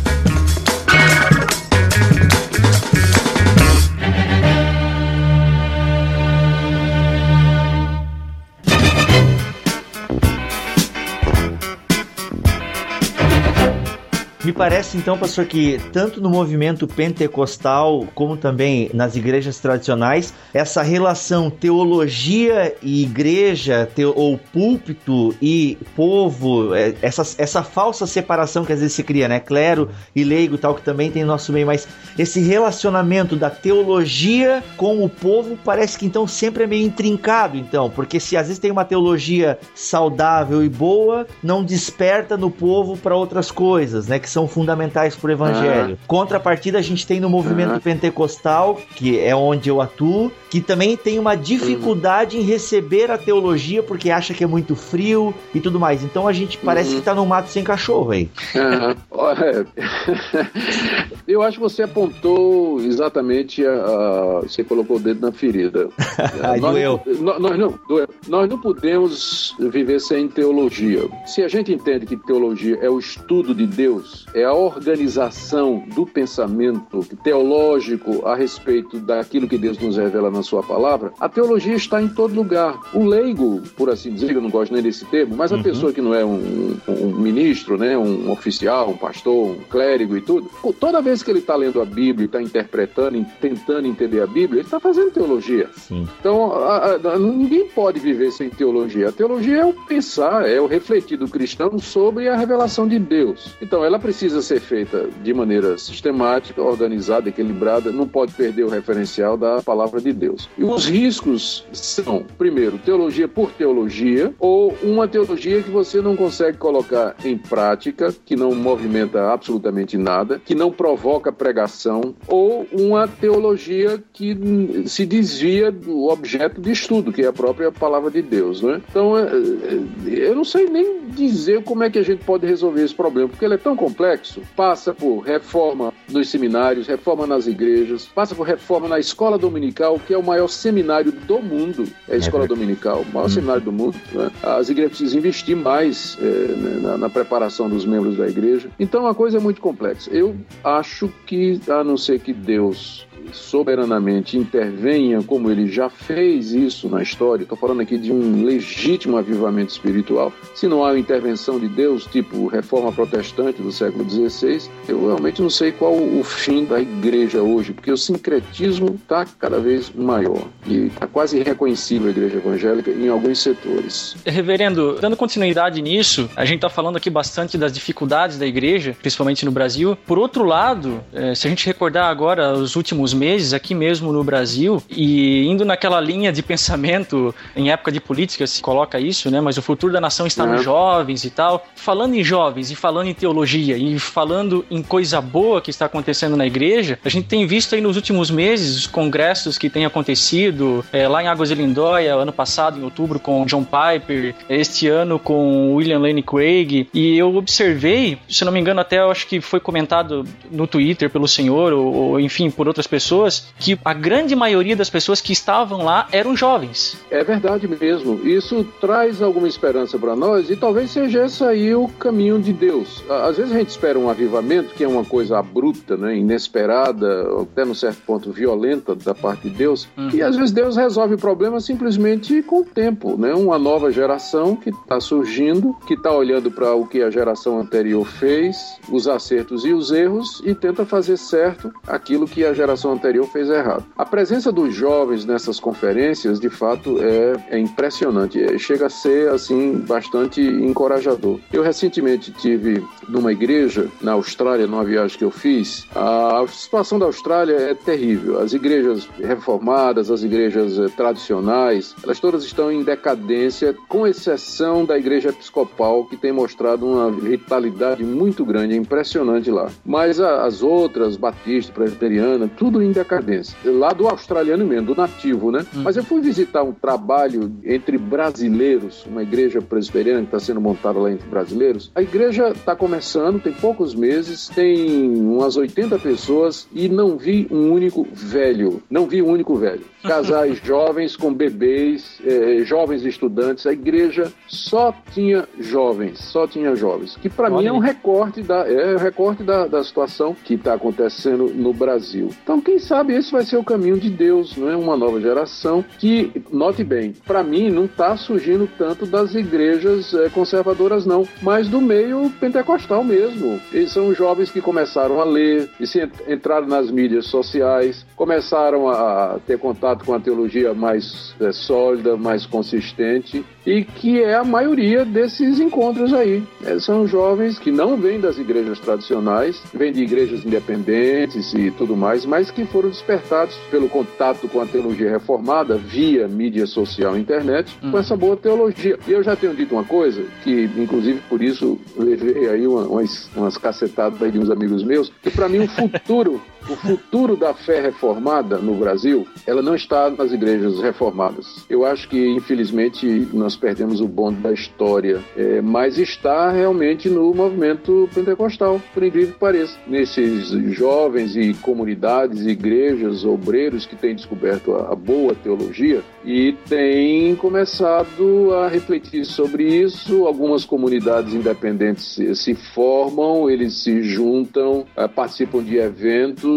Me 14.41 14.53
parece 14.53 14.97
então, 14.97 15.17
pastor, 15.17 15.45
que 15.45 15.77
tanto 15.91 16.21
no 16.21 16.29
movimento 16.29 16.87
pentecostal 16.87 18.07
como 18.15 18.37
também 18.37 18.89
nas 18.93 19.17
igrejas 19.17 19.59
tradicionais, 19.59 20.33
essa 20.53 20.81
relação 20.81 21.49
teologia 21.49 22.73
e 22.81 23.03
igreja, 23.03 23.85
te, 23.93 24.05
ou 24.05 24.37
púlpito 24.37 25.35
e 25.41 25.77
povo, 25.93 26.73
é, 26.73 26.93
essa, 27.01 27.21
essa 27.37 27.61
falsa 27.63 28.07
separação 28.07 28.63
que 28.63 28.71
às 28.71 28.79
vezes 28.79 28.95
se 28.95 29.03
cria, 29.03 29.27
né? 29.27 29.41
Clero 29.41 29.89
e 30.15 30.23
leigo 30.23 30.57
tal, 30.57 30.73
que 30.73 30.83
também 30.83 31.11
tem 31.11 31.23
no 31.23 31.27
nosso 31.27 31.51
meio, 31.51 31.67
mas 31.67 31.85
esse 32.17 32.39
relacionamento 32.39 33.35
da 33.35 33.49
teologia 33.49 34.63
com 34.77 35.03
o 35.03 35.09
povo 35.09 35.59
parece 35.65 35.99
que 35.99 36.05
então 36.05 36.25
sempre 36.25 36.63
é 36.63 36.67
meio 36.67 36.85
intrincado, 36.85 37.57
então, 37.57 37.89
porque 37.89 38.21
se 38.21 38.37
às 38.37 38.47
vezes 38.47 38.59
tem 38.59 38.71
uma 38.71 38.85
teologia 38.85 39.59
saudável 39.75 40.63
e 40.63 40.69
boa, 40.69 41.27
não 41.43 41.61
desperta 41.61 42.37
no 42.37 42.49
povo 42.49 42.95
para 42.95 43.17
outras 43.17 43.51
coisas, 43.51 44.07
né? 44.07 44.17
Que 44.17 44.29
são 44.29 44.38
são 44.39 44.47
fundamentais 44.47 45.17
para 45.17 45.27
o 45.27 45.31
evangelho. 45.31 45.91
Uhum. 45.91 45.97
Contrapartida, 46.07 46.77
a 46.77 46.81
gente 46.81 47.05
tem 47.05 47.19
no 47.19 47.29
movimento 47.29 47.73
uhum. 47.73 47.79
pentecostal, 47.79 48.79
que 48.95 49.19
é 49.19 49.35
onde 49.35 49.69
eu 49.69 49.81
atuo, 49.81 50.31
que 50.49 50.61
também 50.61 50.95
tem 50.95 51.19
uma 51.19 51.35
dificuldade 51.35 52.37
uhum. 52.37 52.43
em 52.43 52.45
receber 52.45 53.11
a 53.11 53.17
teologia 53.17 53.83
porque 53.83 54.09
acha 54.09 54.33
que 54.33 54.41
é 54.43 54.47
muito 54.47 54.77
frio 54.77 55.33
e 55.53 55.59
tudo 55.59 55.77
mais. 55.79 56.03
Então 56.03 56.27
a 56.27 56.31
gente 56.31 56.57
parece 56.57 56.91
que 56.91 56.99
está 56.99 57.13
no 57.13 57.25
mato 57.25 57.49
sem 57.49 57.61
cachorro 57.63 58.11
aí. 58.11 58.29
eu 61.27 61.41
acho 61.41 61.57
que 61.57 61.63
você 61.63 61.83
apontou 61.83 62.79
exatamente 62.81 63.65
a, 63.65 63.71
a, 63.71 64.39
você 64.41 64.63
colocou 64.63 64.97
o 64.97 64.99
dedo 64.99 65.19
na 65.19 65.33
ferida. 65.33 65.89
Ai, 66.41 66.59
nós, 66.59 66.73
doeu. 66.73 67.01
Nós, 67.19 67.41
nós, 67.41 67.57
não, 67.57 67.79
doeu. 67.87 68.07
nós 68.27 68.49
não 68.49 68.57
podemos 68.57 69.55
viver 69.59 69.99
sem 69.99 70.29
teologia. 70.29 71.01
Se 71.25 71.43
a 71.43 71.49
gente 71.49 71.73
entende 71.73 72.05
que 72.05 72.15
teologia 72.15 72.77
é 72.81 72.89
o 72.89 72.99
estudo 72.99 73.53
de 73.53 73.67
Deus, 73.67 74.25
é 74.33 74.43
a 74.43 74.53
organização 74.53 75.83
do 75.95 76.05
pensamento 76.05 77.05
teológico 77.23 78.25
a 78.25 78.35
respeito 78.35 78.99
daquilo 78.99 79.47
que 79.47 79.57
Deus 79.57 79.77
nos 79.77 79.97
revela 79.97 80.29
na 80.29 80.43
sua 80.43 80.61
palavra, 80.61 81.11
a 81.19 81.27
teologia 81.27 81.75
está 81.75 82.01
em 82.01 82.07
todo 82.07 82.33
lugar. 82.33 82.79
O 82.93 83.05
leigo, 83.05 83.61
por 83.75 83.89
assim 83.89 84.13
dizer, 84.13 84.35
eu 84.35 84.41
não 84.41 84.49
gosto 84.49 84.73
nem 84.73 84.83
desse 84.83 85.05
termo, 85.05 85.35
mas 85.35 85.51
a 85.51 85.55
uhum. 85.55 85.63
pessoa 85.63 85.91
que 85.93 86.01
não 86.01 86.13
é 86.13 86.23
um, 86.23 86.77
um, 86.87 87.15
ministro, 87.15 87.77
né, 87.77 87.97
um 87.97 88.31
oficial, 88.31 88.91
um 88.91 88.97
pastor, 88.97 89.51
um 89.51 89.59
clérigo 89.69 90.15
e 90.15 90.21
tudo, 90.21 90.49
toda 90.79 91.01
vez 91.01 91.23
que 91.23 91.31
ele 91.31 91.39
está 91.39 91.55
lendo 91.55 91.81
a 91.81 91.85
Bíblia, 91.85 92.25
está 92.25 92.41
interpretando, 92.41 93.25
tentando 93.41 93.87
entender 93.87 94.21
a 94.21 94.27
Bíblia, 94.27 94.59
ele 94.59 94.67
está 94.67 94.79
fazendo 94.79 95.11
teologia. 95.11 95.69
Sim. 95.75 96.07
Então, 96.19 96.53
a, 96.53 96.95
a, 96.95 97.19
ninguém 97.19 97.67
pode 97.69 97.99
viver 97.99 98.31
sem 98.31 98.49
teologia. 98.49 99.09
A 99.09 99.11
teologia 99.11 99.61
é 99.61 99.65
o 99.65 99.73
pensar, 99.73 100.47
é 100.47 100.59
o 100.59 100.67
refletir 100.67 101.17
do 101.17 101.27
cristão 101.27 101.79
sobre 101.79 102.27
a 102.27 102.35
revelação 102.35 102.87
de 102.87 102.99
Deus. 102.99 103.55
Então, 103.61 103.83
ela 103.83 103.97
precisa 103.99 104.18
precisa 104.19 104.41
ser 104.41 104.59
feita 104.59 105.07
de 105.23 105.33
maneira 105.33 105.77
sistemática, 105.77 106.61
organizada, 106.61 107.29
equilibrada, 107.29 107.89
não 107.89 108.05
pode 108.05 108.33
perder 108.33 108.65
o 108.65 108.69
referencial 108.69 109.37
da 109.37 109.61
palavra 109.61 110.01
de 110.01 110.11
Deus. 110.11 110.49
E 110.57 110.63
os 110.65 110.85
riscos 110.85 111.65
são, 111.71 112.25
primeiro, 112.37 112.77
teologia 112.79 113.29
por 113.29 113.49
teologia, 113.53 114.33
ou 114.37 114.75
uma 114.83 115.07
teologia 115.07 115.63
que 115.63 115.69
você 115.69 116.01
não 116.01 116.17
consegue 116.17 116.57
colocar 116.57 117.15
em 117.23 117.37
prática, 117.37 118.13
que 118.25 118.35
não 118.35 118.53
movimenta 118.53 119.31
absolutamente 119.31 119.97
nada, 119.97 120.41
que 120.43 120.53
não 120.53 120.69
provoca 120.69 121.31
pregação, 121.31 122.13
ou 122.27 122.67
uma 122.73 123.07
teologia 123.07 124.03
que 124.11 124.83
se 124.85 125.05
desvia 125.05 125.71
do 125.71 126.09
objeto 126.09 126.59
de 126.59 126.71
estudo, 126.71 127.13
que 127.13 127.21
é 127.21 127.27
a 127.27 127.33
própria 127.33 127.71
palavra 127.71 128.11
de 128.11 128.21
Deus. 128.21 128.61
Né? 128.61 128.81
Então, 128.89 129.17
é, 129.17 129.21
é, 129.23 130.29
eu 130.29 130.35
não 130.35 130.43
sei 130.43 130.65
nem 130.65 131.07
dizer 131.07 131.63
como 131.63 131.83
é 131.83 131.89
que 131.89 131.97
a 131.97 132.03
gente 132.03 132.25
pode 132.25 132.45
resolver 132.45 132.83
esse 132.83 132.93
problema, 132.93 133.29
porque 133.29 133.45
ele 133.45 133.53
é 133.53 133.57
tão 133.57 133.77
complexo 133.77 133.98
complexo. 133.99 134.41
Passa 134.55 134.93
por 134.93 135.19
reforma 135.19 135.93
nos 136.07 136.29
seminários, 136.29 136.87
reforma 136.87 137.27
nas 137.27 137.47
igrejas, 137.47 138.05
passa 138.05 138.33
por 138.33 138.47
reforma 138.47 138.87
na 138.87 138.97
escola 138.97 139.37
dominical, 139.37 139.99
que 139.99 140.13
é 140.13 140.17
o 140.17 140.23
maior 140.23 140.47
seminário 140.47 141.11
do 141.11 141.41
mundo. 141.41 141.85
É 142.07 142.15
a 142.15 142.17
escola 142.17 142.45
é 142.45 142.47
dominical, 142.47 143.01
o 143.01 143.13
maior 143.13 143.25
hum. 143.25 143.29
seminário 143.29 143.61
do 143.61 143.73
mundo. 143.73 143.97
Né? 144.13 144.31
As 144.41 144.69
igrejas 144.69 144.97
precisam 144.97 145.19
investir 145.19 145.55
mais 145.55 146.17
é, 146.21 146.81
na, 146.81 146.97
na, 146.97 147.09
preparação 147.09 147.69
dos 147.69 147.85
membros 147.85 148.17
da 148.17 148.27
igreja. 148.27 148.69
Então 148.79 149.05
a 149.05 149.13
coisa 149.13 149.37
é 149.37 149.41
muito 149.41 149.59
complexa. 149.59 150.09
Eu 150.11 150.35
acho 150.63 151.11
que, 151.25 151.59
a 151.67 151.83
não 151.83 151.97
ser 151.97 152.19
que 152.19 152.31
Deus 152.31 153.05
soberanamente 153.33 154.37
intervenha, 154.37 155.21
como 155.23 155.49
ele 155.49 155.67
já 155.67 155.89
fez 155.89 156.51
isso 156.51 156.89
na 156.89 157.01
história, 157.01 157.43
estou 157.43 157.57
falando 157.57 157.81
aqui 157.81 157.97
de 157.97 158.11
um 158.11 158.43
legítimo 158.43 159.17
avivamento 159.17 159.71
espiritual, 159.71 160.31
se 160.55 160.67
não 160.67 160.83
há 160.83 160.97
intervenção 160.97 161.59
de 161.59 161.67
Deus, 161.67 162.05
tipo 162.05 162.47
reforma 162.47 162.91
protestante 162.91 163.61
do 163.61 163.71
século 163.71 164.09
XVI, 164.09 164.69
eu 164.87 165.07
realmente 165.07 165.41
não 165.41 165.49
sei 165.49 165.71
qual 165.71 165.93
o 165.93 166.23
fim 166.23 166.65
da 166.65 166.79
igreja 166.79 167.41
hoje, 167.41 167.73
porque 167.73 167.91
o 167.91 167.97
sincretismo 167.97 168.95
está 168.95 169.25
cada 169.39 169.59
vez 169.59 169.91
maior 169.93 170.47
e 170.65 170.87
está 170.87 171.07
quase 171.07 171.37
irreconhecível 171.37 172.07
a 172.07 172.11
igreja 172.11 172.37
evangélica 172.37 172.91
em 172.91 173.07
alguns 173.07 173.39
setores. 173.39 174.15
Reverendo, 174.25 174.97
dando 174.99 175.15
continuidade 175.15 175.81
nisso, 175.81 176.29
a 176.35 176.45
gente 176.45 176.57
está 176.57 176.69
falando 176.69 176.97
aqui 176.97 177.09
bastante 177.09 177.57
das 177.57 177.71
dificuldades 177.71 178.37
da 178.37 178.45
igreja, 178.45 178.95
principalmente 178.99 179.45
no 179.45 179.51
Brasil. 179.51 179.97
Por 180.05 180.17
outro 180.17 180.43
lado, 180.43 181.03
eh, 181.13 181.35
se 181.35 181.47
a 181.47 181.49
gente 181.49 181.65
recordar 181.65 182.09
agora 182.09 182.53
os 182.53 182.75
últimos 182.75 183.13
meses 183.19 183.53
aqui 183.53 183.75
mesmo 183.75 184.13
no 184.13 184.23
Brasil 184.23 184.81
e 184.89 185.45
indo 185.45 185.65
naquela 185.65 185.99
linha 185.99 186.31
de 186.31 186.41
pensamento 186.41 187.35
em 187.55 187.69
época 187.69 187.91
de 187.91 187.99
política 187.99 188.47
se 188.47 188.61
coloca 188.61 188.99
isso, 188.99 189.29
né? 189.29 189.41
Mas 189.41 189.57
o 189.57 189.61
futuro 189.61 189.91
da 189.91 189.99
nação 189.99 190.25
está 190.25 190.45
nos 190.45 190.63
jovens 190.63 191.25
e 191.25 191.29
tal. 191.29 191.67
Falando 191.75 192.15
em 192.15 192.23
jovens 192.23 192.71
e 192.71 192.75
falando 192.75 193.07
em 193.07 193.13
teologia 193.13 193.77
e 193.77 193.99
falando 193.99 194.65
em 194.71 194.81
coisa 194.81 195.19
boa 195.19 195.61
que 195.61 195.69
está 195.69 195.85
acontecendo 195.85 196.37
na 196.37 196.47
igreja, 196.47 196.97
a 197.03 197.09
gente 197.09 197.27
tem 197.27 197.45
visto 197.45 197.75
aí 197.75 197.81
nos 197.81 197.97
últimos 197.97 198.31
meses 198.31 198.77
os 198.77 198.87
congressos 198.87 199.57
que 199.57 199.69
têm 199.69 199.85
acontecido 199.85 200.85
é, 200.93 201.07
lá 201.07 201.21
em 201.21 201.27
Águas 201.27 201.49
de 201.49 201.55
Lindóia, 201.55 202.15
ano 202.15 202.31
passado 202.31 202.79
em 202.79 202.83
outubro 202.83 203.19
com 203.19 203.45
John 203.45 203.65
Piper, 203.65 204.33
este 204.49 204.87
ano 204.87 205.19
com 205.19 205.75
William 205.75 205.99
Lane 205.99 206.23
Craig 206.23 206.87
e 206.93 207.17
eu 207.17 207.35
observei, 207.35 208.17
se 208.29 208.45
não 208.45 208.51
me 208.51 208.59
engano 208.59 208.79
até 208.79 208.99
eu 208.99 209.11
acho 209.11 209.27
que 209.27 209.41
foi 209.41 209.59
comentado 209.59 210.25
no 210.49 210.65
Twitter 210.65 211.09
pelo 211.09 211.27
senhor 211.27 211.73
ou, 211.73 211.93
ou 211.93 212.19
enfim 212.19 212.49
por 212.49 212.67
outras 212.67 212.87
pessoas 212.87 213.08
pessoas 213.09 213.47
que 213.57 213.79
a 213.83 213.93
grande 213.93 214.35
maioria 214.35 214.75
das 214.75 214.89
pessoas 214.89 215.19
que 215.19 215.33
estavam 215.33 215.83
lá 215.83 216.07
eram 216.11 216.35
jovens. 216.35 216.95
É 217.09 217.23
verdade 217.23 217.67
mesmo. 217.67 218.19
Isso 218.23 218.63
traz 218.79 219.19
alguma 219.19 219.47
esperança 219.47 219.97
para 219.97 220.15
nós 220.15 220.49
e 220.51 220.55
talvez 220.55 220.91
seja 220.91 221.25
esse 221.25 221.43
aí 221.43 221.73
o 221.73 221.87
caminho 221.87 222.39
de 222.39 222.53
Deus. 222.53 223.03
Às 223.09 223.37
vezes 223.37 223.51
a 223.51 223.57
gente 223.57 223.69
espera 223.69 223.97
um 223.97 224.09
avivamento, 224.09 224.75
que 224.75 224.83
é 224.83 224.87
uma 224.87 225.03
coisa 225.03 225.39
abrupta, 225.39 225.97
né, 225.97 226.17
inesperada, 226.17 227.27
até 227.41 227.65
no 227.65 227.73
certo 227.73 228.01
ponto 228.05 228.31
violenta 228.31 228.93
da 228.93 229.15
parte 229.15 229.49
de 229.49 229.55
Deus, 229.55 229.87
uhum. 229.97 230.09
e 230.13 230.21
às 230.21 230.35
vezes 230.35 230.51
Deus 230.51 230.77
resolve 230.77 231.15
o 231.15 231.17
problema 231.17 231.59
simplesmente 231.59 232.43
com 232.43 232.61
o 232.61 232.65
tempo, 232.65 233.17
né? 233.17 233.33
Uma 233.33 233.57
nova 233.57 233.91
geração 233.91 234.55
que 234.55 234.69
está 234.69 234.99
surgindo, 234.99 235.75
que 235.87 235.95
está 235.95 236.11
olhando 236.11 236.51
para 236.51 236.75
o 236.75 236.85
que 236.85 237.01
a 237.01 237.09
geração 237.09 237.59
anterior 237.59 238.05
fez, 238.05 238.57
os 238.91 239.07
acertos 239.07 239.65
e 239.65 239.73
os 239.73 239.91
erros 239.91 240.41
e 240.45 240.53
tenta 240.53 240.85
fazer 240.85 241.17
certo 241.17 241.71
aquilo 241.87 242.27
que 242.27 242.45
a 242.45 242.53
geração 242.53 242.88
geração 242.89 242.93
anterior 242.93 243.27
fez 243.27 243.49
errado. 243.49 243.85
A 243.97 244.05
presença 244.05 244.51
dos 244.51 244.73
jovens 244.73 245.25
nessas 245.25 245.59
conferências, 245.59 246.39
de 246.39 246.49
fato, 246.49 246.97
é, 247.01 247.57
é 247.57 247.59
impressionante. 247.59 248.41
É, 248.41 248.57
chega 248.57 248.87
a 248.87 248.89
ser, 248.89 249.29
assim, 249.29 249.77
bastante 249.77 250.41
encorajador. 250.41 251.39
Eu 251.51 251.61
recentemente 251.61 252.31
tive 252.31 252.83
numa 253.07 253.31
igreja 253.31 253.87
na 254.01 254.13
Austrália, 254.13 254.67
numa 254.67 254.83
viagem 254.83 255.17
que 255.17 255.23
eu 255.23 255.31
fiz. 255.31 255.85
A 255.95 256.43
situação 256.47 256.97
da 256.97 257.05
Austrália 257.05 257.53
é 257.53 257.73
terrível. 257.73 258.39
As 258.39 258.53
igrejas 258.53 259.07
reformadas, 259.19 260.09
as 260.09 260.23
igrejas 260.23 260.77
eh, 260.77 260.87
tradicionais, 260.95 261.95
elas 262.03 262.19
todas 262.19 262.43
estão 262.43 262.71
em 262.71 262.83
decadência, 262.83 263.75
com 263.87 264.07
exceção 264.07 264.85
da 264.85 264.97
igreja 264.97 265.29
episcopal, 265.29 266.05
que 266.05 266.17
tem 266.17 266.31
mostrado 266.31 266.85
uma 266.85 267.11
vitalidade 267.11 268.03
muito 268.03 268.45
grande, 268.45 268.73
é 268.73 268.77
impressionante 268.77 269.49
lá. 269.49 269.69
Mas 269.85 270.19
as 270.19 270.61
outras, 270.61 271.17
batista, 271.17 271.73
presbiteriana, 271.73 272.49
tudo 272.57 272.78
em 272.81 272.91
decadência. 272.91 273.57
Lá 273.65 273.91
do 273.93 274.07
australiano 274.07 274.65
mesmo, 274.65 274.87
do 274.87 274.95
nativo, 274.95 275.51
né? 275.51 275.65
Hum. 275.75 275.81
Mas 275.83 275.97
eu 275.97 276.03
fui 276.03 276.21
visitar 276.21 276.63
um 276.63 276.73
trabalho 276.73 277.51
entre 277.63 277.97
brasileiros, 277.97 279.05
uma 279.05 279.23
igreja 279.23 279.61
presbiteriana 279.61 280.21
que 280.21 280.27
está 280.27 280.39
sendo 280.39 280.61
montada 280.61 280.99
lá 280.99 281.11
entre 281.11 281.27
brasileiros. 281.27 281.91
A 281.95 282.01
igreja 282.01 282.49
está 282.49 282.75
começando, 282.75 283.41
tem 283.41 283.53
poucos 283.53 283.93
meses, 283.93 284.47
tem 284.49 285.09
umas 285.19 285.57
80 285.57 285.97
pessoas 285.99 286.67
e 286.73 286.87
não 286.89 287.17
vi 287.17 287.47
um 287.51 287.71
único 287.71 288.07
velho. 288.11 288.81
Não 288.89 289.07
vi 289.07 289.21
um 289.21 289.27
único 289.27 289.55
velho. 289.55 289.81
Casais 290.03 290.59
jovens 290.63 291.15
com 291.15 291.33
bebês, 291.33 292.19
eh, 292.23 292.61
jovens 292.63 293.03
estudantes. 293.05 293.65
A 293.65 293.73
igreja 293.73 294.31
só 294.47 294.93
tinha 295.13 295.47
jovens, 295.59 296.19
só 296.19 296.47
tinha 296.47 296.75
jovens. 296.75 297.17
Que 297.17 297.29
para 297.29 297.49
mim 297.49 297.65
é 297.65 297.71
um 297.71 297.79
recorte 297.79 298.41
da, 298.41 298.67
é 298.67 298.95
um 298.95 298.99
recorte 298.99 299.43
da, 299.43 299.67
da 299.67 299.83
situação 299.83 300.35
que 300.43 300.53
está 300.53 300.73
acontecendo 300.73 301.51
no 301.53 301.73
Brasil. 301.73 302.29
Então, 302.43 302.61
quem 302.69 302.77
sabe 302.77 303.15
esse 303.15 303.31
vai 303.31 303.43
ser 303.43 303.57
o 303.57 303.63
caminho 303.63 303.99
de 303.99 304.11
Deus, 304.11 304.55
não 304.55 304.69
é? 304.69 304.75
Uma 304.75 304.95
nova 304.95 305.19
geração 305.19 305.83
que, 305.97 306.31
note 306.51 306.83
bem, 306.83 307.15
para 307.25 307.41
mim 307.41 307.71
não 307.71 307.85
está 307.85 308.15
surgindo 308.15 308.69
tanto 308.77 309.07
das 309.07 309.33
igrejas 309.33 310.13
eh, 310.13 310.29
conservadoras, 310.29 311.03
não, 311.03 311.27
mas 311.41 311.67
do 311.67 311.81
meio 311.81 312.29
pentecostal 312.39 313.03
mesmo. 313.03 313.59
Eles 313.73 313.91
são 313.91 314.13
jovens 314.13 314.51
que 314.51 314.61
começaram 314.61 315.19
a 315.19 315.23
ler, 315.23 315.67
e 315.79 315.87
se 315.87 316.07
entraram 316.27 316.67
nas 316.67 316.91
mídias 316.91 317.25
sociais, 317.25 318.05
começaram 318.15 318.87
a 318.87 319.39
ter 319.47 319.57
contato 319.57 320.05
com 320.05 320.13
a 320.13 320.19
teologia 320.19 320.71
mais 320.71 321.33
é, 321.41 321.51
sólida, 321.51 322.15
mais 322.15 322.45
consistente, 322.45 323.43
e 323.65 323.83
que 323.83 324.21
é 324.21 324.35
a 324.35 324.43
maioria 324.43 325.03
desses 325.03 325.59
encontros 325.59 326.13
aí. 326.13 326.43
É, 326.63 326.77
são 326.79 327.07
jovens 327.07 327.57
que 327.57 327.71
não 327.71 327.97
vêm 327.97 328.19
das 328.19 328.37
igrejas 328.37 328.79
tradicionais, 328.79 329.59
vêm 329.73 329.91
de 329.91 330.03
igrejas 330.03 330.45
independentes 330.45 331.51
e 331.53 331.71
tudo 331.71 331.97
mais, 331.97 332.25
mas 332.25 332.51
que 332.51 332.58
foram 332.65 332.89
despertados 332.89 333.55
pelo 333.69 333.89
contato 333.89 334.47
com 334.47 334.61
a 334.61 334.65
teologia 334.65 335.09
reformada 335.09 335.77
via 335.77 336.27
mídia 336.27 336.65
social 336.65 337.17
e 337.17 337.19
internet, 337.19 337.77
uhum. 337.81 337.91
com 337.91 337.97
essa 337.97 338.15
boa 338.15 338.35
teologia. 338.35 338.97
E 339.07 339.11
eu 339.11 339.23
já 339.23 339.35
tenho 339.35 339.55
dito 339.55 339.75
uma 339.75 339.83
coisa, 339.83 340.23
que 340.43 340.69
inclusive 340.77 341.21
por 341.29 341.41
isso 341.41 341.79
levei 341.97 342.49
aí 342.49 342.67
uma, 342.67 342.81
umas, 342.81 343.29
umas 343.35 343.57
cacetadas 343.57 344.21
aí 344.21 344.31
de 344.31 344.39
uns 344.39 344.49
amigos 344.49 344.83
meus, 344.83 345.11
que 345.21 345.29
para 345.29 345.49
mim 345.49 345.59
o 345.59 345.67
futuro 345.67 346.41
o 346.67 346.75
futuro 346.75 347.35
da 347.35 347.53
fé 347.53 347.79
reformada 347.79 348.57
no 348.57 348.75
Brasil, 348.75 349.27
ela 349.45 349.61
não 349.61 349.75
está 349.75 350.09
nas 350.09 350.31
igrejas 350.31 350.79
reformadas. 350.79 351.65
Eu 351.69 351.85
acho 351.85 352.07
que, 352.09 352.27
infelizmente, 352.27 353.05
nós 353.33 353.55
perdemos 353.55 354.01
o 354.01 354.07
bonde 354.07 354.41
da 354.41 354.51
história, 354.51 355.19
é, 355.37 355.61
mas 355.61 355.97
está 355.97 356.51
realmente 356.51 357.09
no 357.09 357.33
movimento 357.33 358.09
pentecostal, 358.13 358.81
por 358.93 359.03
incrível 359.03 359.33
que 359.33 359.39
pareça. 359.39 359.77
Nesses 359.87 360.49
jovens 360.73 361.35
e 361.35 361.53
comunidades, 361.55 362.45
igrejas, 362.45 363.23
obreiros 363.23 363.85
que 363.85 363.95
têm 363.95 364.15
descoberto 364.15 364.73
a, 364.73 364.91
a 364.91 364.95
boa 364.95 365.33
teologia 365.35 366.01
e 366.25 366.53
têm 366.67 367.35
começado 367.35 368.53
a 368.53 368.67
refletir 368.67 369.25
sobre 369.25 369.63
isso. 369.63 370.25
Algumas 370.25 370.65
comunidades 370.65 371.33
independentes 371.33 372.05
se, 372.05 372.35
se 372.35 372.55
formam, 372.55 373.49
eles 373.49 373.73
se 373.75 374.03
juntam, 374.03 374.85
eh, 374.95 375.07
participam 375.07 375.63
de 375.63 375.77
eventos 375.77 376.48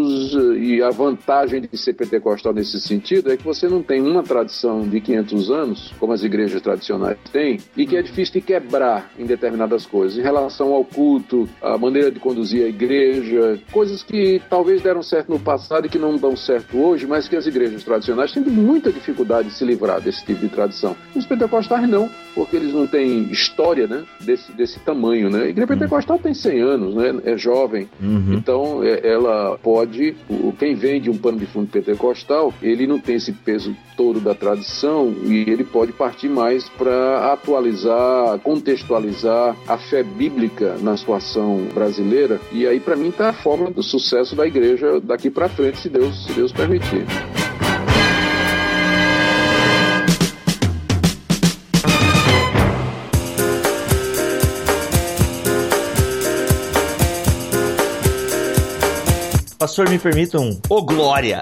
e 0.59 0.83
a 0.83 0.91
vantagem 0.91 1.63
de 1.63 1.77
ser 1.77 1.95
pentecostal 1.95 2.53
nesse 2.53 2.81
sentido 2.81 3.33
é 3.33 3.37
que 3.37 3.45
você 3.45 3.69
não 3.69 3.83
tem 3.83 4.01
uma 4.01 4.23
tradição 4.23 4.83
de 4.89 5.01
500 5.01 5.51
anos, 5.51 5.95
como 5.99 6.13
as 6.13 6.23
igrejas 6.23 6.61
tradicionais 6.61 7.19
têm, 7.33 7.59
e 7.77 7.87
que 7.87 7.97
é 7.97 8.03
difícil 8.03 8.35
de 8.35 8.41
quebrar 8.41 9.11
em 9.19 9.25
determinadas 9.25 9.87
coisas, 9.87 10.19
em 10.19 10.23
relação 10.23 10.73
ao 10.73 10.85
culto, 10.85 11.49
a 11.61 11.77
maneira 11.79 12.11
de 12.11 12.21
conduzir 12.21 12.65
a 12.65 12.69
igreja, 12.69 13.59
coisas 13.71 14.03
que 14.03 14.41
talvez 14.49 14.83
deram 14.83 15.03
certo 15.03 15.31
no 15.31 15.39
passado 15.39 15.87
e 15.87 15.89
que 15.89 15.99
não 15.99 16.17
dão 16.17 16.37
certo 16.37 16.79
hoje, 16.79 17.07
mas 17.07 17.29
que 17.29 17.37
as 17.37 17.47
igrejas 17.47 17.85
tradicionais 17.85 18.33
têm 18.33 18.43
muita 18.43 18.93
dificuldade 18.93 19.49
de 19.49 19.55
se 19.55 19.65
livrar 19.65 20.01
desse 20.01 20.25
tipo 20.25 20.41
de 20.41 20.49
tradição. 20.49 20.97
Os 21.15 21.27
pentecostais 21.27 21.89
não, 21.89 22.09
porque 22.35 22.57
eles 22.57 22.73
não 22.73 22.87
têm 22.87 23.25
história 23.31 23.87
né, 23.87 24.05
desse, 24.21 24.53
desse 24.53 24.79
tamanho. 24.81 25.31
Né? 25.31 25.45
A 25.45 25.49
igreja 25.49 25.73
uhum. 25.73 25.79
pentecostal 25.79 26.19
tem 26.19 26.35
100 26.35 26.61
anos, 26.61 26.95
né, 26.95 27.21
é 27.25 27.37
jovem, 27.37 27.89
uhum. 28.01 28.35
então 28.35 28.83
é, 28.83 29.07
ela 29.07 29.59
pode, 29.63 29.82
quem 30.59 30.75
vem 30.75 31.01
de 31.01 31.11
um 31.11 31.17
pano 31.17 31.39
de 31.39 31.47
fundo 31.47 31.69
pentecostal, 31.69 32.53
ele 32.63 32.87
não 32.87 32.99
tem 32.99 33.17
esse 33.17 33.33
peso 33.33 33.77
todo 33.97 34.21
da 34.21 34.35
tradição 34.35 35.15
e 35.25 35.41
ele 35.49 35.65
pode 35.65 35.93
partir 35.93 36.29
mais 36.29 36.69
para 36.69 37.33
atualizar, 37.33 38.39
contextualizar 38.41 39.57
a 39.67 39.79
fé 39.79 40.03
bíblica 40.03 40.77
na 40.81 40.97
situação 40.97 41.67
brasileira. 41.75 42.41
E 42.53 42.67
aí, 42.67 42.81
para 42.81 42.97
mim, 42.97 43.09
está 43.09 43.31
a 43.31 43.33
fórmula 43.33 43.71
do 43.71 43.83
sucesso 43.83 44.35
da 44.35 44.47
igreja 44.47 45.01
daqui 45.01 45.31
para 45.31 45.49
frente, 45.49 45.79
se 45.79 45.89
Deus, 45.89 46.27
se 46.27 46.33
Deus 46.33 46.53
permitir. 46.53 47.05
Pastor, 59.63 59.89
me 59.89 59.97
permita 59.97 60.41
um. 60.41 60.59
Ô, 60.69 60.79
oh, 60.79 60.83
glória! 60.83 61.41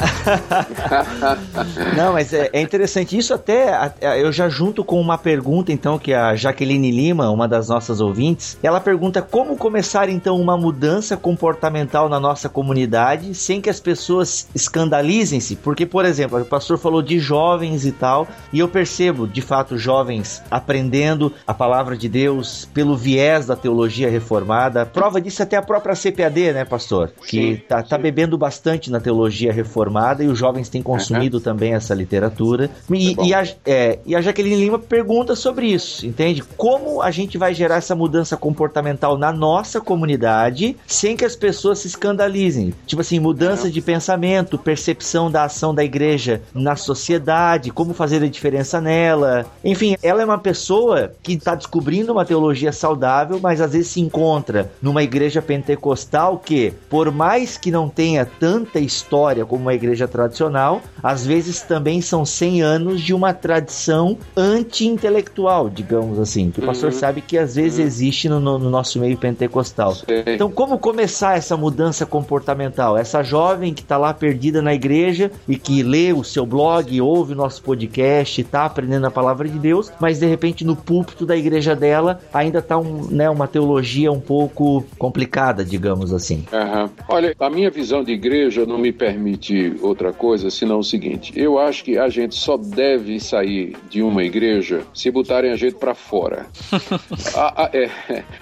Não, 1.97 2.13
mas 2.13 2.35
é, 2.35 2.51
é, 2.53 2.61
interessante. 2.61 3.17
Isso 3.17 3.33
até 3.33 3.95
eu 4.19 4.31
já 4.31 4.47
junto 4.47 4.85
com 4.85 5.01
uma 5.01 5.17
pergunta, 5.17 5.73
então, 5.73 5.99
que 5.99 6.13
a 6.13 6.37
Jaqueline 6.37 6.91
Lima, 6.91 7.31
uma 7.31 7.49
das 7.49 7.71
nossas 7.71 7.99
ouvintes, 7.99 8.59
ela 8.63 8.79
pergunta 8.79 9.23
como 9.23 9.57
começar, 9.57 10.11
então, 10.11 10.39
uma 10.39 10.55
mudança 10.55 11.17
comportamental 11.17 12.11
na 12.11 12.21
nossa 12.21 12.47
comunidade 12.47 13.35
sem 13.35 13.59
que 13.59 13.71
as 13.71 13.81
pessoas 13.81 14.47
escandalizem-se. 14.55 15.57
Porque, 15.57 15.87
por 15.87 16.05
exemplo, 16.05 16.39
o 16.43 16.45
pastor 16.45 16.77
falou 16.77 17.01
de 17.01 17.19
jovens 17.19 17.87
e 17.87 17.93
tal, 17.93 18.29
e 18.53 18.59
eu 18.59 18.69
percebo, 18.69 19.27
de 19.27 19.41
fato, 19.41 19.79
jovens 19.79 20.43
aprendendo 20.51 21.33
a 21.47 21.55
palavra 21.55 21.97
de 21.97 22.07
Deus 22.07 22.69
pelo 22.75 22.99
viés 22.99 23.47
da 23.47 23.57
teologia 23.57 24.11
reformada. 24.11 24.85
Prova 24.85 25.23
disso 25.23 25.43
até 25.43 25.57
a 25.57 25.63
própria 25.63 25.95
CPAD, 25.95 26.53
né, 26.53 26.65
pastor? 26.67 27.13
Que 27.27 27.55
sim, 27.55 27.57
tá, 27.67 27.83
tá 27.83 27.99
bebendo 28.11 28.37
bastante 28.37 28.91
na 28.91 28.99
teologia 28.99 29.53
reformada 29.53 30.25
e 30.25 30.27
os 30.27 30.37
jovens 30.37 30.69
têm 30.69 30.83
consumido 30.83 31.37
uhum. 31.37 31.43
também 31.43 31.75
essa 31.75 31.95
literatura. 31.95 32.69
E, 32.91 33.17
e, 33.25 33.33
a, 33.33 33.47
é, 33.65 34.01
e 34.05 34.17
a 34.17 34.21
Jaqueline 34.21 34.57
Lima 34.57 34.81
pergunta 34.81 35.37
sobre 35.37 35.67
isso, 35.67 36.05
entende? 36.05 36.43
Como 36.57 37.01
a 37.01 37.13
gente 37.13 37.39
vai 37.39 37.55
gerar 37.55 37.77
essa 37.77 37.95
mudança 37.95 38.37
comportamental 38.37 39.17
na 39.17 39.33
nossa 39.33 39.81
comunidade 39.81 40.77
sem 40.87 41.17
que 41.17 41.25
as 41.25 41.37
pessoas 41.37 41.79
se 41.79 41.87
escandalizem? 41.87 42.75
Tipo 42.85 43.01
assim, 43.01 43.21
mudança 43.21 43.67
uhum. 43.67 43.71
de 43.71 43.81
pensamento, 43.81 44.59
percepção 44.59 45.31
da 45.31 45.45
ação 45.45 45.73
da 45.73 45.85
igreja 45.85 46.43
na 46.53 46.75
sociedade, 46.75 47.71
como 47.71 47.95
fazer 47.95 48.23
a 48.25 48.29
diferença 48.29 48.81
nela. 48.81 49.47
Enfim, 49.65 49.97
ela 50.03 50.21
é 50.21 50.25
uma 50.25 50.39
pessoa 50.39 51.13
que 51.23 51.35
está 51.35 51.55
descobrindo 51.55 52.13
uma 52.13 52.25
teologia 52.25 52.73
saudável, 52.73 53.39
mas 53.41 53.61
às 53.61 53.73
vezes 53.73 53.93
se 53.93 54.01
encontra 54.01 54.73
numa 54.83 55.03
igreja 55.03 55.41
pentecostal 55.41 56.39
que, 56.39 56.73
por 56.89 57.13
mais 57.13 57.57
que 57.57 57.71
não 57.71 57.89
tenha 57.89 58.00
tanta 58.25 58.79
história 58.79 59.45
como 59.45 59.63
uma 59.63 59.75
igreja 59.75 60.09
tradicional, 60.09 60.81
às 61.03 61.27
vezes 61.27 61.63
também 61.63 62.01
são 62.01 62.25
100 62.25 62.63
anos 62.63 63.01
de 63.01 63.13
uma 63.13 63.33
tradição 63.33 64.17
anti-intelectual, 64.37 65.69
digamos 65.69 66.19
assim. 66.19 66.51
Que 66.51 66.61
o 66.61 66.67
pastor 66.67 66.93
uhum. 66.93 66.99
sabe 66.99 67.21
que 67.21 67.37
às 67.37 67.55
vezes 67.55 67.79
uhum. 67.79 67.85
existe 67.85 68.29
no, 68.29 68.41
no, 68.41 68.71
nosso 68.71 68.99
meio 68.99 69.17
pentecostal. 69.17 69.97
Então, 70.27 70.51
como 70.51 70.79
começar 70.79 71.37
essa 71.37 71.57
mudança 71.57 72.07
comportamental? 72.07 72.97
Essa 72.97 73.23
jovem 73.23 73.75
que 73.75 73.83
está 73.83 73.97
lá 73.97 74.15
perdida 74.15 74.63
na 74.63 74.75
igreja 74.75 75.31
e 75.49 75.57
que 75.57 75.83
lê 75.83 76.13
o 76.13 76.25
seu 76.25 76.47
blog, 76.47 77.01
ouve 77.01 77.33
o 77.33 77.37
nosso 77.37 77.63
podcast, 77.63 78.41
está 78.41 78.65
aprendendo 78.65 79.07
a 79.07 79.11
palavra 79.11 79.49
de 79.49 79.59
Deus, 79.59 79.93
mas 80.01 80.21
de 80.21 80.27
repente 80.27 80.65
no 80.65 80.77
púlpito 80.77 81.27
da 81.27 81.37
igreja 81.37 81.75
dela 81.75 82.21
ainda 82.33 82.61
está 82.61 82.79
um, 82.79 83.07
né, 83.11 83.29
uma 83.29 83.47
teologia 83.47 84.11
um 84.11 84.21
pouco 84.21 84.85
complicada, 84.99 85.65
digamos 85.65 86.13
assim. 86.13 86.45
Uhum. 86.53 86.89
Olha, 87.09 87.35
a 87.39 87.51
minha 87.51 87.71
visão 87.71 87.90
visão 87.91 88.05
de 88.05 88.13
igreja 88.13 88.65
não 88.65 88.79
me 88.79 88.93
permite 88.93 89.75
outra 89.81 90.13
coisa 90.13 90.49
senão 90.49 90.79
o 90.79 90.85
seguinte: 90.85 91.33
eu 91.35 91.59
acho 91.59 91.83
que 91.83 91.99
a 91.99 92.09
gente 92.09 92.37
só 92.37 92.57
deve 92.57 93.19
sair 93.19 93.77
de 93.91 94.01
uma 94.01 94.23
igreja 94.23 94.83
se 94.95 95.11
botarem 95.11 95.51
a 95.51 95.57
gente 95.57 95.75
para 95.75 95.93
fora. 95.93 96.47
a, 97.35 97.65
a, 97.65 97.71
é, 97.73 97.91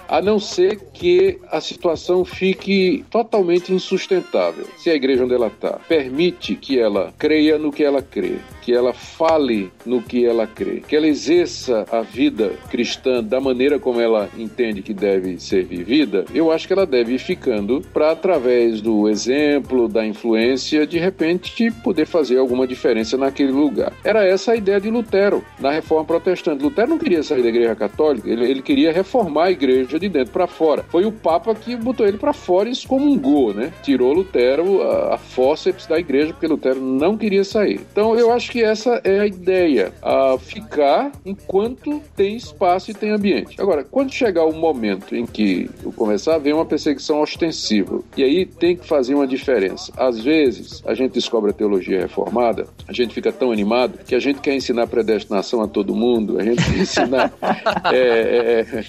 a 0.06 0.20
não 0.20 0.38
ser 0.38 0.78
que 0.92 1.38
a 1.50 1.62
situação 1.62 2.26
fique 2.26 3.06
totalmente 3.10 3.72
insustentável. 3.72 4.66
Se 4.76 4.90
a 4.90 4.94
igreja 4.94 5.24
onde 5.24 5.32
ela 5.32 5.46
está 5.46 5.78
permite 5.88 6.54
que 6.54 6.78
ela 6.78 7.14
creia 7.18 7.56
no 7.56 7.72
que 7.72 7.82
ela 7.82 8.02
crê, 8.02 8.36
que 8.68 8.74
ela 8.74 8.92
fale 8.92 9.72
no 9.86 10.02
que 10.02 10.26
ela 10.26 10.46
crê, 10.46 10.82
que 10.86 10.94
ela 10.94 11.06
exerça 11.06 11.86
a 11.90 12.02
vida 12.02 12.52
cristã 12.70 13.24
da 13.24 13.40
maneira 13.40 13.78
como 13.78 13.98
ela 13.98 14.28
entende 14.36 14.82
que 14.82 14.92
deve 14.92 15.40
ser 15.40 15.64
vivida, 15.64 16.26
eu 16.34 16.52
acho 16.52 16.66
que 16.66 16.74
ela 16.74 16.84
deve 16.84 17.14
ir 17.14 17.18
ficando 17.18 17.80
para, 17.94 18.10
através 18.10 18.82
do 18.82 19.08
exemplo, 19.08 19.88
da 19.88 20.06
influência, 20.06 20.86
de 20.86 20.98
repente 20.98 21.70
poder 21.82 22.04
fazer 22.04 22.36
alguma 22.36 22.66
diferença 22.66 23.16
naquele 23.16 23.52
lugar. 23.52 23.90
Era 24.04 24.26
essa 24.26 24.52
a 24.52 24.56
ideia 24.56 24.78
de 24.78 24.90
Lutero 24.90 25.42
na 25.58 25.70
reforma 25.70 26.04
protestante. 26.04 26.62
Lutero 26.62 26.90
não 26.90 26.98
queria 26.98 27.22
sair 27.22 27.42
da 27.42 27.48
igreja 27.48 27.74
católica, 27.74 28.28
ele, 28.28 28.44
ele 28.44 28.60
queria 28.60 28.92
reformar 28.92 29.44
a 29.44 29.50
igreja 29.50 29.98
de 29.98 30.10
dentro 30.10 30.34
para 30.34 30.46
fora. 30.46 30.84
Foi 30.90 31.06
o 31.06 31.12
Papa 31.12 31.54
que 31.54 31.74
botou 31.74 32.06
ele 32.06 32.18
para 32.18 32.34
fora 32.34 32.68
e 32.68 32.72
excomungou, 32.72 33.54
né? 33.54 33.72
Tirou 33.82 34.12
Lutero 34.12 34.82
a, 34.82 35.14
a 35.14 35.16
fórceps 35.16 35.86
da 35.86 35.98
igreja, 35.98 36.34
porque 36.34 36.46
Lutero 36.46 36.82
não 36.82 37.16
queria 37.16 37.44
sair. 37.44 37.80
Então 37.90 38.14
eu 38.14 38.30
acho 38.30 38.50
que 38.50 38.57
que 38.58 38.64
essa 38.64 39.00
é 39.04 39.20
a 39.20 39.26
ideia, 39.26 39.92
a 40.02 40.36
ficar 40.36 41.12
enquanto 41.24 42.02
tem 42.16 42.34
espaço 42.34 42.90
e 42.90 42.94
tem 42.94 43.10
ambiente. 43.10 43.54
Agora, 43.60 43.84
quando 43.84 44.12
chegar 44.12 44.44
o 44.44 44.52
momento 44.52 45.14
em 45.14 45.24
que 45.24 45.70
eu 45.84 45.92
começar 45.92 46.34
a 46.34 46.38
ver 46.38 46.54
uma 46.54 46.64
perseguição 46.64 47.22
ostensiva, 47.22 48.00
e 48.16 48.24
aí 48.24 48.44
tem 48.44 48.74
que 48.74 48.84
fazer 48.84 49.14
uma 49.14 49.28
diferença. 49.28 49.92
Às 49.96 50.18
vezes, 50.18 50.82
a 50.84 50.92
gente 50.92 51.12
descobre 51.12 51.50
a 51.50 51.54
teologia 51.54 52.00
reformada, 52.00 52.66
a 52.88 52.92
gente 52.92 53.14
fica 53.14 53.30
tão 53.30 53.52
animado 53.52 54.00
que 54.04 54.16
a 54.16 54.18
gente 54.18 54.40
quer 54.40 54.56
ensinar 54.56 54.88
predestinação 54.88 55.62
a 55.62 55.68
todo 55.68 55.94
mundo, 55.94 56.40
a 56.40 56.42
gente 56.42 56.64
quer 56.64 56.78
ensinar 56.78 57.32
é, 57.92 57.96
é, 57.96 58.80
é 58.80 58.84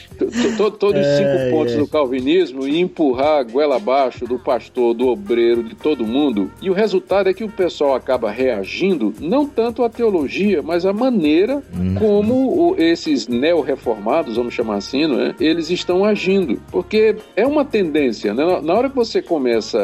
todos 0.79 0.99
os 0.99 1.17
cinco 1.17 1.29
é, 1.29 1.51
pontos 1.51 1.75
do 1.75 1.87
calvinismo 1.87 2.67
e 2.67 2.79
empurrar 2.79 3.39
a 3.39 3.43
goela 3.43 3.75
abaixo 3.75 4.25
do 4.25 4.39
pastor, 4.39 4.95
do 4.95 5.09
obreiro, 5.09 5.61
de 5.61 5.75
todo 5.75 6.07
mundo. 6.07 6.51
E 6.59 6.71
o 6.71 6.73
resultado 6.73 7.29
é 7.29 7.33
que 7.35 7.43
o 7.43 7.49
pessoal 7.49 7.93
acaba 7.93 8.31
reagindo 8.31 9.13
não 9.19 9.45
tanto 9.59 9.83
a 9.83 9.89
teologia, 9.89 10.61
mas 10.61 10.85
a 10.85 10.93
maneira 10.93 11.61
uhum. 11.77 11.95
como 11.95 12.75
esses 12.77 13.27
neo-reformados, 13.27 14.37
vamos 14.37 14.53
chamar 14.53 14.77
assim, 14.77 15.03
é? 15.19 15.35
eles 15.37 15.69
estão 15.69 16.05
agindo. 16.05 16.61
Porque 16.71 17.17
é 17.35 17.45
uma 17.45 17.65
tendência, 17.65 18.33
né? 18.33 18.61
na 18.63 18.73
hora 18.73 18.89
que 18.89 18.95
você 18.95 19.21
começa, 19.21 19.77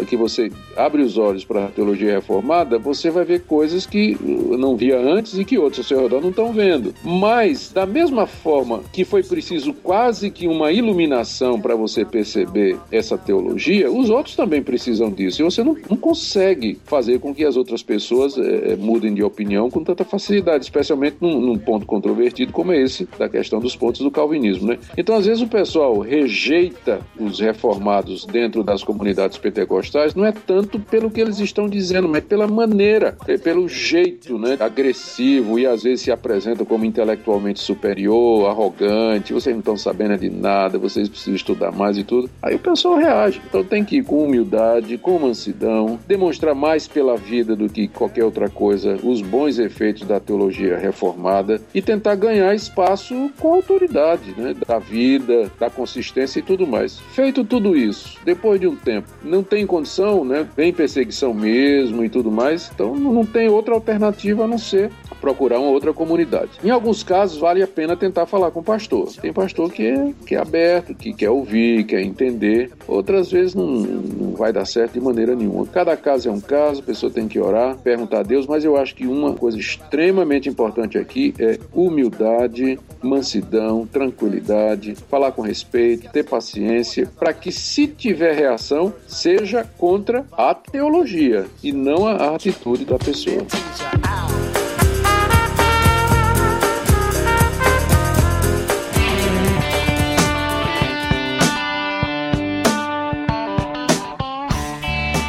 a, 0.00 0.02
que 0.06 0.16
você 0.16 0.50
abre 0.74 1.02
os 1.02 1.18
olhos 1.18 1.44
para 1.44 1.66
a 1.66 1.68
teologia 1.68 2.14
reformada, 2.14 2.78
você 2.78 3.10
vai 3.10 3.22
ver 3.22 3.42
coisas 3.42 3.84
que 3.84 4.16
não 4.58 4.78
via 4.78 4.98
antes 4.98 5.36
e 5.36 5.44
que 5.44 5.58
outros 5.58 5.80
ao 5.80 5.84
seu 5.84 6.02
redor 6.04 6.22
não 6.22 6.30
estão 6.30 6.50
vendo. 6.50 6.94
Mas, 7.04 7.70
da 7.70 7.84
mesma 7.84 8.26
forma 8.26 8.80
que 8.90 9.04
foi 9.04 9.22
preciso 9.22 9.74
quase 9.74 10.30
que 10.30 10.48
uma 10.48 10.72
iluminação 10.72 11.60
para 11.60 11.74
você 11.74 12.02
perceber 12.02 12.78
essa 12.90 13.18
teologia, 13.18 13.92
os 13.92 14.08
outros 14.08 14.34
também 14.34 14.62
precisam 14.62 15.10
disso. 15.10 15.42
E 15.42 15.44
você 15.44 15.62
não, 15.62 15.76
não 15.90 15.98
consegue 15.98 16.78
fazer 16.86 17.20
com 17.20 17.34
que 17.34 17.44
as 17.44 17.58
outras 17.58 17.82
pessoas 17.82 18.38
é, 18.38 18.74
mudem 18.76 19.17
de 19.18 19.24
opinião 19.24 19.68
com 19.68 19.82
tanta 19.82 20.04
facilidade, 20.04 20.64
especialmente 20.64 21.16
num, 21.20 21.40
num, 21.40 21.58
ponto 21.58 21.84
controvertido 21.84 22.52
como 22.52 22.72
esse 22.72 23.08
da 23.18 23.28
questão 23.28 23.58
dos 23.58 23.74
pontos 23.74 24.00
do 24.00 24.12
calvinismo, 24.12 24.68
né? 24.68 24.78
Então, 24.96 25.16
às 25.16 25.26
vezes 25.26 25.42
o 25.42 25.48
pessoal 25.48 25.98
rejeita 25.98 27.00
os 27.18 27.40
reformados 27.40 28.24
dentro 28.24 28.62
das 28.62 28.84
comunidades 28.84 29.36
pentecostais 29.36 30.14
não 30.14 30.24
é 30.24 30.30
tanto 30.30 30.78
pelo 30.78 31.10
que 31.10 31.20
eles 31.20 31.40
estão 31.40 31.68
dizendo, 31.68 32.08
mas 32.08 32.22
pela 32.22 32.46
maneira, 32.46 33.16
é 33.26 33.36
pelo 33.36 33.68
jeito, 33.68 34.38
né, 34.38 34.56
agressivo 34.60 35.58
e 35.58 35.66
às 35.66 35.82
vezes 35.82 36.02
se 36.02 36.12
apresenta 36.12 36.64
como 36.64 36.84
intelectualmente 36.84 37.58
superior, 37.58 38.48
arrogante, 38.48 39.32
vocês 39.32 39.54
não 39.54 39.60
estão 39.60 39.76
sabendo 39.76 40.16
de 40.16 40.30
nada, 40.30 40.78
vocês 40.78 41.08
precisam 41.08 41.34
estudar 41.34 41.72
mais 41.72 41.98
e 41.98 42.04
tudo. 42.04 42.30
Aí 42.40 42.54
o 42.54 42.58
pessoal 42.58 42.96
reage. 42.96 43.40
Então 43.48 43.64
tem 43.64 43.84
que 43.84 43.96
ir 43.96 44.04
com 44.04 44.22
humildade, 44.22 44.96
com 44.96 45.18
mansidão, 45.18 45.98
demonstrar 46.06 46.54
mais 46.54 46.86
pela 46.86 47.16
vida 47.16 47.56
do 47.56 47.68
que 47.68 47.88
qualquer 47.88 48.24
outra 48.24 48.48
coisa 48.48 48.97
os 49.02 49.20
bons 49.22 49.58
efeitos 49.58 50.06
da 50.06 50.20
teologia 50.20 50.76
reformada 50.76 51.60
e 51.74 51.80
tentar 51.82 52.14
ganhar 52.14 52.54
espaço 52.54 53.30
com 53.38 53.54
autoridade, 53.54 54.34
né, 54.36 54.54
da 54.66 54.78
vida, 54.78 55.50
da 55.58 55.70
consistência 55.70 56.40
e 56.40 56.42
tudo 56.42 56.66
mais. 56.66 56.98
Feito 56.98 57.44
tudo 57.44 57.76
isso, 57.76 58.18
depois 58.24 58.60
de 58.60 58.66
um 58.66 58.76
tempo, 58.76 59.08
não 59.22 59.42
tem 59.42 59.66
condição, 59.66 60.24
né, 60.24 60.46
vem 60.56 60.72
perseguição 60.72 61.32
mesmo 61.34 62.04
e 62.04 62.08
tudo 62.08 62.30
mais, 62.30 62.70
então 62.72 62.96
não 62.96 63.24
tem 63.24 63.48
outra 63.48 63.74
alternativa 63.74 64.44
a 64.44 64.48
não 64.48 64.58
ser 64.58 64.90
procurar 65.20 65.58
uma 65.58 65.70
outra 65.70 65.92
comunidade. 65.92 66.50
Em 66.62 66.70
alguns 66.70 67.02
casos, 67.02 67.38
vale 67.38 67.62
a 67.62 67.66
pena 67.66 67.96
tentar 67.96 68.26
falar 68.26 68.50
com 68.50 68.60
o 68.60 68.62
pastor. 68.62 69.08
Tem 69.20 69.32
pastor 69.32 69.70
que 69.72 69.86
é, 69.86 70.12
que 70.26 70.34
é 70.34 70.38
aberto, 70.38 70.94
que 70.94 71.12
quer 71.12 71.30
ouvir, 71.30 71.84
quer 71.84 72.00
entender. 72.02 72.70
Outras 72.86 73.30
vezes 73.30 73.54
não, 73.54 73.66
não 73.66 74.32
vai 74.32 74.52
dar 74.52 74.64
certo 74.64 74.92
de 74.94 75.00
maneira 75.00 75.34
nenhuma. 75.34 75.66
Cada 75.66 75.96
caso 75.96 76.28
é 76.28 76.32
um 76.32 76.40
caso, 76.40 76.80
a 76.80 76.84
pessoa 76.84 77.10
tem 77.10 77.28
que 77.28 77.38
orar, 77.38 77.76
perguntar 77.78 78.20
a 78.20 78.22
Deus, 78.22 78.46
mas 78.46 78.64
eu 78.64 78.76
acho 78.76 78.87
que 78.94 79.06
uma 79.06 79.34
coisa 79.34 79.58
extremamente 79.58 80.48
importante 80.48 80.98
aqui 80.98 81.34
é 81.38 81.58
humildade, 81.72 82.78
mansidão, 83.02 83.86
tranquilidade, 83.86 84.94
falar 85.08 85.32
com 85.32 85.42
respeito, 85.42 86.10
ter 86.10 86.24
paciência, 86.24 87.08
para 87.18 87.32
que 87.32 87.52
se 87.52 87.86
tiver 87.86 88.34
reação, 88.34 88.92
seja 89.06 89.64
contra 89.78 90.24
a 90.32 90.54
teologia 90.54 91.46
e 91.62 91.72
não 91.72 92.06
a 92.06 92.34
atitude 92.34 92.84
da 92.84 92.98
pessoa. 92.98 93.46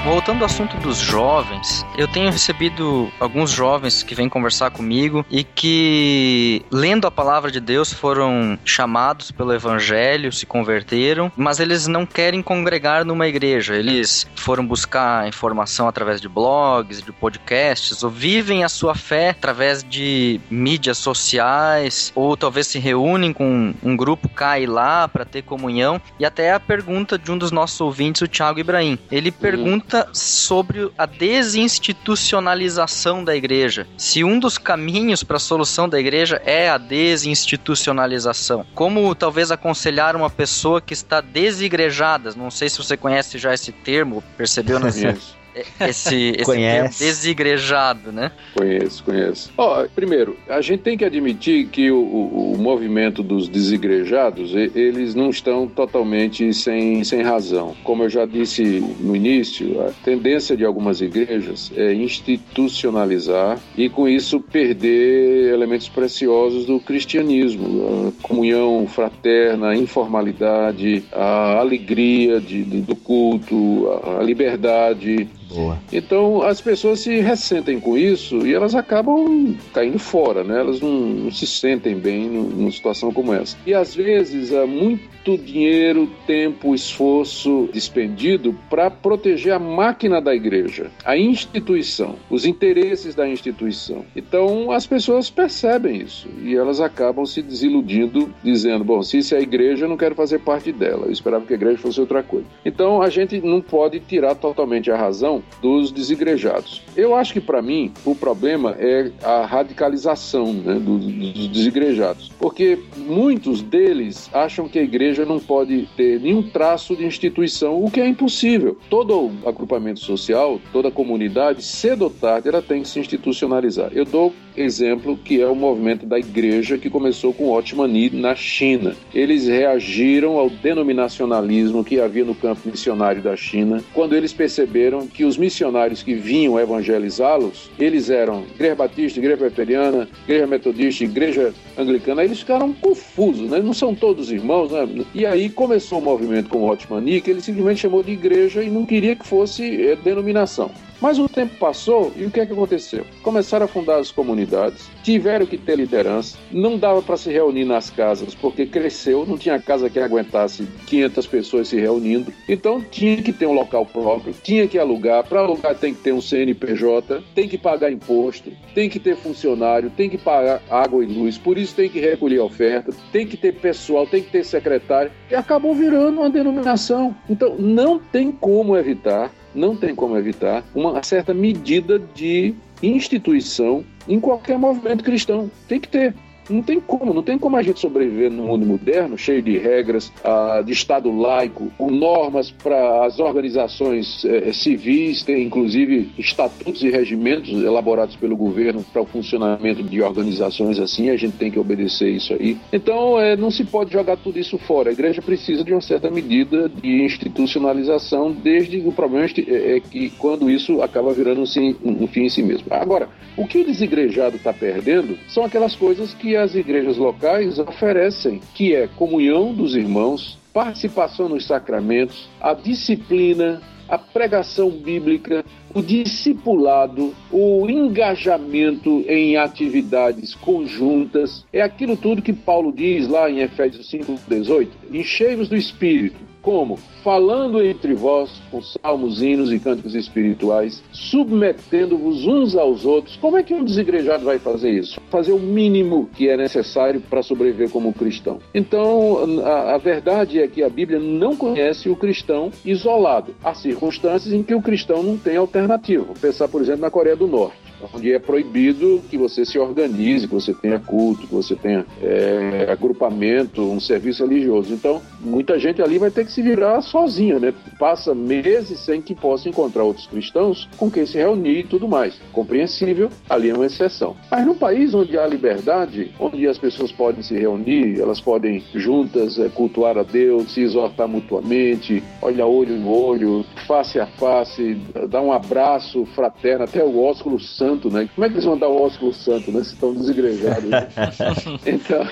Voltando 0.10 0.40
ao 0.40 0.48
assunto 0.48 0.76
dos 0.78 0.98
jovens, 0.98 1.86
eu 1.96 2.08
tenho 2.08 2.32
recebido 2.32 3.12
alguns 3.20 3.52
jovens 3.52 4.02
que 4.02 4.16
vêm 4.16 4.28
conversar 4.28 4.72
comigo 4.72 5.24
e 5.30 5.44
que, 5.44 6.66
lendo 6.72 7.06
a 7.06 7.12
palavra 7.12 7.52
de 7.52 7.60
Deus, 7.60 7.94
foram 7.94 8.58
chamados 8.66 9.30
pelo 9.30 9.54
evangelho, 9.54 10.32
se 10.34 10.48
converteram, 10.48 11.32
mas 11.38 11.60
eles 11.60 11.86
não 11.86 12.08
querem 12.08 12.42
congregar 12.42 13.06
numa 13.06 13.28
igreja. 13.28 13.76
Eles 13.76 14.26
foram 14.36 14.66
buscar 14.66 15.28
informação 15.28 15.88
através 15.88 16.20
de 16.20 16.28
blogs, 16.28 17.04
de 17.04 17.12
podcasts, 17.12 18.02
ou 18.02 18.10
vivem 18.10 18.64
a 18.64 18.70
sua 18.70 18.96
fé 18.96 19.30
através 19.30 19.84
de 19.84 20.42
mídias 20.50 20.98
sociais, 20.98 22.12
ou 22.16 22.36
talvez 22.36 22.66
se 22.66 22.80
reúnem 22.80 23.32
com 23.32 23.76
um 23.84 23.96
grupo 23.96 24.28
cá 24.28 24.60
e 24.60 24.66
lá 24.66 25.08
para 25.08 25.24
ter 25.24 25.44
comunhão. 25.44 26.02
E 26.20 26.26
até 26.26 26.52
a 26.52 26.60
pergunta 26.60 27.16
de 27.16 27.32
um 27.32 27.38
dos 27.38 27.52
nossos 27.52 27.80
ouvintes, 27.80 28.24
o 28.24 28.28
Thiago 28.28 28.60
Ibrahim. 28.60 28.98
Ele 29.12 29.32
pergunta 29.32 29.99
sobre 30.14 30.92
a 30.98 31.06
desinstitucionalização 31.06 33.24
da 33.24 33.36
igreja. 33.36 33.88
Se 33.98 34.24
um 34.24 34.40
dos 34.40 34.58
caminhos 34.58 35.24
para 35.24 35.38
a 35.38 35.40
solução 35.40 35.88
da 35.88 36.00
igreja 36.00 36.42
é 36.46 36.70
a 36.70 36.78
desinstitucionalização, 36.78 38.66
como 38.76 39.16
talvez 39.16 39.52
aconselhar 39.52 40.16
uma 40.16 40.30
pessoa 40.30 40.82
que 40.82 40.94
está 40.94 41.22
desigrejada? 41.22 42.34
Não 42.36 42.52
sei 42.52 42.70
se 42.70 42.78
você 42.78 42.98
conhece 42.98 43.38
já 43.38 43.54
esse 43.54 43.72
termo, 43.72 44.22
percebeu 44.38 44.80
nas 44.80 45.00
esse, 45.56 46.34
esse 46.38 46.56
termo 46.56 46.90
desigrejado, 46.90 48.12
né? 48.12 48.32
Conheço, 48.56 49.04
conheço. 49.04 49.52
Ó, 49.58 49.84
oh, 49.84 49.90
primeiro, 49.90 50.38
a 50.48 50.62
gente 50.62 50.82
tem 50.82 50.98
que 50.98 51.06
admitir 51.06 51.68
que 51.68 51.92
o, 51.92 51.98
o, 51.98 52.54
o, 52.54 52.58
movimento 52.58 53.24
dos 53.24 53.48
desigrejados, 53.48 54.54
eles 54.54 55.16
não 55.16 55.30
estão 55.30 55.68
totalmente 55.68 56.54
sem, 56.54 57.04
sem 57.04 57.22
razão. 57.22 57.76
Como 57.84 58.04
eu 58.04 58.10
já 58.10 58.26
disse 58.26 58.64
no 59.00 59.16
início, 59.16 59.82
a 59.82 59.92
tendência 60.04 60.56
de 60.56 60.66
algumas 60.66 61.02
igrejas 61.02 61.72
é 61.76 61.94
institucionalizar 61.94 63.60
e 63.78 63.90
com 63.90 64.08
isso 64.08 64.40
perder 64.40 65.54
elementos 65.54 65.90
preciosos 65.90 66.66
do 66.66 66.80
cristianismo, 66.80 68.10
a 68.10 68.28
comunhão 68.28 68.88
fraterna, 68.88 69.70
a 69.70 69.76
informalidade, 69.76 71.04
a 71.12 71.60
alegria 71.60 72.40
de, 72.40 72.64
do 72.64 72.96
culto, 72.96 73.88
a 74.20 74.24
liberdade 74.24 75.28
Boa. 75.50 75.80
Então 75.92 76.42
as 76.44 76.62
pessoas 76.62 77.00
se 77.00 77.20
ressentem 77.20 77.80
com 77.80 77.98
isso 77.98 78.46
e 78.46 78.54
elas 78.54 78.76
acabam 78.76 79.56
caindo 79.74 80.00
fora, 80.00 80.44
né? 80.44 80.60
Elas 80.60 80.80
não, 80.80 80.92
não 80.92 81.32
se 81.32 81.48
sentem 81.48 81.96
bem 81.96 82.28
numa 82.30 82.72
situação 82.72 83.12
como 83.12 83.34
essa. 83.34 83.58
E 83.66 83.74
às 83.74 83.96
vezes 83.96 84.54
há 84.54 84.66
muito 84.66 85.38
dinheiro, 85.38 86.10
tempo, 86.26 86.74
esforço 86.74 87.70
despendido 87.74 88.56
para 88.70 88.90
proteger 88.90 89.54
a 89.54 89.60
máquina 89.60 90.22
da 90.22 90.34
igreja, 90.34 90.92
a 91.04 91.18
instituição, 91.18 92.16
os 92.30 92.46
interesses 92.46 93.16
da 93.16 93.28
instituição. 93.28 94.06
Então 94.16 94.72
as 94.72 94.86
pessoas 94.86 95.30
percebem 95.30 96.02
isso 96.02 96.28
e 96.44 96.56
elas 96.56 96.80
acabam 96.80 97.26
se 97.26 97.42
desiludindo, 97.42 98.34
dizendo: 98.44 98.84
bom, 98.84 99.02
se 99.02 99.18
isso 99.18 99.34
é 99.34 99.40
a 99.40 99.42
igreja, 99.42 99.86
eu 99.86 99.90
não 99.90 99.98
quero 99.98 100.16
fazer 100.16 100.40
parte 100.40 100.72
dela. 100.72 101.08
Eu 101.08 101.12
esperava 101.12 101.46
que 101.46 101.54
a 101.54 101.56
igreja 101.56 101.78
fosse 101.78 102.00
outra 102.00 102.22
coisa. 102.22 102.46
Então 102.64 103.02
a 103.02 103.10
gente 103.10 103.40
não 103.42 103.62
pode 103.62 104.00
tirar 104.00 104.36
totalmente 104.36 104.92
a 104.92 104.98
razão 104.98 105.39
dos 105.62 105.92
desigrejados. 105.92 106.82
Eu 106.96 107.16
acho 107.16 107.34
que 107.34 107.42
para 107.42 107.62
mim 107.62 107.92
o 108.06 108.16
problema 108.16 108.76
é 108.80 109.12
a 109.24 109.46
radicalização 109.46 110.54
né, 110.54 110.76
dos, 110.76 111.06
dos 111.06 111.48
desigrejados, 111.48 112.32
porque 112.40 112.80
muitos 112.98 113.62
deles 113.62 114.30
acham 114.34 114.68
que 114.68 114.80
a 114.80 114.84
igreja 114.84 115.26
não 115.26 115.40
pode 115.40 115.88
ter 115.96 116.20
nenhum 116.20 116.44
traço 116.44 116.96
de 116.96 117.06
instituição, 117.06 117.84
o 117.84 117.90
que 117.90 118.02
é 118.02 118.08
impossível. 118.08 118.78
Todo 118.90 119.32
agrupamento 119.46 120.00
social, 120.00 120.60
toda 120.72 120.92
comunidade, 120.92 121.64
cedo 121.64 122.04
ou 122.04 122.10
tarde, 122.10 122.50
ela 122.50 122.62
tem 122.62 122.82
que 122.82 122.88
se 122.88 123.00
institucionalizar. 123.00 123.92
Eu 123.94 124.06
dou 124.06 124.34
exemplo 124.56 125.18
que 125.18 125.42
é 125.42 125.48
o 125.48 125.56
movimento 125.56 126.06
da 126.06 126.20
igreja 126.20 126.78
que 126.78 126.90
começou 126.90 127.34
com 127.34 127.52
Otmani 127.52 128.10
na 128.10 128.36
China. 128.36 128.96
Eles 129.14 129.48
reagiram 129.48 130.38
ao 130.38 130.50
denominacionalismo 130.50 131.84
que 131.84 132.00
havia 132.00 132.26
no 132.26 132.36
campo 132.36 132.70
missionário 132.70 133.22
da 133.22 133.36
China, 133.36 133.84
quando 133.94 134.16
eles 134.16 134.34
perceberam 134.34 135.08
que 135.08 135.24
os 135.30 135.38
missionários 135.38 136.04
que 136.04 136.16
vinham 136.16 136.60
evangelizá-los, 136.60 137.70
eles 137.80 138.10
eram 138.10 138.44
igreja 138.56 138.76
batista, 138.76 139.20
igreja 139.20 139.38
presbiteriana, 139.38 140.10
igreja 140.24 140.48
metodista, 140.48 141.04
igreja 141.04 141.54
anglicana, 141.78 142.24
eles 142.24 142.40
ficaram 142.40 142.74
confusos, 142.74 143.50
né? 143.50 143.60
não 143.60 143.74
são 143.74 143.96
todos 143.96 144.32
irmãos, 144.32 144.72
né? 144.72 145.06
E 145.14 145.26
aí 145.26 145.50
começou 145.50 146.00
o 146.00 146.02
movimento 146.02 146.50
com 146.50 146.68
Otmani, 146.68 147.22
que 147.22 147.30
ele 147.30 147.42
simplesmente 147.42 147.82
chamou 147.82 148.04
de 148.04 148.12
igreja 148.12 148.64
e 148.64 148.70
não 148.70 148.86
queria 148.86 149.16
que 149.16 149.26
fosse 149.26 149.88
é, 149.88 149.96
denominação. 149.96 150.72
Mas 151.02 151.18
o 151.18 151.30
tempo 151.30 151.56
passou 151.56 152.12
e 152.16 152.26
o 152.26 152.32
que 152.32 152.40
é 152.40 152.46
que 152.46 152.54
aconteceu? 152.54 153.06
Começaram 153.24 153.66
a 153.66 153.70
fundar 153.70 153.98
as 153.98 154.12
comunidades, 154.12 154.90
tiveram 155.04 155.46
que 155.46 155.58
ter 155.58 155.78
liderança, 155.78 156.38
não 156.52 156.78
dava 156.78 157.02
para 157.02 157.16
se 157.16 157.32
reunir 157.32 157.66
nas 157.66 157.90
casas 157.90 158.36
porque 158.36 158.66
cresceu, 158.66 159.26
não 159.26 159.38
tinha 159.38 159.60
casa 159.60 159.90
que 159.90 160.00
aguentasse 160.00 160.68
500 160.88 161.28
pessoas 161.28 161.68
se 161.70 161.80
reunindo, 161.80 162.34
então 162.48 162.82
tinha 162.82 163.22
que 163.22 163.32
ter 163.32 163.46
um 163.46 163.54
local 163.54 163.86
próprio, 163.86 164.34
tinha 164.44 164.68
que 164.68 164.78
alugar, 164.78 165.24
para 165.24 165.40
alugar 165.40 165.76
tem 165.76 165.94
que 165.94 166.02
ter 166.02 166.14
um 166.14 166.22
CNPJ, 166.22 167.24
tem 167.34 167.48
que 167.48 167.58
pagar 167.58 167.92
imposto, 167.92 168.52
tem 168.76 168.90
que 168.90 169.00
ter 169.00 169.16
funcionário, 169.16 169.90
tem 169.90 170.10
que 170.10 170.18
pagar 170.18 170.62
água 170.70 171.04
e 171.04 171.08
luz, 171.08 171.38
por 171.38 171.58
isso 171.58 171.76
tem 171.76 171.90
que 171.90 172.00
recolher 172.00 172.40
oferta, 172.40 172.94
tem 173.12 173.26
que 173.26 173.38
ter 173.38 173.54
pessoal, 173.54 174.06
tem 174.06 174.22
que 174.22 174.32
ter 174.32 174.44
secretário, 174.44 175.12
e 175.30 175.36
acabou 175.36 175.74
virando 175.74 176.20
uma 176.20 176.30
denominação. 176.30 177.16
Então 177.30 177.56
não 177.58 178.00
tem 178.00 178.32
como 178.32 178.76
evitar 178.76 179.32
não 179.54 179.76
tem 179.76 179.96
como 179.96 180.18
evitar 180.18 180.64
uma 180.74 181.02
certa 181.04 181.34
medida 181.34 182.00
de 182.00 182.54
instituição 182.82 183.84
em 184.08 184.20
qualquer 184.20 184.58
movimento 184.58 185.04
cristão. 185.04 185.50
Tem 185.68 185.80
que 185.80 185.88
ter. 185.88 186.14
Não 186.50 186.62
tem 186.62 186.80
como, 186.80 187.14
não 187.14 187.24
tem 187.24 187.38
como 187.38 187.56
a 187.58 187.62
gente 187.62 187.80
sobreviver 187.80 188.32
no 188.32 188.44
mundo 188.44 188.66
moderno, 188.66 189.18
cheio 189.18 189.42
de 189.42 189.58
regras, 189.58 190.12
uh, 190.24 190.64
de 190.64 190.72
Estado 190.72 191.12
laico, 191.12 191.72
com 191.78 191.92
normas 191.92 192.52
para 192.52 193.06
as 193.06 193.20
organizações 193.20 194.24
uh, 194.24 194.54
civis, 194.54 195.24
tem 195.24 195.44
inclusive 195.44 196.10
estatutos 196.18 196.82
e 196.84 196.90
regimentos 196.90 197.50
elaborados 197.64 198.16
pelo 198.16 198.36
governo 198.36 198.84
para 198.92 199.02
o 199.02 199.06
funcionamento 199.06 199.84
de 199.84 200.02
organizações 200.02 200.80
assim, 200.80 201.10
a 201.10 201.18
gente 201.18 201.38
tem 201.38 201.52
que 201.52 201.60
obedecer 201.60 202.10
isso 202.10 202.34
aí. 202.34 202.58
Então, 202.74 203.14
uh, 203.14 203.38
não 203.38 203.52
se 203.52 203.64
pode 203.64 203.94
jogar 203.94 204.18
tudo 204.18 204.40
isso 204.40 204.58
fora. 204.58 204.90
A 204.90 204.94
igreja 204.94 205.22
precisa 205.22 205.64
de 205.64 205.72
uma 205.72 205.82
certa 205.82 206.10
medida 206.10 206.70
de 206.70 207.04
institucionalização, 207.04 208.32
desde 208.32 208.80
o 208.80 208.92
problema 208.92 209.26
é, 209.26 209.80
que 209.80 210.10
quando 210.12 210.50
isso 210.50 210.82
acaba 210.82 211.14
virando 211.14 211.44
um 211.84 212.08
fim 212.08 212.24
em 212.24 212.30
si 212.30 212.42
mesmo. 212.42 212.68
Agora, 212.70 213.10
o 213.38 213.48
que 213.48 213.60
o 213.60 213.66
desigrejado 213.66 214.38
está 214.38 214.54
perdendo 214.54 215.18
são 215.28 215.44
aquelas 215.44 215.76
coisas 215.76 216.14
que 216.14 216.36
as 216.40 216.56
igrejas 216.56 216.98
locais 216.98 217.60
oferecem, 217.60 218.42
que 218.56 218.74
é 218.74 218.88
comunhão 218.88 219.54
dos 219.54 219.76
irmãos, 219.76 220.38
participação 220.54 221.30
nos 221.30 221.46
sacramentos, 221.46 222.30
a 222.42 222.54
disciplina, 222.54 223.62
a 223.88 223.98
pregação 223.98 224.70
bíblica, 224.70 225.44
o 225.74 225.82
discipulado, 225.82 227.14
o 227.32 227.68
engajamento 227.70 229.04
em 229.08 229.36
atividades 229.36 230.36
conjuntas. 230.36 231.46
É 231.52 231.62
aquilo 231.62 231.98
tudo 231.98 232.22
que 232.22 232.34
Paulo 232.34 232.72
diz 232.72 233.08
lá 233.08 233.30
em 233.30 233.40
Efésios 233.40 233.90
5:18. 233.90 234.70
Enchei-vos 234.92 235.50
do 235.50 235.56
espírito 235.56 236.29
como? 236.42 236.78
Falando 237.04 237.64
entre 237.64 237.94
vós 237.94 238.42
com 238.52 238.62
salmos, 238.62 239.22
hinos 239.22 239.52
e 239.52 239.60
cânticos 239.60 239.96
espirituais, 239.96 240.84
submetendo-vos 240.92 242.26
uns 242.26 242.56
aos 242.56 242.86
outros. 242.86 243.16
Como 243.18 243.38
é 243.38 243.44
que 243.44 243.54
um 243.54 243.64
desigrejado 243.64 244.26
vai 244.26 244.40
fazer 244.40 244.72
isso? 244.72 245.00
Fazer 245.10 245.32
o 245.32 245.40
mínimo 245.40 246.10
que 246.16 246.30
é 246.30 246.36
necessário 246.36 247.02
para 247.02 247.24
sobreviver 247.24 247.70
como 247.70 247.94
cristão. 247.94 248.40
Então, 248.54 249.44
a, 249.44 249.76
a 249.76 249.78
verdade 249.78 250.40
é 250.40 250.48
que 250.48 250.64
a 250.64 250.70
Bíblia 250.70 251.00
não 251.00 251.36
conhece 251.36 251.90
o 251.90 251.96
cristão 251.96 252.52
isolado. 252.66 253.36
Há 253.44 253.54
circunstâncias 253.54 254.34
em 254.34 254.44
que 254.44 254.56
o 254.56 254.62
cristão 254.62 255.04
não 255.04 255.18
tem 255.18 255.38
alternativa. 255.38 256.04
Vou 256.04 256.16
pensar, 256.16 256.48
por 256.48 256.62
exemplo, 256.62 256.82
na 256.82 256.92
Coreia 256.92 257.16
do 257.16 257.28
Norte 257.28 257.69
onde 257.94 258.12
é 258.14 258.20
proibido 258.20 259.02
que 259.10 259.18
você 259.18 259.46
se 259.46 259.58
organize, 259.58 260.28
que 260.28 260.34
você 260.34 260.54
tenha 260.54 260.80
culto, 260.80 261.28
que 261.28 261.34
você 261.34 261.56
tenha 261.56 261.86
é, 262.02 262.68
agrupamento, 262.72 263.62
um 263.62 263.80
serviço 263.80 264.26
religioso. 264.26 264.74
Então, 264.74 265.02
muita 265.20 265.58
gente 265.60 265.82
ali 265.82 265.98
vai 265.98 266.12
ter 266.12 266.26
que 266.26 266.32
se 266.32 266.42
virar 266.42 266.82
sozinha, 266.82 267.40
né? 267.40 267.54
Passa 267.78 268.14
meses 268.14 268.80
sem 268.80 269.02
que 269.02 269.16
possa 269.16 269.50
encontrar 269.50 269.84
outros 269.84 270.08
cristãos 270.08 270.68
com 270.78 270.90
quem 270.90 271.06
se 271.06 271.18
reunir 271.18 271.60
e 271.60 271.64
tudo 271.64 271.88
mais. 271.88 272.20
Compreensível, 272.32 273.10
ali 273.30 273.50
é 273.50 273.54
uma 273.54 273.66
exceção. 273.66 274.16
Mas 274.30 274.46
num 274.46 274.56
país 274.56 274.94
onde 274.94 275.18
há 275.18 275.26
liberdade, 275.26 276.12
onde 276.20 276.48
as 276.48 276.58
pessoas 276.58 276.92
podem 276.92 277.22
se 277.22 277.36
reunir, 277.36 278.00
elas 278.00 278.20
podem 278.20 278.64
juntas 278.74 279.40
é, 279.40 279.50
cultuar 279.50 279.98
a 279.98 280.04
Deus, 280.04 280.54
se 280.54 280.62
exortar 280.62 281.08
mutuamente, 281.08 282.04
olhar 282.22 282.46
olho 282.46 282.78
no 282.78 282.92
olho, 282.92 283.46
face 283.68 284.00
a 284.00 284.08
face, 284.08 284.76
dar 285.10 285.22
um 285.22 285.32
abraço 285.32 286.06
fraterno, 286.08 286.64
até 286.64 286.84
o 286.84 287.04
ósculo 287.04 287.40
santo 287.40 287.69
santo, 287.70 287.90
né? 287.90 288.10
Como 288.16 288.26
é 288.26 288.30
que 288.30 288.36
eles 288.36 288.46
vão 288.46 288.58
dar 288.58 288.68
o 288.68 288.82
ósculo 288.82 289.14
santo, 289.14 289.52
né? 289.52 289.64
Se 289.64 289.74
estão 289.74 289.94
desigrejados. 289.94 290.70
Né? 290.70 290.88
então, 291.66 292.08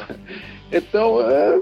então 0.71 1.21
é, 1.21 1.61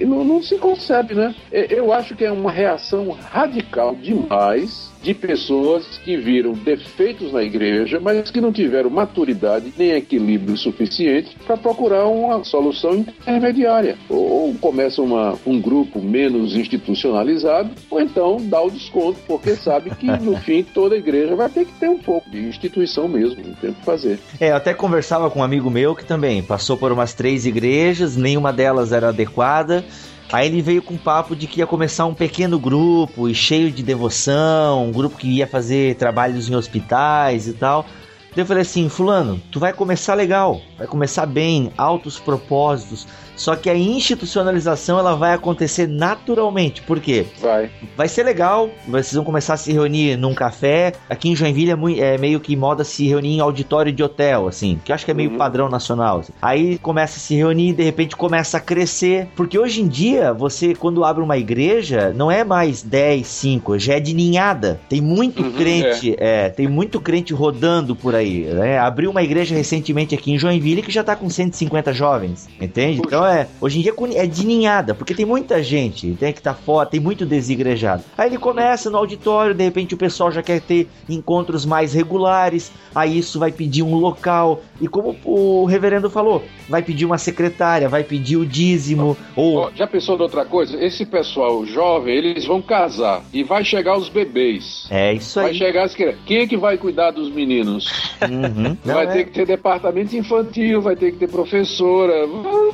é, 0.00 0.04
não, 0.04 0.24
não 0.24 0.42
se 0.42 0.56
concebe, 0.58 1.14
né? 1.14 1.34
Eu 1.52 1.92
acho 1.92 2.16
que 2.16 2.24
é 2.24 2.32
uma 2.32 2.50
reação 2.50 3.10
radical 3.10 3.94
demais 3.94 4.89
de 5.02 5.14
pessoas 5.14 5.98
que 6.04 6.16
viram 6.16 6.52
defeitos 6.52 7.32
na 7.32 7.42
igreja, 7.42 7.98
mas 8.00 8.30
que 8.30 8.40
não 8.40 8.52
tiveram 8.52 8.90
maturidade 8.90 9.72
nem 9.76 9.92
equilíbrio 9.92 10.56
suficiente 10.56 11.36
para 11.46 11.56
procurar 11.56 12.06
uma 12.06 12.44
solução 12.44 12.94
intermediária. 12.94 13.96
Ou 14.08 14.54
começa 14.54 15.00
uma, 15.00 15.38
um 15.46 15.60
grupo 15.60 16.00
menos 16.00 16.54
institucionalizado, 16.54 17.70
ou 17.90 18.00
então 18.00 18.36
dá 18.40 18.60
o 18.60 18.70
desconto, 18.70 19.18
porque 19.26 19.54
sabe 19.56 19.90
que 19.90 20.06
no 20.20 20.36
fim 20.36 20.62
toda 20.62 20.96
igreja 20.96 21.34
vai 21.34 21.48
ter 21.48 21.64
que 21.64 21.72
ter 21.72 21.88
um 21.88 21.98
pouco 21.98 22.28
de 22.30 22.38
instituição 22.38 23.08
mesmo, 23.08 23.42
não 23.44 23.54
tem 23.54 23.70
o 23.70 23.74
que 23.74 23.84
fazer. 23.84 24.18
É, 24.38 24.50
eu 24.50 24.56
até 24.56 24.74
conversava 24.74 25.30
com 25.30 25.40
um 25.40 25.42
amigo 25.42 25.70
meu 25.70 25.94
que 25.94 26.04
também 26.04 26.42
passou 26.42 26.76
por 26.76 26.92
umas 26.92 27.14
três 27.14 27.46
igrejas, 27.46 28.16
nenhuma 28.16 28.52
delas 28.52 28.92
era 28.92 29.08
adequada. 29.08 29.84
Aí 30.32 30.46
ele 30.46 30.62
veio 30.62 30.80
com 30.80 30.94
o 30.94 30.98
papo 30.98 31.34
de 31.34 31.48
que 31.48 31.58
ia 31.58 31.66
começar 31.66 32.06
um 32.06 32.14
pequeno 32.14 32.58
grupo 32.58 33.28
e 33.28 33.34
cheio 33.34 33.70
de 33.70 33.82
devoção, 33.82 34.86
um 34.86 34.92
grupo 34.92 35.16
que 35.16 35.28
ia 35.28 35.46
fazer 35.46 35.96
trabalhos 35.96 36.48
em 36.48 36.54
hospitais 36.54 37.48
e 37.48 37.52
tal. 37.52 37.84
Então 38.30 38.42
eu 38.42 38.46
falei 38.46 38.62
assim, 38.62 38.88
fulano, 38.88 39.42
tu 39.50 39.58
vai 39.58 39.72
começar 39.72 40.14
legal, 40.14 40.60
vai 40.78 40.86
começar 40.86 41.26
bem, 41.26 41.72
altos 41.76 42.20
propósitos, 42.20 43.08
só 43.40 43.56
que 43.56 43.70
a 43.70 43.74
institucionalização 43.74 44.98
ela 44.98 45.16
vai 45.16 45.32
acontecer 45.32 45.88
naturalmente. 45.88 46.82
Por 46.82 47.00
quê? 47.00 47.24
Vai. 47.40 47.70
Vai 47.96 48.06
ser 48.06 48.22
legal, 48.22 48.68
vocês 48.86 49.14
vão 49.14 49.24
começar 49.24 49.54
a 49.54 49.56
se 49.56 49.72
reunir 49.72 50.18
num 50.18 50.34
café. 50.34 50.92
Aqui 51.08 51.30
em 51.30 51.34
Joinville 51.34 51.98
é, 51.98 52.16
é 52.16 52.18
meio 52.18 52.38
que 52.38 52.54
moda 52.54 52.84
se 52.84 53.08
reunir 53.08 53.36
em 53.36 53.40
auditório 53.40 53.90
de 53.90 54.02
hotel, 54.02 54.46
assim, 54.46 54.78
que 54.84 54.92
eu 54.92 54.94
acho 54.94 55.06
que 55.06 55.10
é 55.10 55.14
meio 55.14 55.30
uhum. 55.30 55.38
padrão 55.38 55.70
nacional. 55.70 56.18
Assim. 56.18 56.34
Aí 56.42 56.76
começa 56.80 57.16
a 57.16 57.20
se 57.20 57.34
reunir, 57.34 57.72
de 57.72 57.82
repente 57.82 58.14
começa 58.14 58.58
a 58.58 58.60
crescer. 58.60 59.28
Porque 59.34 59.58
hoje 59.58 59.80
em 59.80 59.88
dia, 59.88 60.34
você, 60.34 60.74
quando 60.74 61.02
abre 61.02 61.24
uma 61.24 61.38
igreja, 61.38 62.12
não 62.14 62.30
é 62.30 62.44
mais 62.44 62.82
10, 62.82 63.26
5, 63.26 63.78
já 63.78 63.94
é 63.94 64.00
de 64.00 64.12
ninhada. 64.12 64.78
Tem 64.86 65.00
muito 65.00 65.42
uhum, 65.42 65.52
crente, 65.52 66.14
é. 66.18 66.44
é. 66.44 66.48
tem 66.50 66.68
muito 66.68 67.00
crente 67.00 67.32
rodando 67.32 67.96
por 67.96 68.14
aí, 68.14 68.42
né? 68.52 68.78
Abriu 68.78 69.10
uma 69.10 69.22
igreja 69.22 69.54
recentemente 69.54 70.14
aqui 70.14 70.30
em 70.30 70.38
Joinville 70.38 70.82
que 70.82 70.92
já 70.92 71.02
tá 71.02 71.16
com 71.16 71.30
150 71.30 71.94
jovens, 71.94 72.46
entende? 72.60 73.00
Então 73.02 73.29
é, 73.30 73.48
hoje 73.60 73.78
em 73.78 73.82
dia 73.82 73.94
é 74.14 74.26
de 74.26 74.46
ninhada, 74.46 74.94
porque 74.94 75.14
tem 75.14 75.24
muita 75.24 75.62
gente, 75.62 76.16
tem 76.18 76.32
que 76.32 76.42
tá 76.42 76.54
fora, 76.54 76.88
tem 76.88 77.00
muito 77.00 77.24
desigrejado. 77.24 78.02
Aí 78.16 78.28
ele 78.28 78.38
começa 78.38 78.90
no 78.90 78.98
auditório, 78.98 79.54
de 79.54 79.64
repente 79.64 79.94
o 79.94 79.98
pessoal 79.98 80.30
já 80.30 80.42
quer 80.42 80.60
ter 80.60 80.88
encontros 81.08 81.64
mais 81.64 81.94
regulares, 81.94 82.72
aí 82.94 83.18
isso 83.18 83.38
vai 83.38 83.52
pedir 83.52 83.82
um 83.82 83.94
local, 83.94 84.62
e 84.80 84.88
como 84.88 85.16
o 85.24 85.64
reverendo 85.64 86.10
falou, 86.10 86.42
vai 86.68 86.82
pedir 86.82 87.04
uma 87.04 87.18
secretária, 87.18 87.88
vai 87.88 88.04
pedir 88.04 88.36
o 88.36 88.46
dízimo, 88.46 89.16
ou... 89.36 89.70
Já 89.74 89.86
pensou 89.86 90.16
em 90.16 90.22
outra 90.22 90.44
coisa? 90.44 90.82
Esse 90.82 91.04
pessoal 91.06 91.64
jovem, 91.66 92.14
eles 92.16 92.44
vão 92.44 92.60
casar, 92.62 93.22
e 93.32 93.42
vai 93.42 93.64
chegar 93.64 93.96
os 93.96 94.08
bebês. 94.08 94.86
É 94.90 95.12
isso 95.14 95.38
aí. 95.38 95.46
Vai 95.46 95.54
chegar 95.54 95.84
as 95.84 95.94
crianças. 95.94 96.20
Quem 96.26 96.38
é 96.38 96.46
que 96.46 96.56
vai 96.56 96.76
cuidar 96.76 97.10
dos 97.10 97.30
meninos? 97.30 98.10
Uhum. 98.22 98.76
Vai 98.84 99.06
Não, 99.06 99.12
ter 99.12 99.20
é... 99.20 99.24
que 99.24 99.30
ter 99.30 99.46
departamento 99.46 100.16
infantil, 100.16 100.80
vai 100.80 100.96
ter 100.96 101.12
que 101.12 101.18
ter 101.18 101.28
professora, 101.28 102.26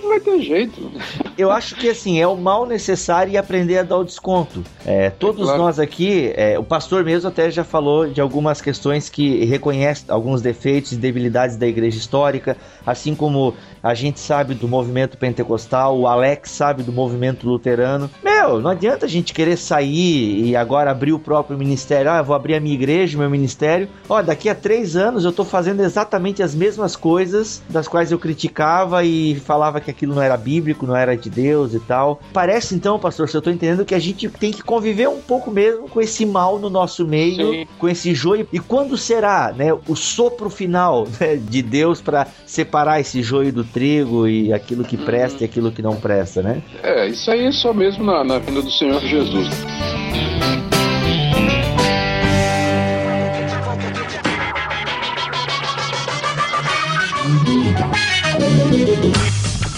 vai 0.07 0.21
ter 0.21 0.42
jeito. 0.47 0.91
Eu 1.37 1.51
acho 1.51 1.75
que 1.75 1.89
assim, 1.89 2.21
é 2.21 2.27
o 2.27 2.37
mal 2.37 2.67
necessário 2.67 3.33
e 3.33 3.37
aprender 3.37 3.79
a 3.79 3.83
dar 3.83 3.99
o 3.99 4.05
desconto. 4.05 4.63
É, 4.85 5.11
todos 5.11 5.45
claro. 5.45 5.63
nós 5.63 5.79
aqui, 5.79 6.33
é, 6.37 6.59
o 6.59 6.65
pastor 6.65 7.05
mesmo 7.05 7.29
até 7.29 7.51
já 7.51 7.65
falou 7.65 8.09
de 8.09 8.21
algumas 8.21 8.61
questões 8.61 9.09
que 9.09 9.45
reconhece 9.45 10.05
alguns 10.09 10.41
defeitos 10.41 10.93
e 10.93 10.97
debilidades 10.97 11.57
da 11.57 11.67
igreja 11.67 11.99
histórica, 11.99 12.57
assim 12.85 13.15
como 13.15 13.55
a 13.83 13.95
gente 13.95 14.19
sabe 14.19 14.55
do 14.55 14.67
movimento 14.67 15.17
pentecostal, 15.17 15.97
o 15.97 16.09
Alex 16.09 16.51
sabe 16.51 16.83
do 16.83 16.93
movimento 16.93 17.49
luterano. 17.49 18.11
Meu, 18.21 18.61
não 18.61 18.71
adianta 18.71 19.07
a 19.07 19.09
gente 19.09 19.33
querer 19.33 19.57
sair 19.57 20.45
e 20.45 20.57
agora 20.57 20.91
abrir 20.91 21.13
o 21.13 21.21
próprio 21.21 21.57
ministério. 21.57 22.11
Ah, 22.11 22.21
vou 22.21 22.35
abrir 22.35 22.57
a 22.57 22.61
minha 22.61 22.75
igreja, 22.75 23.16
meu 23.16 23.31
ministério. 23.31 23.89
Ó, 24.09 24.20
daqui 24.23 24.49
a 24.49 24.57
três 24.57 24.97
anos 24.97 25.25
eu 25.25 25.33
tô 25.33 25.45
fazendo 25.45 25.85
exatamente 25.85 26.43
as 26.43 26.53
mesmas 26.53 26.97
coisas 26.97 27.62
das 27.68 27.87
quais 27.87 28.11
eu 28.11 28.18
criticava 28.18 29.05
e 29.05 29.37
falava 29.37 29.81
que 29.81 29.91
aquilo 29.91 30.16
não 30.16 30.23
era 30.23 30.26
bíblico, 30.35 30.87
não 30.87 30.97
era 30.97 31.14
de 31.14 31.29
Deus 31.29 31.74
e 31.74 31.81
tal. 31.81 32.18
Parece 32.33 32.74
então, 32.74 32.99
pastor, 32.99 33.29
se 33.29 33.37
eu 33.37 33.43
tô 33.43 33.51
entendendo 33.51 33.85
que 33.85 33.95
a 33.95 33.99
gente 33.99 34.31
tem 34.31 34.51
que 34.51 34.62
conviver 34.62 35.11
um 35.11 35.20
pouco 35.20 35.51
mesmo 35.51 35.87
com 35.91 36.01
esse 36.01 36.24
mal 36.24 36.59
no 36.59 36.70
nosso 36.70 37.07
meio, 37.07 37.53
Sim. 37.53 37.66
com 37.79 37.87
esse 37.87 38.14
joio. 38.14 38.49
E 38.51 38.59
quando 38.59 38.97
será, 38.97 39.53
né, 39.55 39.74
o 39.87 39.95
sopro 39.95 40.49
final 40.49 41.07
né, 41.20 41.37
de 41.37 41.61
Deus 41.61 42.01
para 42.01 42.27
separar 42.47 42.99
esse 43.01 43.22
joio 43.22 43.53
do 43.53 43.64
trigo 43.64 44.27
e 44.27 44.55
aquilo 44.55 44.85
que 44.85 44.97
presta 44.97 45.45
e 45.45 45.45
aquilo 45.45 45.70
que 45.70 45.83
não 45.83 45.97
presta, 45.97 46.41
né? 46.41 46.62
É, 46.83 47.09
isso 47.09 47.31
aí 47.31 47.45
é 47.45 47.53
só 47.53 47.74
mesmo 47.74 48.05
na, 48.05 48.24
na 48.24 48.39
vinda 48.39 48.62
do 48.62 48.70
Senhor 48.70 49.01
Jesus. 49.03 49.49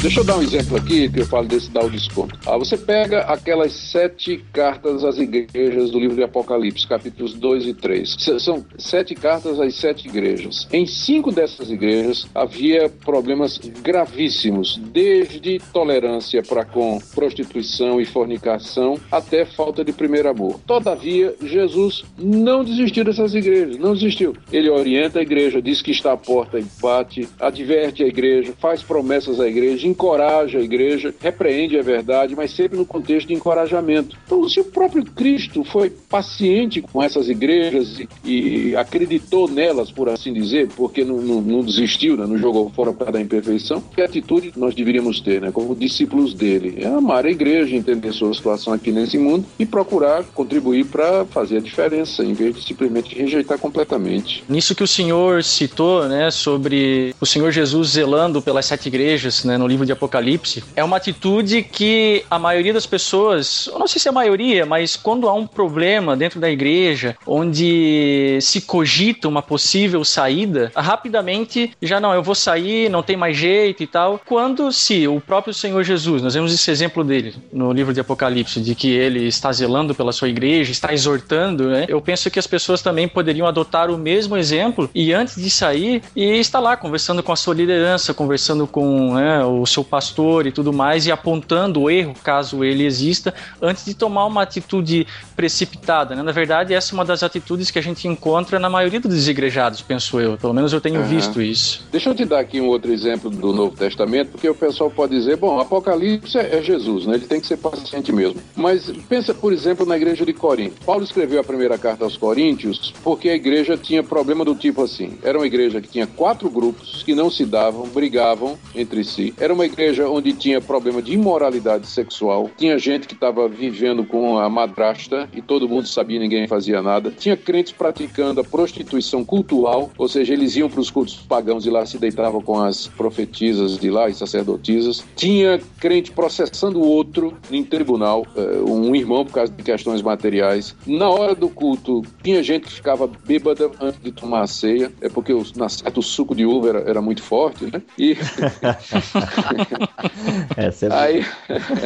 Deixa 0.00 0.20
eu 0.20 0.24
dar 0.24 0.38
um 0.38 0.42
exemplo 0.42 0.76
aqui, 0.76 1.08
que 1.08 1.22
eu 1.22 1.26
falo 1.26 1.48
desse 1.48 1.72
dar 1.72 1.84
o 1.84 1.90
desconto. 1.90 2.38
Ah, 2.46 2.56
você 2.56 2.78
pega 2.78 3.22
aquelas 3.22 3.72
sete 3.72 4.44
cartas 4.52 5.04
às 5.04 5.18
igrejas 5.18 5.90
do 5.90 5.98
livro 5.98 6.14
de 6.14 6.22
Apocalipse, 6.22 6.86
capítulos 6.86 7.34
2 7.34 7.66
e 7.66 7.74
3. 7.74 8.16
São 8.38 8.64
sete 8.78 9.16
cartas 9.16 9.58
às 9.58 9.74
sete 9.74 10.06
igrejas. 10.06 10.68
Em 10.72 10.86
cinco 10.86 11.32
dessas 11.32 11.68
igrejas 11.68 12.28
havia 12.32 12.88
problemas 12.88 13.58
gravíssimos, 13.82 14.80
desde 14.92 15.58
tolerância 15.72 16.44
para 16.44 16.64
com 16.64 17.00
prostituição 17.12 18.00
e 18.00 18.04
fornicação 18.04 19.00
até 19.10 19.44
falta 19.44 19.84
de 19.84 19.92
primeiro 19.92 20.28
amor. 20.28 20.60
Todavia, 20.64 21.34
Jesus 21.42 22.04
não 22.16 22.62
desistiu 22.62 23.04
dessas 23.04 23.34
igrejas, 23.34 23.76
não 23.78 23.94
desistiu. 23.94 24.36
Ele 24.52 24.70
orienta 24.70 25.18
a 25.18 25.22
igreja, 25.22 25.60
diz 25.60 25.82
que 25.82 25.90
está 25.90 26.12
à 26.12 26.16
porta 26.16 26.60
e 26.60 26.66
bate, 26.80 27.28
adverte 27.40 28.04
a 28.04 28.06
igreja, 28.06 28.54
faz 28.60 28.80
promessas 28.80 29.40
à 29.40 29.48
igreja, 29.48 29.87
encoraja 29.88 30.58
a 30.58 30.62
igreja, 30.62 31.14
repreende 31.20 31.78
a 31.78 31.82
verdade, 31.82 32.34
mas 32.36 32.52
sempre 32.52 32.76
no 32.76 32.86
contexto 32.86 33.28
de 33.28 33.34
encorajamento. 33.34 34.16
Então, 34.26 34.48
se 34.48 34.60
o 34.60 34.64
próprio 34.64 35.04
Cristo 35.04 35.64
foi 35.64 35.90
paciente 35.90 36.80
com 36.80 37.02
essas 37.02 37.28
igrejas 37.28 38.00
e, 38.24 38.68
e 38.70 38.76
acreditou 38.76 39.48
nelas, 39.48 39.90
por 39.90 40.08
assim 40.08 40.32
dizer, 40.32 40.68
porque 40.76 41.04
não, 41.04 41.16
não, 41.16 41.40
não 41.40 41.60
desistiu, 41.60 42.16
né, 42.16 42.26
não 42.26 42.38
jogou 42.38 42.70
fora 42.70 42.92
para 42.92 43.12
da 43.12 43.20
imperfeição, 43.20 43.80
que 43.80 44.02
atitude 44.02 44.52
nós 44.56 44.74
deveríamos 44.74 45.20
ter, 45.20 45.40
né, 45.40 45.50
como 45.52 45.74
discípulos 45.74 46.34
dele? 46.34 46.78
É 46.80 46.86
amar 46.86 47.26
a 47.26 47.30
igreja, 47.30 47.74
entender 47.74 48.12
sua 48.12 48.32
situação 48.34 48.72
aqui 48.72 48.90
nesse 48.90 49.18
mundo 49.18 49.44
e 49.58 49.66
procurar 49.66 50.24
contribuir 50.34 50.86
para 50.86 51.24
fazer 51.26 51.58
a 51.58 51.60
diferença, 51.60 52.24
em 52.24 52.32
vez 52.32 52.54
de 52.54 52.62
simplesmente 52.62 53.14
rejeitar 53.14 53.58
completamente. 53.58 54.44
Nisso 54.48 54.74
que 54.74 54.82
o 54.82 54.86
senhor 54.86 55.42
citou, 55.42 56.08
né, 56.08 56.30
sobre 56.30 57.14
o 57.20 57.26
Senhor 57.26 57.50
Jesus 57.50 57.90
zelando 57.90 58.40
pelas 58.40 58.66
sete 58.66 58.88
igrejas, 58.88 59.44
né, 59.44 59.56
no 59.56 59.66
livro 59.66 59.77
livro 59.78 59.86
de 59.86 59.92
Apocalipse, 59.92 60.64
é 60.74 60.82
uma 60.82 60.96
atitude 60.96 61.62
que 61.62 62.24
a 62.30 62.38
maioria 62.38 62.72
das 62.72 62.86
pessoas, 62.86 63.68
eu 63.72 63.78
não 63.78 63.86
sei 63.86 64.00
se 64.00 64.08
é 64.08 64.10
a 64.10 64.12
maioria, 64.12 64.66
mas 64.66 64.96
quando 64.96 65.28
há 65.28 65.32
um 65.32 65.46
problema 65.46 66.16
dentro 66.16 66.40
da 66.40 66.50
igreja, 66.50 67.16
onde 67.26 68.38
se 68.40 68.62
cogita 68.62 69.28
uma 69.28 69.42
possível 69.42 70.04
saída, 70.04 70.72
rapidamente 70.74 71.70
já 71.80 72.00
não, 72.00 72.12
eu 72.12 72.22
vou 72.22 72.34
sair, 72.34 72.90
não 72.90 73.02
tem 73.02 73.16
mais 73.16 73.36
jeito 73.36 73.82
e 73.82 73.86
tal. 73.86 74.20
Quando 74.26 74.72
se 74.72 75.06
o 75.06 75.20
próprio 75.20 75.54
Senhor 75.54 75.82
Jesus, 75.84 76.22
nós 76.22 76.34
vemos 76.34 76.52
esse 76.52 76.70
exemplo 76.70 77.04
dele 77.04 77.34
no 77.52 77.72
livro 77.72 77.94
de 77.94 78.00
Apocalipse, 78.00 78.60
de 78.60 78.74
que 78.74 78.90
ele 78.90 79.26
está 79.26 79.52
zelando 79.52 79.94
pela 79.94 80.12
sua 80.12 80.28
igreja, 80.28 80.72
está 80.72 80.92
exortando, 80.92 81.68
né? 81.68 81.86
Eu 81.88 82.00
penso 82.00 82.30
que 82.30 82.38
as 82.38 82.46
pessoas 82.46 82.82
também 82.82 83.06
poderiam 83.06 83.46
adotar 83.46 83.90
o 83.90 83.98
mesmo 83.98 84.36
exemplo 84.36 84.90
e 84.94 85.12
antes 85.12 85.36
de 85.36 85.50
sair 85.50 86.02
e 86.16 86.38
estar 86.38 86.60
lá 86.60 86.76
conversando 86.76 87.22
com 87.22 87.32
a 87.32 87.36
sua 87.36 87.54
liderança, 87.54 88.12
conversando 88.12 88.66
com 88.66 89.14
né, 89.14 89.44
o 89.44 89.66
seu 89.68 89.84
pastor 89.84 90.46
e 90.46 90.52
tudo 90.52 90.72
mais, 90.72 91.06
e 91.06 91.12
apontando 91.12 91.82
o 91.82 91.90
erro, 91.90 92.14
caso 92.22 92.64
ele 92.64 92.84
exista, 92.84 93.34
antes 93.60 93.84
de 93.84 93.94
tomar 93.94 94.26
uma 94.26 94.42
atitude 94.42 95.06
precipitada. 95.36 96.14
Né? 96.14 96.22
Na 96.22 96.32
verdade, 96.32 96.74
essa 96.74 96.92
é 96.92 96.94
uma 96.94 97.04
das 97.04 97.22
atitudes 97.22 97.70
que 97.70 97.78
a 97.78 97.82
gente 97.82 98.06
encontra 98.08 98.58
na 98.58 98.68
maioria 98.68 99.00
dos 99.00 99.14
desigrejados, 99.14 99.82
penso 99.82 100.20
eu. 100.20 100.36
Pelo 100.36 100.54
menos 100.54 100.72
eu 100.72 100.80
tenho 100.80 101.00
uhum. 101.00 101.06
visto 101.06 101.40
isso. 101.40 101.86
Deixa 101.90 102.10
eu 102.10 102.14
te 102.14 102.24
dar 102.24 102.40
aqui 102.40 102.60
um 102.60 102.66
outro 102.66 102.92
exemplo 102.92 103.30
do 103.30 103.52
Novo 103.52 103.76
Testamento, 103.76 104.32
porque 104.32 104.48
o 104.48 104.54
pessoal 104.54 104.90
pode 104.90 105.16
dizer, 105.16 105.36
bom, 105.36 105.60
Apocalipse 105.60 106.38
é 106.38 106.62
Jesus, 106.62 107.06
né? 107.06 107.14
ele 107.14 107.26
tem 107.26 107.40
que 107.40 107.46
ser 107.46 107.56
paciente 107.56 108.12
mesmo. 108.12 108.40
Mas 108.56 108.90
pensa, 109.08 109.34
por 109.34 109.52
exemplo, 109.52 109.86
na 109.86 109.96
igreja 109.96 110.24
de 110.24 110.32
Corinto. 110.32 110.84
Paulo 110.84 111.04
escreveu 111.04 111.40
a 111.40 111.44
primeira 111.44 111.78
carta 111.78 112.04
aos 112.04 112.16
Coríntios 112.16 112.92
porque 113.02 113.28
a 113.28 113.34
igreja 113.34 113.76
tinha 113.76 114.02
problema 114.02 114.44
do 114.44 114.54
tipo 114.54 114.82
assim. 114.82 115.18
Era 115.22 115.38
uma 115.38 115.46
igreja 115.46 115.80
que 115.80 115.88
tinha 115.88 116.06
quatro 116.06 116.48
grupos 116.50 117.02
que 117.02 117.14
não 117.14 117.30
se 117.30 117.44
davam, 117.44 117.86
brigavam 117.88 118.58
entre 118.74 119.04
si. 119.04 119.34
Era 119.38 119.52
uma 119.58 119.66
igreja 119.66 120.08
onde 120.08 120.32
tinha 120.32 120.60
problema 120.60 121.02
de 121.02 121.12
imoralidade 121.12 121.88
sexual, 121.88 122.48
tinha 122.56 122.78
gente 122.78 123.08
que 123.08 123.14
estava 123.14 123.48
vivendo 123.48 124.04
com 124.04 124.38
a 124.38 124.48
madrasta 124.48 125.28
e 125.32 125.42
todo 125.42 125.68
mundo 125.68 125.88
sabia, 125.88 126.20
ninguém 126.20 126.46
fazia 126.46 126.80
nada. 126.80 127.10
Tinha 127.10 127.36
crentes 127.36 127.72
praticando 127.72 128.40
a 128.40 128.44
prostituição 128.44 129.24
cultural, 129.24 129.90
ou 129.98 130.08
seja, 130.08 130.32
eles 130.32 130.54
iam 130.54 130.70
para 130.70 130.80
os 130.80 130.92
cultos 130.92 131.16
pagãos 131.16 131.66
e 131.66 131.70
lá 131.70 131.84
se 131.84 131.98
deitavam 131.98 132.40
com 132.40 132.60
as 132.60 132.86
profetisas 132.86 133.76
de 133.76 133.90
lá 133.90 134.08
e 134.08 134.14
sacerdotisas. 134.14 135.04
Tinha 135.16 135.60
crente 135.80 136.12
processando 136.12 136.78
o 136.78 136.86
outro 136.86 137.36
em 137.50 137.64
tribunal, 137.64 138.24
eh, 138.36 138.60
um 138.64 138.94
irmão 138.94 139.24
por 139.24 139.32
causa 139.32 139.52
de 139.52 139.62
questões 139.64 140.02
materiais. 140.02 140.76
Na 140.86 141.08
hora 141.08 141.34
do 141.34 141.48
culto, 141.48 142.02
tinha 142.22 142.44
gente 142.44 142.66
que 142.66 142.72
ficava 142.74 143.10
bêbada 143.26 143.68
antes 143.80 144.00
de 144.00 144.12
tomar 144.12 144.42
a 144.42 144.46
ceia, 144.46 144.92
é 145.00 145.08
porque 145.08 145.32
o, 145.32 145.44
na 145.56 145.66
o 145.96 146.02
suco 146.02 146.32
de 146.32 146.46
uva 146.46 146.68
era, 146.68 146.78
era 146.90 147.02
muito 147.02 147.22
forte, 147.22 147.64
né? 147.64 147.82
E 147.98 148.16
Essa 150.56 150.86
é 150.86 150.92
Aí, 150.92 151.24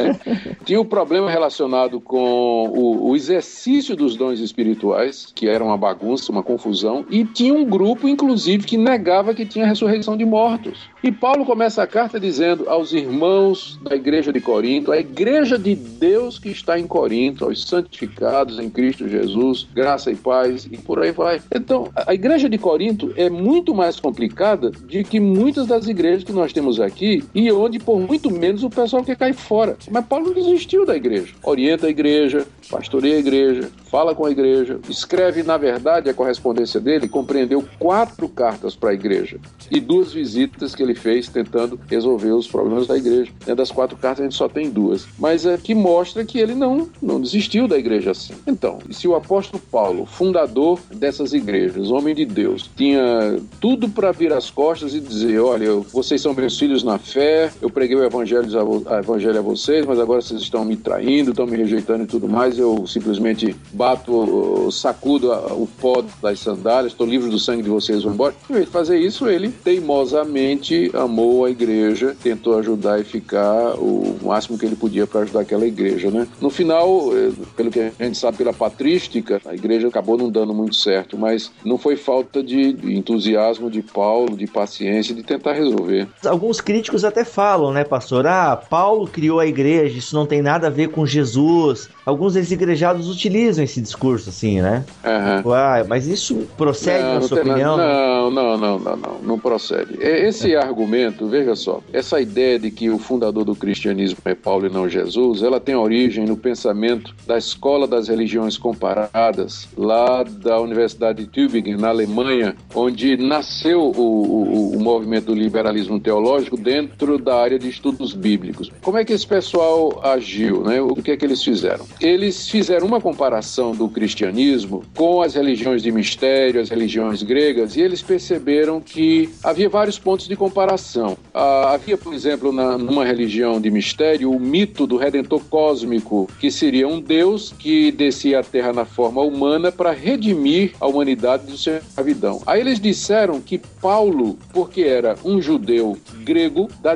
tinha 0.65 0.79
um 0.79 0.85
problema 0.85 1.29
relacionado 1.29 1.99
com 1.99 2.67
o, 2.69 3.09
o, 3.09 3.15
exercício 3.15 3.95
dos 3.95 4.15
dons 4.15 4.39
espirituais, 4.39 5.31
que 5.33 5.47
era 5.47 5.63
uma 5.63 5.77
bagunça, 5.77 6.31
uma 6.31 6.43
confusão, 6.43 7.05
e 7.09 7.23
tinha 7.23 7.53
um 7.53 7.65
grupo, 7.65 8.07
inclusive, 8.07 8.65
que 8.65 8.77
negava 8.77 9.33
que 9.33 9.45
tinha 9.45 9.65
ressurreição 9.65 10.17
de 10.17 10.25
mortos. 10.25 10.89
E 11.03 11.11
Paulo 11.11 11.45
começa 11.45 11.83
a 11.83 11.87
carta 11.87 12.19
dizendo 12.19 12.69
aos 12.69 12.93
irmãos 12.93 13.79
da 13.83 13.95
igreja 13.95 14.31
de 14.31 14.39
Corinto, 14.39 14.91
a 14.91 14.97
igreja 14.97 15.57
de 15.57 15.75
Deus 15.75 16.39
que 16.39 16.49
está 16.49 16.79
em 16.79 16.87
Corinto, 16.87 17.45
aos 17.45 17.67
santificados 17.67 18.59
em 18.59 18.69
Cristo 18.69 19.07
Jesus, 19.07 19.67
graça 19.73 20.11
e 20.11 20.15
paz, 20.15 20.67
e 20.71 20.77
por 20.77 21.01
aí 21.01 21.11
vai. 21.11 21.41
Então, 21.53 21.89
a 21.95 22.13
igreja 22.13 22.49
de 22.49 22.57
Corinto 22.57 23.13
é 23.15 23.29
muito 23.29 23.75
mais 23.75 23.99
complicada 23.99 24.71
de 24.71 25.03
que 25.03 25.19
muitas 25.19 25.67
das 25.67 25.87
igrejas 25.87 26.23
que 26.23 26.31
nós 26.31 26.53
temos 26.53 26.79
aqui, 26.79 27.23
e 27.33 27.51
onde, 27.59 27.79
por 27.79 27.99
muito 27.99 28.31
menos, 28.31 28.63
o 28.63 28.69
pessoal 28.69 29.03
quer 29.03 29.15
cair 29.15 29.33
fora. 29.33 29.77
Mas 29.89 30.05
Paulo 30.05 30.27
não 30.27 30.33
desistiu 30.33 30.85
da 30.85 30.95
igreja. 30.95 31.33
Orienta 31.43 31.87
a 31.87 31.89
igreja, 31.89 32.45
pastoreia 32.69 33.15
a 33.15 33.19
igreja, 33.19 33.69
fala 33.89 34.15
com 34.15 34.25
a 34.25 34.31
igreja, 34.31 34.79
escreve, 34.89 35.43
na 35.43 35.57
verdade, 35.57 36.09
a 36.09 36.13
correspondência 36.13 36.79
dele 36.79 37.07
compreendeu 37.07 37.63
quatro 37.77 38.27
cartas 38.27 38.75
para 38.75 38.89
a 38.89 38.93
igreja 38.93 39.39
e 39.69 39.79
duas 39.79 40.13
visitas 40.13 40.73
que 40.73 40.81
ele 40.81 40.95
fez 40.95 41.27
tentando 41.27 41.79
resolver 41.87 42.31
os 42.31 42.47
problemas 42.47 42.87
da 42.87 42.97
igreja. 42.97 43.31
Dentro 43.39 43.55
das 43.55 43.71
quatro 43.71 43.97
cartas 43.97 44.21
a 44.21 44.23
gente 44.23 44.35
só 44.35 44.49
tem 44.49 44.69
duas, 44.69 45.07
mas 45.17 45.45
é 45.45 45.57
que 45.57 45.75
mostra 45.75 46.25
que 46.25 46.39
ele 46.39 46.55
não, 46.55 46.89
não 47.01 47.21
desistiu 47.21 47.67
da 47.67 47.77
igreja 47.77 48.11
assim. 48.11 48.33
Então, 48.47 48.79
se 48.89 49.07
o 49.07 49.15
apóstolo 49.15 49.61
Paulo, 49.71 50.05
fundador 50.05 50.79
dessas 50.93 51.33
igrejas, 51.33 51.91
homem 51.91 52.15
de 52.15 52.25
Deus, 52.25 52.69
tinha 52.75 53.39
tudo 53.59 53.89
para 53.89 54.11
vir 54.11 54.33
as 54.33 54.49
costas 54.49 54.93
e 54.93 54.99
dizer: 54.99 55.39
olha, 55.39 55.75
vocês 55.91 56.21
são 56.21 56.33
meus 56.33 56.57
filhos 56.57 56.83
na 56.83 56.97
fé, 56.97 57.42
eu 57.61 57.69
preguei 57.69 57.95
o 57.95 58.03
evangelho 58.03 58.47
a, 58.87 58.99
evangelho 58.99 59.39
a 59.39 59.41
vocês, 59.41 59.85
mas 59.85 59.99
agora 59.99 60.21
vocês 60.21 60.41
estão 60.41 60.63
me 60.63 60.75
traindo, 60.75 61.31
estão 61.31 61.45
me 61.45 61.57
rejeitando 61.57 62.03
e 62.03 62.07
tudo 62.07 62.27
mais, 62.27 62.57
eu 62.57 62.85
simplesmente 62.87 63.55
bato, 63.71 64.69
sacudo 64.71 65.31
o 65.31 65.67
pó 65.79 66.03
das 66.21 66.39
sandálias, 66.39 66.93
estou 66.93 67.07
livre 67.07 67.29
do 67.29 67.39
sangue 67.39 67.63
de 67.63 67.69
vocês, 67.69 68.03
vão 68.03 68.13
embora. 68.13 68.35
Em 68.49 68.53
vez 68.53 68.65
de 68.65 68.71
fazer 68.71 68.97
isso, 68.99 69.27
ele 69.27 69.49
teimosamente 69.49 70.91
amou 70.93 71.45
a 71.45 71.49
igreja, 71.49 72.15
tentou 72.21 72.57
ajudar 72.57 72.99
e 72.99 73.03
ficar 73.03 73.75
o 73.77 74.17
máximo 74.21 74.57
que 74.57 74.65
ele 74.65 74.75
podia 74.75 75.07
para 75.07 75.21
ajudar 75.21 75.41
aquela 75.41 75.65
igreja, 75.65 76.09
né? 76.09 76.27
No 76.41 76.49
final, 76.49 77.09
eh, 77.15 77.31
pelo 77.55 77.69
que 77.71 77.79
a 77.79 78.03
gente 78.03 78.17
sabe 78.17 78.37
pela 78.37 78.53
patrística, 78.53 79.41
a 79.45 79.53
igreja 79.53 79.87
acabou 79.87 80.17
não 80.17 80.29
dando 80.29 80.53
muito 80.53 80.75
certo, 80.75 81.17
mas 81.17 81.51
não 81.63 81.77
foi 81.77 81.95
falta 81.95 82.43
de 82.43 82.75
entusiasmo 82.83 83.69
de 83.69 83.81
Paulo, 83.81 84.37
de 84.37 84.47
paciência, 84.47 85.13
de 85.13 85.23
tentar 85.23 85.53
resolver. 85.53 86.07
Alguns 86.25 86.61
críticos 86.61 87.03
até 87.03 87.23
falam, 87.33 87.71
né, 87.71 87.83
pastor? 87.83 88.27
Ah, 88.27 88.55
Paulo 88.55 89.07
criou 89.07 89.39
a 89.39 89.47
igreja, 89.47 89.97
isso 89.97 90.15
não 90.15 90.25
tem 90.25 90.41
nada 90.41 90.67
a 90.67 90.69
ver 90.69 90.89
com 90.89 91.05
Jesus. 91.05 91.89
Alguns 92.05 92.33
desigrejados 92.33 93.09
utilizam 93.09 93.63
esse 93.63 93.81
discurso, 93.81 94.29
assim, 94.29 94.61
né? 94.61 94.85
Uhum. 95.03 95.53
Ah, 95.53 95.83
mas 95.87 96.05
isso 96.05 96.47
procede, 96.55 97.03
não, 97.03 97.15
na 97.15 97.21
sua 97.21 97.39
opinião? 97.39 97.77
Não, 97.77 98.29
não, 98.29 98.57
não, 98.57 98.79
não, 98.79 98.95
não, 98.97 99.19
não 99.23 99.39
procede. 99.39 99.97
Esse 99.99 100.53
é. 100.53 100.57
argumento, 100.57 101.27
veja 101.27 101.55
só, 101.55 101.81
essa 101.91 102.21
ideia 102.21 102.59
de 102.59 102.69
que 102.69 102.89
o 102.89 102.99
fundador 102.99 103.43
do 103.45 103.55
cristianismo 103.55 104.19
é 104.25 104.35
Paulo 104.35 104.67
e 104.67 104.69
não 104.69 104.87
Jesus, 104.87 105.41
ela 105.41 105.59
tem 105.59 105.75
origem 105.75 106.25
no 106.25 106.37
pensamento 106.37 107.15
da 107.25 107.37
escola 107.37 107.87
das 107.87 108.09
religiões 108.09 108.57
comparadas, 108.57 109.67
lá 109.75 110.23
da 110.23 110.59
Universidade 110.59 111.23
de 111.23 111.29
Tübingen, 111.29 111.77
na 111.77 111.89
Alemanha, 111.89 112.55
onde 112.75 113.17
nasceu 113.17 113.81
o, 113.81 114.01
o, 114.01 114.77
o 114.77 114.79
movimento 114.79 115.27
do 115.27 115.35
liberalismo 115.35 115.99
teológico 115.99 116.57
dentro 116.57 117.12
da 117.17 117.35
área 117.35 117.59
de 117.59 117.69
estudos 117.69 118.13
bíblicos. 118.13 118.71
Como 118.81 118.97
é 118.97 119.05
que 119.05 119.13
esse 119.13 119.25
pessoal 119.25 120.01
agiu, 120.03 120.63
né? 120.63 120.81
O 120.81 120.95
que 120.95 121.11
é 121.11 121.17
que 121.17 121.25
eles 121.25 121.43
fizeram? 121.43 121.85
Eles 121.99 122.49
fizeram 122.49 122.87
uma 122.87 123.01
comparação 123.01 123.73
do 123.73 123.87
cristianismo 123.89 124.83
com 124.95 125.21
as 125.21 125.35
religiões 125.35 125.81
de 125.81 125.91
mistério, 125.91 126.61
as 126.61 126.69
religiões 126.69 127.23
gregas, 127.23 127.75
e 127.75 127.81
eles 127.81 128.01
perceberam 128.01 128.79
que 128.79 129.29
havia 129.43 129.69
vários 129.69 129.97
pontos 129.97 130.27
de 130.27 130.35
comparação. 130.35 131.17
Ah, 131.33 131.73
havia, 131.73 131.97
por 131.97 132.13
exemplo, 132.13 132.51
na, 132.51 132.77
numa 132.77 133.05
religião 133.05 133.59
de 133.59 133.69
mistério, 133.69 134.31
o 134.31 134.39
mito 134.39 134.85
do 134.85 134.97
redentor 134.97 135.41
cósmico, 135.49 136.29
que 136.39 136.51
seria 136.51 136.87
um 136.87 136.99
deus 136.99 137.53
que 137.57 137.91
descia 137.91 138.39
à 138.39 138.43
terra 138.43 138.73
na 138.73 138.85
forma 138.85 139.21
humana 139.21 139.71
para 139.71 139.91
redimir 139.91 140.73
a 140.79 140.87
humanidade 140.87 141.45
do 141.45 141.57
seu 141.57 141.77
escravidão. 141.77 142.41
Aí 142.45 142.61
eles 142.61 142.79
disseram 142.79 143.39
que 143.41 143.57
Paulo, 143.57 144.37
porque 144.53 144.81
era 144.81 145.15
um 145.23 145.41
judeu 145.41 145.97
grego 146.23 146.69
da 146.81 146.95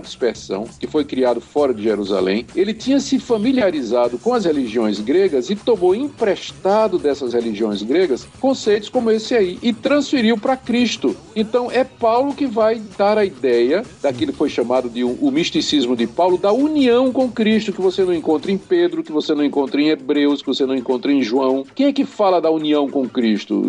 que 0.79 0.87
foi 0.87 1.03
criado 1.03 1.41
fora 1.41 1.73
de 1.73 1.83
Jerusalém, 1.83 2.45
ele 2.55 2.73
tinha 2.73 2.99
se 2.99 3.19
familiarizado 3.19 4.17
com 4.17 4.33
as 4.33 4.45
religiões 4.45 4.99
gregas 4.99 5.49
e 5.49 5.55
tomou 5.55 5.95
emprestado 5.95 6.97
dessas 6.97 7.33
religiões 7.33 7.81
gregas 7.81 8.27
conceitos 8.39 8.89
como 8.89 9.11
esse 9.11 9.35
aí 9.35 9.57
e 9.61 9.73
transferiu 9.73 10.37
para 10.37 10.55
Cristo. 10.55 11.15
Então 11.35 11.71
é 11.71 11.83
Paulo 11.83 12.33
que 12.33 12.45
vai 12.45 12.81
dar 12.97 13.17
a 13.17 13.25
ideia 13.25 13.83
daquilo 14.01 14.31
que 14.31 14.37
foi 14.37 14.49
chamado 14.49 14.89
de 14.89 15.03
um, 15.03 15.17
o 15.21 15.31
misticismo 15.31 15.95
de 15.95 16.07
Paulo, 16.07 16.37
da 16.37 16.51
união 16.51 17.11
com 17.11 17.29
Cristo, 17.29 17.73
que 17.73 17.81
você 17.81 18.03
não 18.03 18.13
encontra 18.13 18.51
em 18.51 18.57
Pedro, 18.57 19.03
que 19.03 19.11
você 19.11 19.33
não 19.33 19.43
encontra 19.43 19.81
em 19.81 19.89
Hebreus, 19.89 20.41
que 20.41 20.47
você 20.47 20.65
não 20.65 20.75
encontra 20.75 21.11
em 21.11 21.21
João. 21.21 21.65
Quem 21.75 21.87
é 21.87 21.93
que 21.93 22.05
fala 22.05 22.41
da 22.41 22.49
união 22.49 22.89
com 22.89 23.07
Cristo? 23.07 23.63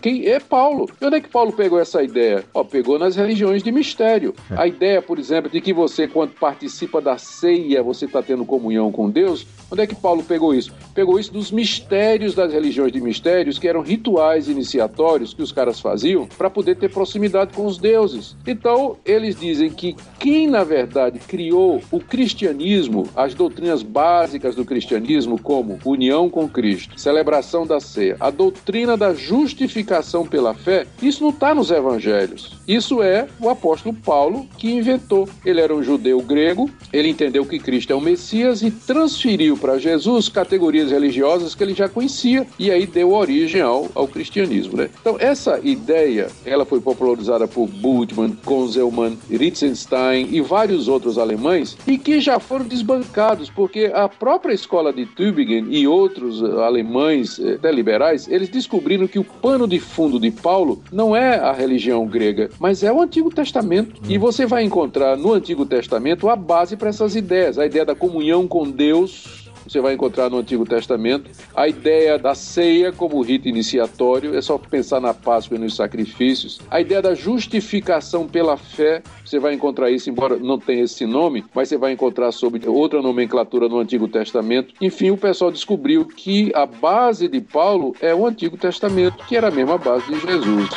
Quem 0.00 0.26
é 0.26 0.40
Paulo? 0.40 0.88
E 1.00 1.04
onde 1.04 1.16
é 1.16 1.20
que 1.20 1.28
Paulo 1.28 1.52
pegou 1.52 1.78
essa 1.78 2.02
ideia? 2.02 2.44
Ó, 2.54 2.64
pegou 2.64 2.98
nas 2.98 3.16
religiões 3.16 3.62
de 3.62 3.72
mistério. 3.72 4.34
É. 4.50 4.62
A 4.62 4.66
ideia, 4.66 5.02
por 5.02 5.18
exemplo, 5.18 5.50
de 5.50 5.60
que 5.60 5.72
você, 5.80 6.06
quando 6.06 6.32
participa 6.32 7.00
da 7.00 7.16
ceia, 7.16 7.82
você 7.82 8.04
está 8.04 8.22
tendo 8.22 8.44
comunhão 8.44 8.92
com 8.92 9.08
Deus. 9.08 9.46
Onde 9.70 9.82
é 9.82 9.86
que 9.86 9.94
Paulo 9.94 10.22
pegou 10.22 10.52
isso? 10.52 10.72
Pegou 10.94 11.18
isso 11.18 11.32
dos 11.32 11.50
mistérios 11.50 12.34
das 12.34 12.52
religiões 12.52 12.92
de 12.92 13.00
mistérios, 13.00 13.58
que 13.58 13.66
eram 13.66 13.80
rituais 13.80 14.46
iniciatórios 14.46 15.32
que 15.32 15.42
os 15.42 15.52
caras 15.52 15.80
faziam 15.80 16.26
para 16.36 16.50
poder 16.50 16.76
ter 16.76 16.90
proximidade 16.90 17.54
com 17.54 17.64
os 17.64 17.78
deuses. 17.78 18.36
Então, 18.46 18.96
eles 19.06 19.36
dizem 19.40 19.70
que 19.70 19.96
quem, 20.18 20.48
na 20.48 20.64
verdade, 20.64 21.18
criou 21.18 21.80
o 21.90 21.98
cristianismo, 21.98 23.08
as 23.16 23.32
doutrinas 23.32 23.82
básicas 23.82 24.54
do 24.54 24.64
cristianismo, 24.64 25.40
como 25.40 25.78
união 25.84 26.28
com 26.28 26.46
Cristo, 26.46 27.00
celebração 27.00 27.66
da 27.66 27.80
ceia, 27.80 28.16
a 28.20 28.28
doutrina 28.28 28.98
da 28.98 29.14
justificação 29.14 30.26
pela 30.26 30.52
fé, 30.52 30.86
isso 31.00 31.22
não 31.22 31.30
está 31.30 31.54
nos 31.54 31.70
evangelhos. 31.70 32.60
Isso 32.68 33.02
é 33.02 33.26
o 33.40 33.48
apóstolo 33.48 33.94
Paulo 33.94 34.46
que 34.58 34.70
inventou. 34.70 35.28
Ele 35.44 35.60
era 35.60 35.69
um 35.72 35.82
judeu 35.82 36.20
grego, 36.20 36.70
ele 36.92 37.08
entendeu 37.08 37.44
que 37.44 37.58
Cristo 37.58 37.92
é 37.92 37.96
o 37.96 38.00
Messias 38.00 38.62
e 38.62 38.70
transferiu 38.70 39.56
para 39.56 39.78
Jesus 39.78 40.28
categorias 40.28 40.90
religiosas 40.90 41.54
que 41.54 41.62
ele 41.62 41.74
já 41.74 41.88
conhecia 41.88 42.46
e 42.58 42.70
aí 42.70 42.86
deu 42.86 43.12
origem 43.12 43.60
ao, 43.60 43.88
ao 43.94 44.06
cristianismo. 44.06 44.76
Né? 44.76 44.90
Então, 45.00 45.16
essa 45.18 45.60
ideia 45.62 46.28
ela 46.44 46.64
foi 46.64 46.80
popularizada 46.80 47.46
por 47.46 47.66
Bultmann, 47.68 48.36
Konzelmann, 48.44 49.16
Wittgenstein 49.30 50.28
e 50.30 50.40
vários 50.40 50.88
outros 50.88 51.18
alemães 51.18 51.76
e 51.86 51.98
que 51.98 52.20
já 52.20 52.38
foram 52.38 52.66
desbancados 52.66 53.50
porque 53.50 53.90
a 53.94 54.08
própria 54.08 54.54
escola 54.54 54.92
de 54.92 55.06
Tübingen 55.06 55.66
e 55.70 55.86
outros 55.86 56.42
eh, 56.42 56.64
alemães 56.64 57.38
eh, 57.38 57.54
até 57.54 57.70
liberais 57.70 58.28
eles 58.28 58.48
descobriram 58.48 59.06
que 59.06 59.18
o 59.18 59.24
pano 59.24 59.66
de 59.66 59.78
fundo 59.78 60.18
de 60.18 60.30
Paulo 60.30 60.82
não 60.92 61.14
é 61.14 61.36
a 61.36 61.52
religião 61.52 62.06
grega, 62.06 62.50
mas 62.58 62.82
é 62.82 62.92
o 62.92 63.00
Antigo 63.00 63.30
Testamento. 63.30 64.00
E 64.08 64.18
você 64.18 64.46
vai 64.46 64.64
encontrar 64.64 65.16
no 65.16 65.32
Antigo 65.32 65.59
Testamento 65.66 66.28
a 66.28 66.36
base 66.36 66.76
para 66.76 66.88
essas 66.88 67.14
ideias, 67.14 67.58
a 67.58 67.66
ideia 67.66 67.84
da 67.84 67.94
comunhão 67.94 68.46
com 68.46 68.70
Deus 68.70 69.40
você 69.66 69.80
vai 69.80 69.94
encontrar 69.94 70.28
no 70.28 70.38
Antigo 70.38 70.64
Testamento. 70.64 71.30
A 71.54 71.68
ideia 71.68 72.18
da 72.18 72.34
ceia 72.34 72.92
como 72.92 73.20
rito 73.22 73.48
iniciatório, 73.48 74.36
é 74.36 74.42
só 74.42 74.58
pensar 74.58 75.00
na 75.00 75.14
Páscoa 75.14 75.56
e 75.56 75.60
nos 75.60 75.76
sacrifícios. 75.76 76.60
A 76.70 76.80
ideia 76.80 77.00
da 77.00 77.14
justificação 77.14 78.26
pela 78.26 78.56
fé, 78.56 79.02
você 79.24 79.38
vai 79.38 79.54
encontrar 79.54 79.90
isso, 79.90 80.10
embora 80.10 80.36
não 80.36 80.58
tenha 80.58 80.82
esse 80.82 81.06
nome, 81.06 81.44
mas 81.54 81.68
você 81.68 81.76
vai 81.76 81.92
encontrar 81.92 82.32
sob 82.32 82.60
outra 82.66 83.00
nomenclatura 83.00 83.68
no 83.68 83.78
Antigo 83.78 84.08
Testamento. 84.08 84.74
Enfim, 84.80 85.10
o 85.10 85.16
pessoal 85.16 85.52
descobriu 85.52 86.04
que 86.04 86.50
a 86.54 86.66
base 86.66 87.28
de 87.28 87.40
Paulo 87.40 87.94
é 88.00 88.14
o 88.14 88.26
Antigo 88.26 88.56
Testamento, 88.56 89.24
que 89.26 89.36
era 89.36 89.48
a 89.48 89.52
mesma 89.52 89.78
base 89.78 90.06
de 90.06 90.18
Jesus. 90.20 90.70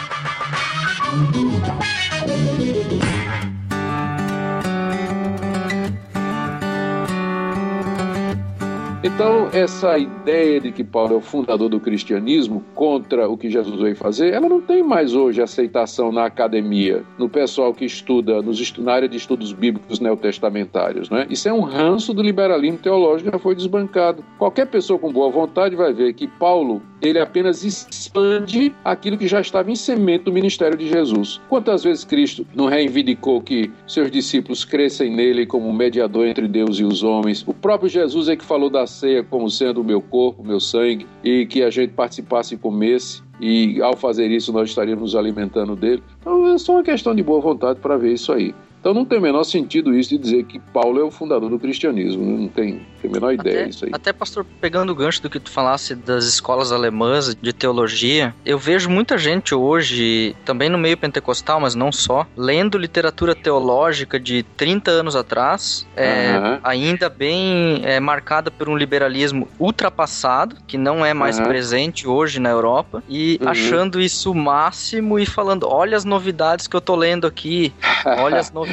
Então, 9.05 9.49
essa 9.51 9.97
ideia 9.97 10.61
de 10.61 10.71
que 10.71 10.81
Paulo 10.81 11.15
é 11.15 11.17
o 11.17 11.21
fundador 11.21 11.67
do 11.67 11.77
cristianismo 11.77 12.63
contra 12.73 13.27
o 13.27 13.37
que 13.37 13.49
Jesus 13.49 13.81
veio 13.81 13.97
fazer, 13.97 14.31
ela 14.31 14.47
não 14.47 14.61
tem 14.61 14.81
mais 14.81 15.13
hoje 15.13 15.41
aceitação 15.41 16.09
na 16.09 16.23
academia, 16.23 17.03
no 17.19 17.27
pessoal 17.27 17.73
que 17.73 17.83
estuda 17.83 18.41
nos, 18.41 18.77
na 18.77 18.93
área 18.93 19.09
de 19.09 19.17
estudos 19.17 19.51
bíblicos 19.51 19.99
neotestamentários. 19.99 21.09
Né? 21.09 21.27
Isso 21.29 21.49
é 21.49 21.53
um 21.53 21.59
ranço 21.59 22.13
do 22.13 22.23
liberalismo 22.23 22.77
teológico 22.77 23.29
que 23.29 23.35
já 23.35 23.43
foi 23.43 23.55
desbancado. 23.55 24.23
Qualquer 24.39 24.67
pessoa 24.67 24.97
com 24.97 25.11
boa 25.11 25.29
vontade 25.29 25.75
vai 25.75 25.91
ver 25.91 26.13
que 26.13 26.25
Paulo 26.25 26.81
ele 27.01 27.19
apenas 27.19 27.65
expande 27.65 28.73
aquilo 28.85 29.17
que 29.17 29.27
já 29.27 29.41
estava 29.41 29.69
em 29.69 29.75
semente 29.75 30.23
do 30.23 30.31
ministério 30.31 30.77
de 30.77 30.87
Jesus. 30.87 31.41
Quantas 31.49 31.83
vezes 31.83 32.05
Cristo 32.05 32.47
não 32.55 32.67
reivindicou 32.67 33.41
que 33.41 33.69
seus 33.85 34.09
discípulos 34.09 34.63
crescem 34.63 35.13
nele 35.13 35.45
como 35.45 35.71
mediador 35.73 36.25
entre 36.25 36.47
Deus 36.47 36.79
e 36.79 36.85
os 36.85 37.03
homens? 37.03 37.43
O 37.45 37.53
próprio 37.53 37.89
Jesus 37.89 38.29
é 38.29 38.37
que 38.37 38.45
falou 38.45 38.69
da 38.69 38.87
ceia 38.93 39.23
como 39.23 39.49
sendo 39.49 39.81
o 39.81 39.83
meu 39.83 40.01
corpo, 40.01 40.41
o 40.41 40.45
meu 40.45 40.59
sangue, 40.59 41.07
e 41.23 41.45
que 41.45 41.63
a 41.63 41.69
gente 41.69 41.93
participasse 41.93 42.55
e 42.55 42.57
comesse 42.57 43.21
e 43.39 43.81
ao 43.81 43.95
fazer 43.97 44.31
isso 44.31 44.53
nós 44.53 44.69
estaríamos 44.69 45.15
alimentando 45.15 45.75
dele. 45.75 46.03
Então 46.19 46.53
é 46.53 46.57
só 46.57 46.73
uma 46.73 46.83
questão 46.83 47.13
de 47.13 47.23
boa 47.23 47.41
vontade 47.41 47.79
para 47.79 47.97
ver 47.97 48.13
isso 48.13 48.31
aí. 48.31 48.53
Então 48.83 48.93
não 48.93 49.05
tem 49.05 49.17
o 49.17 49.21
menor 49.21 49.45
sentido 49.45 49.97
isso 49.97 50.09
de 50.09 50.17
dizer 50.17 50.43
que 50.43 50.59
Paulo 50.59 50.99
é 50.99 51.03
o 51.05 51.09
fundador 51.09 51.49
do 51.49 51.57
cristianismo. 51.57 52.37
Não 52.37 52.49
tem, 52.49 52.85
tem 53.01 53.09
a 53.09 53.13
menor 53.13 53.33
ideia 53.33 53.59
até, 53.61 53.67
disso 53.69 53.85
aí. 53.85 53.91
Até, 53.93 54.11
pastor, 54.11 54.45
pegando 54.59 54.91
o 54.91 54.95
gancho 54.95 55.21
do 55.21 55.29
que 55.29 55.39
tu 55.39 55.49
falasse 55.49 55.95
das 55.95 56.25
escolas 56.25 56.69
alemãs 56.73 57.33
de 57.33 57.53
teologia, 57.53 58.35
eu 58.45 58.59
vejo 58.59 58.89
muita 58.89 59.17
gente 59.17 59.55
hoje, 59.55 60.35
também 60.43 60.67
no 60.67 60.77
meio 60.77 60.97
pentecostal, 60.97 61.61
mas 61.61 61.75
não 61.75 61.93
só, 61.93 62.27
lendo 62.35 62.77
literatura 62.77 63.33
teológica 63.33 64.19
de 64.19 64.43
30 64.57 64.91
anos 64.91 65.15
atrás, 65.15 65.87
é, 65.95 66.37
uhum. 66.37 66.59
ainda 66.61 67.07
bem 67.07 67.83
é, 67.85 68.01
marcada 68.01 68.51
por 68.51 68.67
um 68.67 68.75
liberalismo 68.75 69.47
ultrapassado, 69.57 70.57
que 70.67 70.77
não 70.77 71.05
é 71.05 71.13
mais 71.13 71.39
uhum. 71.39 71.45
presente 71.45 72.05
hoje 72.05 72.37
na 72.37 72.49
Europa, 72.49 73.01
e 73.07 73.39
uhum. 73.41 73.47
achando 73.47 74.01
isso 74.01 74.29
o 74.29 74.35
máximo 74.35 75.17
e 75.17 75.25
falando: 75.25 75.69
olha 75.69 75.95
as 75.95 76.03
novidades 76.03 76.67
que 76.67 76.75
eu 76.75 76.81
tô 76.81 76.97
lendo 76.97 77.25
aqui, 77.25 77.71
olha 78.19 78.39
as 78.39 78.51
novidades 78.51 78.72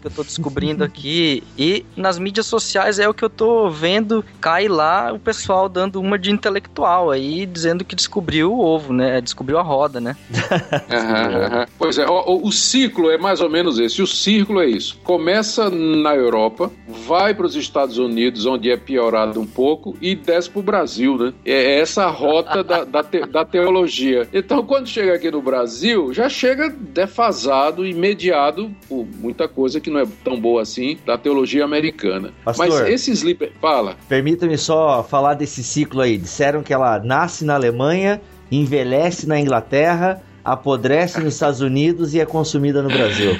que 0.00 0.06
eu 0.06 0.10
tô 0.10 0.22
descobrindo 0.22 0.84
aqui. 0.84 1.42
E 1.58 1.84
nas 1.96 2.18
mídias 2.18 2.46
sociais 2.46 2.98
é 2.98 3.08
o 3.08 3.14
que 3.14 3.24
eu 3.24 3.30
tô 3.30 3.68
vendo, 3.70 4.24
cai 4.40 4.68
lá 4.68 5.12
o 5.12 5.18
pessoal 5.18 5.68
dando 5.68 6.00
uma 6.00 6.18
de 6.18 6.30
intelectual 6.30 7.10
aí, 7.10 7.46
dizendo 7.46 7.84
que 7.84 7.94
descobriu 7.94 8.52
o 8.52 8.60
ovo, 8.60 8.92
né? 8.92 9.20
Descobriu 9.20 9.58
a 9.58 9.62
roda, 9.62 10.00
né? 10.00 10.16
pois 11.78 11.98
é, 11.98 12.06
o, 12.06 12.46
o 12.46 12.52
ciclo 12.52 13.10
é 13.10 13.18
mais 13.18 13.40
ou 13.40 13.50
menos 13.50 13.78
esse. 13.78 14.02
O 14.02 14.06
círculo 14.06 14.60
é 14.60 14.66
isso. 14.66 14.98
Começa 15.02 15.70
na 15.70 16.14
Europa, 16.14 16.70
vai 17.06 17.34
para 17.34 17.46
os 17.46 17.56
Estados 17.56 17.98
Unidos, 17.98 18.46
onde 18.46 18.70
é 18.70 18.76
piorado 18.76 19.40
um 19.40 19.46
pouco, 19.46 19.96
e 20.00 20.14
desce 20.14 20.50
para 20.50 20.60
o 20.60 20.62
Brasil, 20.62 21.16
né? 21.16 21.32
É 21.44 21.80
essa 21.80 22.04
a 22.04 22.10
rota 22.10 22.62
da, 22.62 22.84
da, 22.84 23.02
te, 23.02 23.20
da 23.26 23.44
teologia. 23.44 24.28
Então, 24.32 24.64
quando 24.64 24.88
chega 24.88 25.14
aqui 25.14 25.30
no 25.30 25.42
Brasil, 25.42 26.12
já 26.12 26.28
chega 26.28 26.70
defasado 26.70 27.86
e 27.86 27.94
mediado 27.94 28.70
por 28.88 29.06
muita 29.18 29.39
coisa 29.48 29.80
que 29.80 29.90
não 29.90 30.00
é 30.00 30.06
tão 30.24 30.40
boa 30.40 30.62
assim 30.62 30.98
da 31.04 31.18
teologia 31.18 31.64
americana. 31.64 32.32
Pastor, 32.44 32.68
Mas 32.68 32.88
esse 32.88 33.10
sleeper. 33.12 33.52
Fala. 33.60 33.96
Permita-me 34.08 34.56
só 34.56 35.02
falar 35.02 35.34
desse 35.34 35.62
ciclo 35.62 36.00
aí. 36.00 36.16
Disseram 36.16 36.62
que 36.62 36.72
ela 36.72 36.98
nasce 36.98 37.44
na 37.44 37.54
Alemanha, 37.54 38.20
envelhece 38.50 39.26
na 39.26 39.38
Inglaterra 39.38 40.22
apodrece 40.44 41.20
nos 41.20 41.34
Estados 41.34 41.60
Unidos 41.60 42.14
e 42.14 42.20
é 42.20 42.26
consumida 42.26 42.82
no 42.82 42.88
Brasil. 42.88 43.38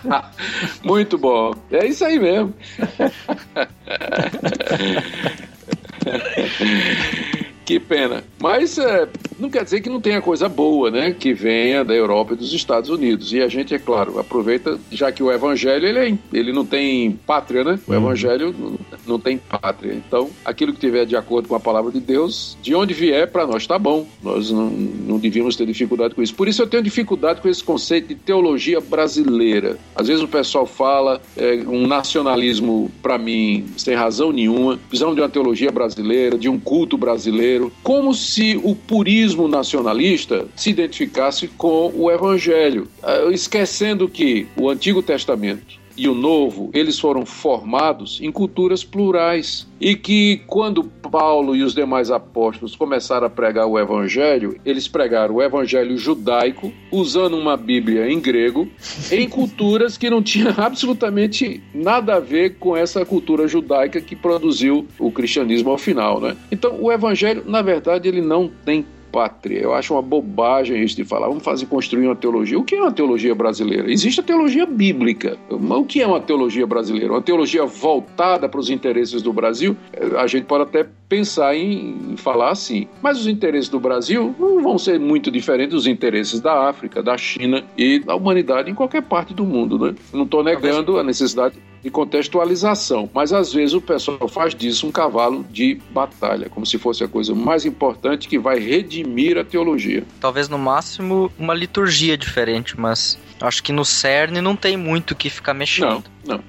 Muito 0.84 1.18
bom. 1.18 1.52
É 1.70 1.86
isso 1.86 2.04
aí 2.04 2.18
mesmo. 2.18 2.52
que 7.64 7.80
pena. 7.80 8.22
Mas 8.40 8.78
é, 8.78 9.06
não 9.38 9.50
quer 9.50 9.62
dizer 9.64 9.82
que 9.82 9.90
não 9.90 10.00
tenha 10.00 10.22
coisa 10.22 10.48
boa, 10.48 10.90
né? 10.90 11.12
Que 11.12 11.34
venha 11.34 11.84
da 11.84 11.94
Europa 11.94 12.32
e 12.32 12.36
dos 12.36 12.52
Estados 12.54 12.88
Unidos. 12.88 13.32
E 13.32 13.40
a 13.40 13.48
gente, 13.48 13.74
é 13.74 13.78
claro, 13.78 14.18
aproveita, 14.18 14.78
já 14.90 15.12
que 15.12 15.22
o 15.22 15.30
Evangelho 15.30 15.86
ele, 15.86 15.98
é, 15.98 16.18
ele 16.32 16.52
não 16.52 16.64
tem 16.64 17.12
pátria, 17.26 17.62
né? 17.62 17.78
O 17.86 17.92
uhum. 17.92 17.98
Evangelho 17.98 18.54
não, 18.58 18.78
não 19.06 19.20
tem 19.20 19.36
pátria. 19.36 19.92
Então, 19.92 20.30
aquilo 20.42 20.72
que 20.72 20.80
tiver 20.80 21.04
de 21.04 21.16
acordo 21.16 21.48
com 21.48 21.54
a 21.54 21.60
palavra 21.60 21.92
de 21.92 22.00
Deus, 22.00 22.56
de 22.62 22.74
onde 22.74 22.94
vier, 22.94 23.30
para 23.30 23.46
nós 23.46 23.62
está 23.62 23.78
bom. 23.78 24.06
Nós 24.22 24.50
não, 24.50 24.70
não 24.70 25.18
devíamos 25.18 25.54
ter 25.54 25.66
dificuldade 25.66 26.14
com 26.14 26.22
isso. 26.22 26.34
Por 26.34 26.48
isso 26.48 26.62
eu 26.62 26.66
tenho 26.66 26.82
dificuldade 26.82 27.42
com 27.42 27.48
esse 27.48 27.62
conceito 27.62 28.08
de 28.08 28.14
teologia 28.14 28.80
brasileira. 28.80 29.76
Às 29.94 30.08
vezes 30.08 30.22
o 30.22 30.28
pessoal 30.28 30.64
fala 30.64 31.20
é, 31.36 31.62
um 31.66 31.86
nacionalismo, 31.86 32.90
para 33.02 33.18
mim, 33.18 33.66
sem 33.76 33.94
razão 33.94 34.32
nenhuma. 34.32 34.78
Precisamos 34.88 35.14
de 35.14 35.20
uma 35.20 35.28
teologia 35.28 35.70
brasileira, 35.70 36.38
de 36.38 36.48
um 36.48 36.58
culto 36.58 36.96
brasileiro 36.96 37.70
como 37.82 38.14
se 38.14 38.29
o 38.62 38.74
purismo 38.74 39.48
nacionalista 39.48 40.46
se 40.54 40.70
identificasse 40.70 41.48
com 41.48 41.92
o 41.94 42.10
Evangelho, 42.10 42.86
ah, 43.02 43.28
esquecendo 43.32 44.08
que 44.08 44.46
o 44.56 44.70
Antigo 44.70 45.02
Testamento 45.02 45.79
e 45.96 46.08
o 46.08 46.14
Novo, 46.14 46.70
eles 46.72 46.98
foram 46.98 47.26
formados 47.26 48.20
em 48.20 48.30
culturas 48.30 48.84
plurais 48.84 49.66
e 49.80 49.94
que 49.94 50.42
quando 50.46 50.84
Paulo 50.84 51.56
e 51.56 51.62
os 51.62 51.74
demais 51.74 52.10
apóstolos 52.10 52.76
começaram 52.76 53.26
a 53.26 53.30
pregar 53.30 53.66
o 53.66 53.78
evangelho, 53.78 54.58
eles 54.64 54.86
pregaram 54.86 55.36
o 55.36 55.42
evangelho 55.42 55.96
judaico 55.96 56.72
usando 56.92 57.36
uma 57.36 57.56
Bíblia 57.56 58.10
em 58.10 58.20
grego 58.20 58.68
em 59.10 59.28
culturas 59.28 59.96
que 59.96 60.10
não 60.10 60.22
tinham 60.22 60.54
absolutamente 60.58 61.62
nada 61.74 62.16
a 62.16 62.20
ver 62.20 62.56
com 62.56 62.76
essa 62.76 63.04
cultura 63.04 63.48
judaica 63.48 64.00
que 64.00 64.14
produziu 64.14 64.86
o 64.98 65.10
cristianismo 65.10 65.70
ao 65.70 65.78
final, 65.78 66.20
né? 66.20 66.36
Então, 66.50 66.76
o 66.80 66.92
evangelho, 66.92 67.42
na 67.46 67.62
verdade, 67.62 68.08
ele 68.08 68.20
não 68.20 68.50
tem 68.64 68.84
pátria. 69.10 69.60
Eu 69.60 69.74
acho 69.74 69.94
uma 69.94 70.02
bobagem 70.02 70.82
isso 70.82 70.96
de 70.96 71.04
falar, 71.04 71.28
vamos 71.28 71.42
fazer 71.42 71.66
construir 71.66 72.06
uma 72.06 72.16
teologia. 72.16 72.58
O 72.58 72.64
que 72.64 72.74
é 72.74 72.80
uma 72.80 72.92
teologia 72.92 73.34
brasileira? 73.34 73.90
Existe 73.90 74.20
a 74.20 74.22
teologia 74.22 74.66
bíblica. 74.66 75.36
O 75.48 75.84
que 75.84 76.00
é 76.00 76.06
uma 76.06 76.20
teologia 76.20 76.66
brasileira? 76.66 77.12
Uma 77.12 77.22
teologia 77.22 77.64
voltada 77.64 78.48
para 78.48 78.60
os 78.60 78.70
interesses 78.70 79.22
do 79.22 79.32
Brasil? 79.32 79.76
A 80.18 80.26
gente 80.26 80.44
pode 80.44 80.64
até 80.64 80.86
pensar 81.08 81.56
em, 81.56 82.12
em 82.12 82.16
falar 82.16 82.50
assim, 82.50 82.86
mas 83.02 83.18
os 83.18 83.26
interesses 83.26 83.68
do 83.68 83.80
Brasil 83.80 84.34
não 84.38 84.62
vão 84.62 84.78
ser 84.78 84.98
muito 84.98 85.30
diferentes 85.30 85.74
dos 85.74 85.86
interesses 85.86 86.40
da 86.40 86.68
África, 86.68 87.02
da 87.02 87.18
China 87.18 87.64
e 87.76 87.98
da 87.98 88.14
humanidade 88.14 88.70
em 88.70 88.74
qualquer 88.74 89.02
parte 89.02 89.34
do 89.34 89.44
mundo, 89.44 89.78
né? 89.78 89.94
Não 90.12 90.24
estou 90.24 90.44
negando 90.44 90.98
a 90.98 91.02
necessidade 91.02 91.56
de 91.82 91.90
contextualização, 91.90 93.08
mas 93.12 93.32
às 93.32 93.52
vezes 93.52 93.74
o 93.74 93.80
pessoal 93.80 94.28
faz 94.28 94.54
disso 94.54 94.86
um 94.86 94.92
cavalo 94.92 95.44
de 95.50 95.80
batalha, 95.90 96.48
como 96.48 96.66
se 96.66 96.78
fosse 96.78 97.02
a 97.02 97.08
coisa 97.08 97.34
mais 97.34 97.64
importante 97.64 98.28
que 98.28 98.38
vai 98.38 98.58
redimir 98.58 99.38
a 99.38 99.44
teologia. 99.44 100.04
Talvez 100.20 100.48
no 100.48 100.58
máximo 100.58 101.32
uma 101.38 101.54
liturgia 101.54 102.16
diferente, 102.16 102.78
mas 102.78 103.18
acho 103.40 103.62
que 103.62 103.72
no 103.72 103.84
cerne 103.84 104.40
não 104.40 104.54
tem 104.54 104.76
muito 104.76 105.12
o 105.12 105.16
que 105.16 105.30
ficar 105.30 105.54
mexendo. 105.54 106.04
Não. 106.04 106.19
Não. 106.26 106.40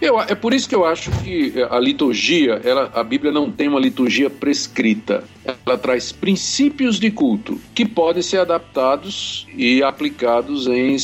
Eu, 0.00 0.20
é 0.20 0.34
por 0.34 0.54
isso 0.54 0.68
que 0.68 0.74
eu 0.74 0.84
acho 0.84 1.10
que 1.22 1.52
a 1.70 1.78
liturgia, 1.80 2.60
ela, 2.64 2.90
a 2.94 3.02
Bíblia 3.02 3.32
não 3.32 3.50
tem 3.50 3.68
uma 3.68 3.80
liturgia 3.80 4.30
prescrita. 4.30 5.24
Ela 5.44 5.76
traz 5.76 6.12
princípios 6.12 6.98
de 6.98 7.10
culto 7.10 7.60
que 7.74 7.84
podem 7.84 8.22
ser 8.22 8.38
adaptados 8.38 9.46
e 9.56 9.82
aplicados 9.82 10.66
em, 10.66 10.96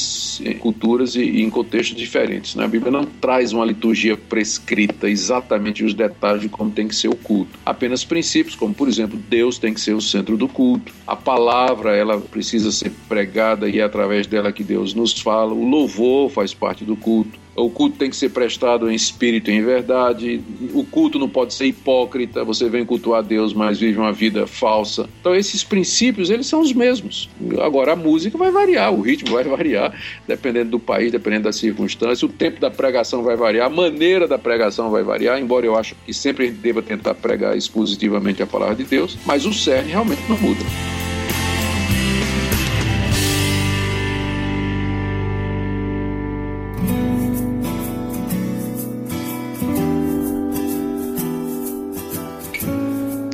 em 0.45 0.55
culturas 0.59 1.17
e, 1.17 1.23
e, 1.23 1.43
em 1.43 1.51
contextos 1.51 1.97
diferentes. 1.97 2.55
Né? 2.55 2.65
A 2.65 2.69
Bíblia 2.69 2.93
não 2.93 3.05
traz 3.05 3.53
uma 3.53 3.65
liturgia 3.65 4.17
prescrita, 4.17 5.09
exatamente 5.09 5.85
os 5.85 5.95
detalhes 5.95 6.43
de 6.43 6.49
como 6.49 6.71
tem 6.71 6.87
que 6.87 6.95
ser 6.95 7.09
o 7.09 7.17
culto. 7.17 7.59
Apenas 7.67 8.05
princípios, 8.05 8.55
como 8.55 8.73
por 8.73 8.89
exemplo, 8.89 9.19
Deus 9.29 9.59
tem 9.59 9.75
que 9.75 9.81
ser 9.81 9.95
o 9.95 10.01
centro 10.01 10.37
do 10.37 10.47
culto. 10.49 10.93
A 11.07 11.17
palavra, 11.17 11.97
ela 11.97 12.21
precisa 12.21 12.71
ser 12.71 12.93
pregada 13.09 13.69
e 13.69 13.81
é 13.81 13.83
através 13.83 14.27
dela 14.27 14.53
que 14.53 14.63
Deus 14.63 14.95
nos 14.95 15.21
fala. 15.21 15.53
O 15.53 15.69
louvor 15.69 16.31
faz 16.31 16.55
parte 16.55 16.85
do 16.85 16.97
culto. 16.97 17.42
O 17.55 17.69
culto 17.69 17.99
tem 17.99 18.09
que 18.09 18.17
ser 18.17 18.31
prestado 18.31 18.91
em 18.91 18.95
espírito 18.95 19.51
e 19.51 19.55
em 19.55 19.63
verdade. 19.63 20.43
O 20.73 20.85
culto 20.85 21.19
não 21.19 21.29
pode 21.29 21.53
ser 21.53 21.67
hipócrita. 21.67 22.45
Você 22.45 22.69
vem 22.69 22.85
cultuar 22.85 23.23
Deus, 23.23 23.53
mas 23.53 23.79
vive 23.79 23.99
uma 23.99 24.13
vida 24.13 24.47
falsa. 24.47 25.09
Então 25.21 25.35
esses 25.35 25.63
princípios, 25.63 26.31
eles 26.31 26.47
são 26.47 26.61
os 26.61 26.73
mesmos. 26.73 27.29
Agora 27.61 27.93
a 27.93 27.97
música 27.97 28.39
vai 28.39 28.51
variar, 28.51 28.93
o 28.93 29.03
ritmo 29.03 29.33
vai 29.33 29.45
variar, 29.45 29.95
dependendo 30.27 30.71
do 30.71 30.79
país, 30.79 31.13
dependendo 31.13 31.45
da 31.45 31.53
circunstância. 31.53 32.27
O 32.27 32.29
tempo 32.29 32.61
da 32.61 32.71
pregação 32.71 33.23
vai 33.23 33.37
variar, 33.37 33.67
a 33.67 33.71
maneira 33.71 34.27
da 34.27 34.39
pregação 34.39 34.91
vai 34.91 35.03
variar, 35.03 35.39
embora 35.39 35.67
eu 35.67 35.77
acho 35.77 35.95
que 36.07 36.15
sempre 36.15 36.51
deva 36.51 36.81
tentar 36.81 37.15
pregar 37.15 37.57
expositivamente 37.57 38.43
a 38.43 38.47
palavra 38.47 38.77
de 38.77 38.85
Deus, 38.85 39.19
mas 39.27 39.45
o 39.45 39.53
cerne 39.53 39.91
realmente 39.91 40.23
não 40.29 40.39
muda. 40.39 41.02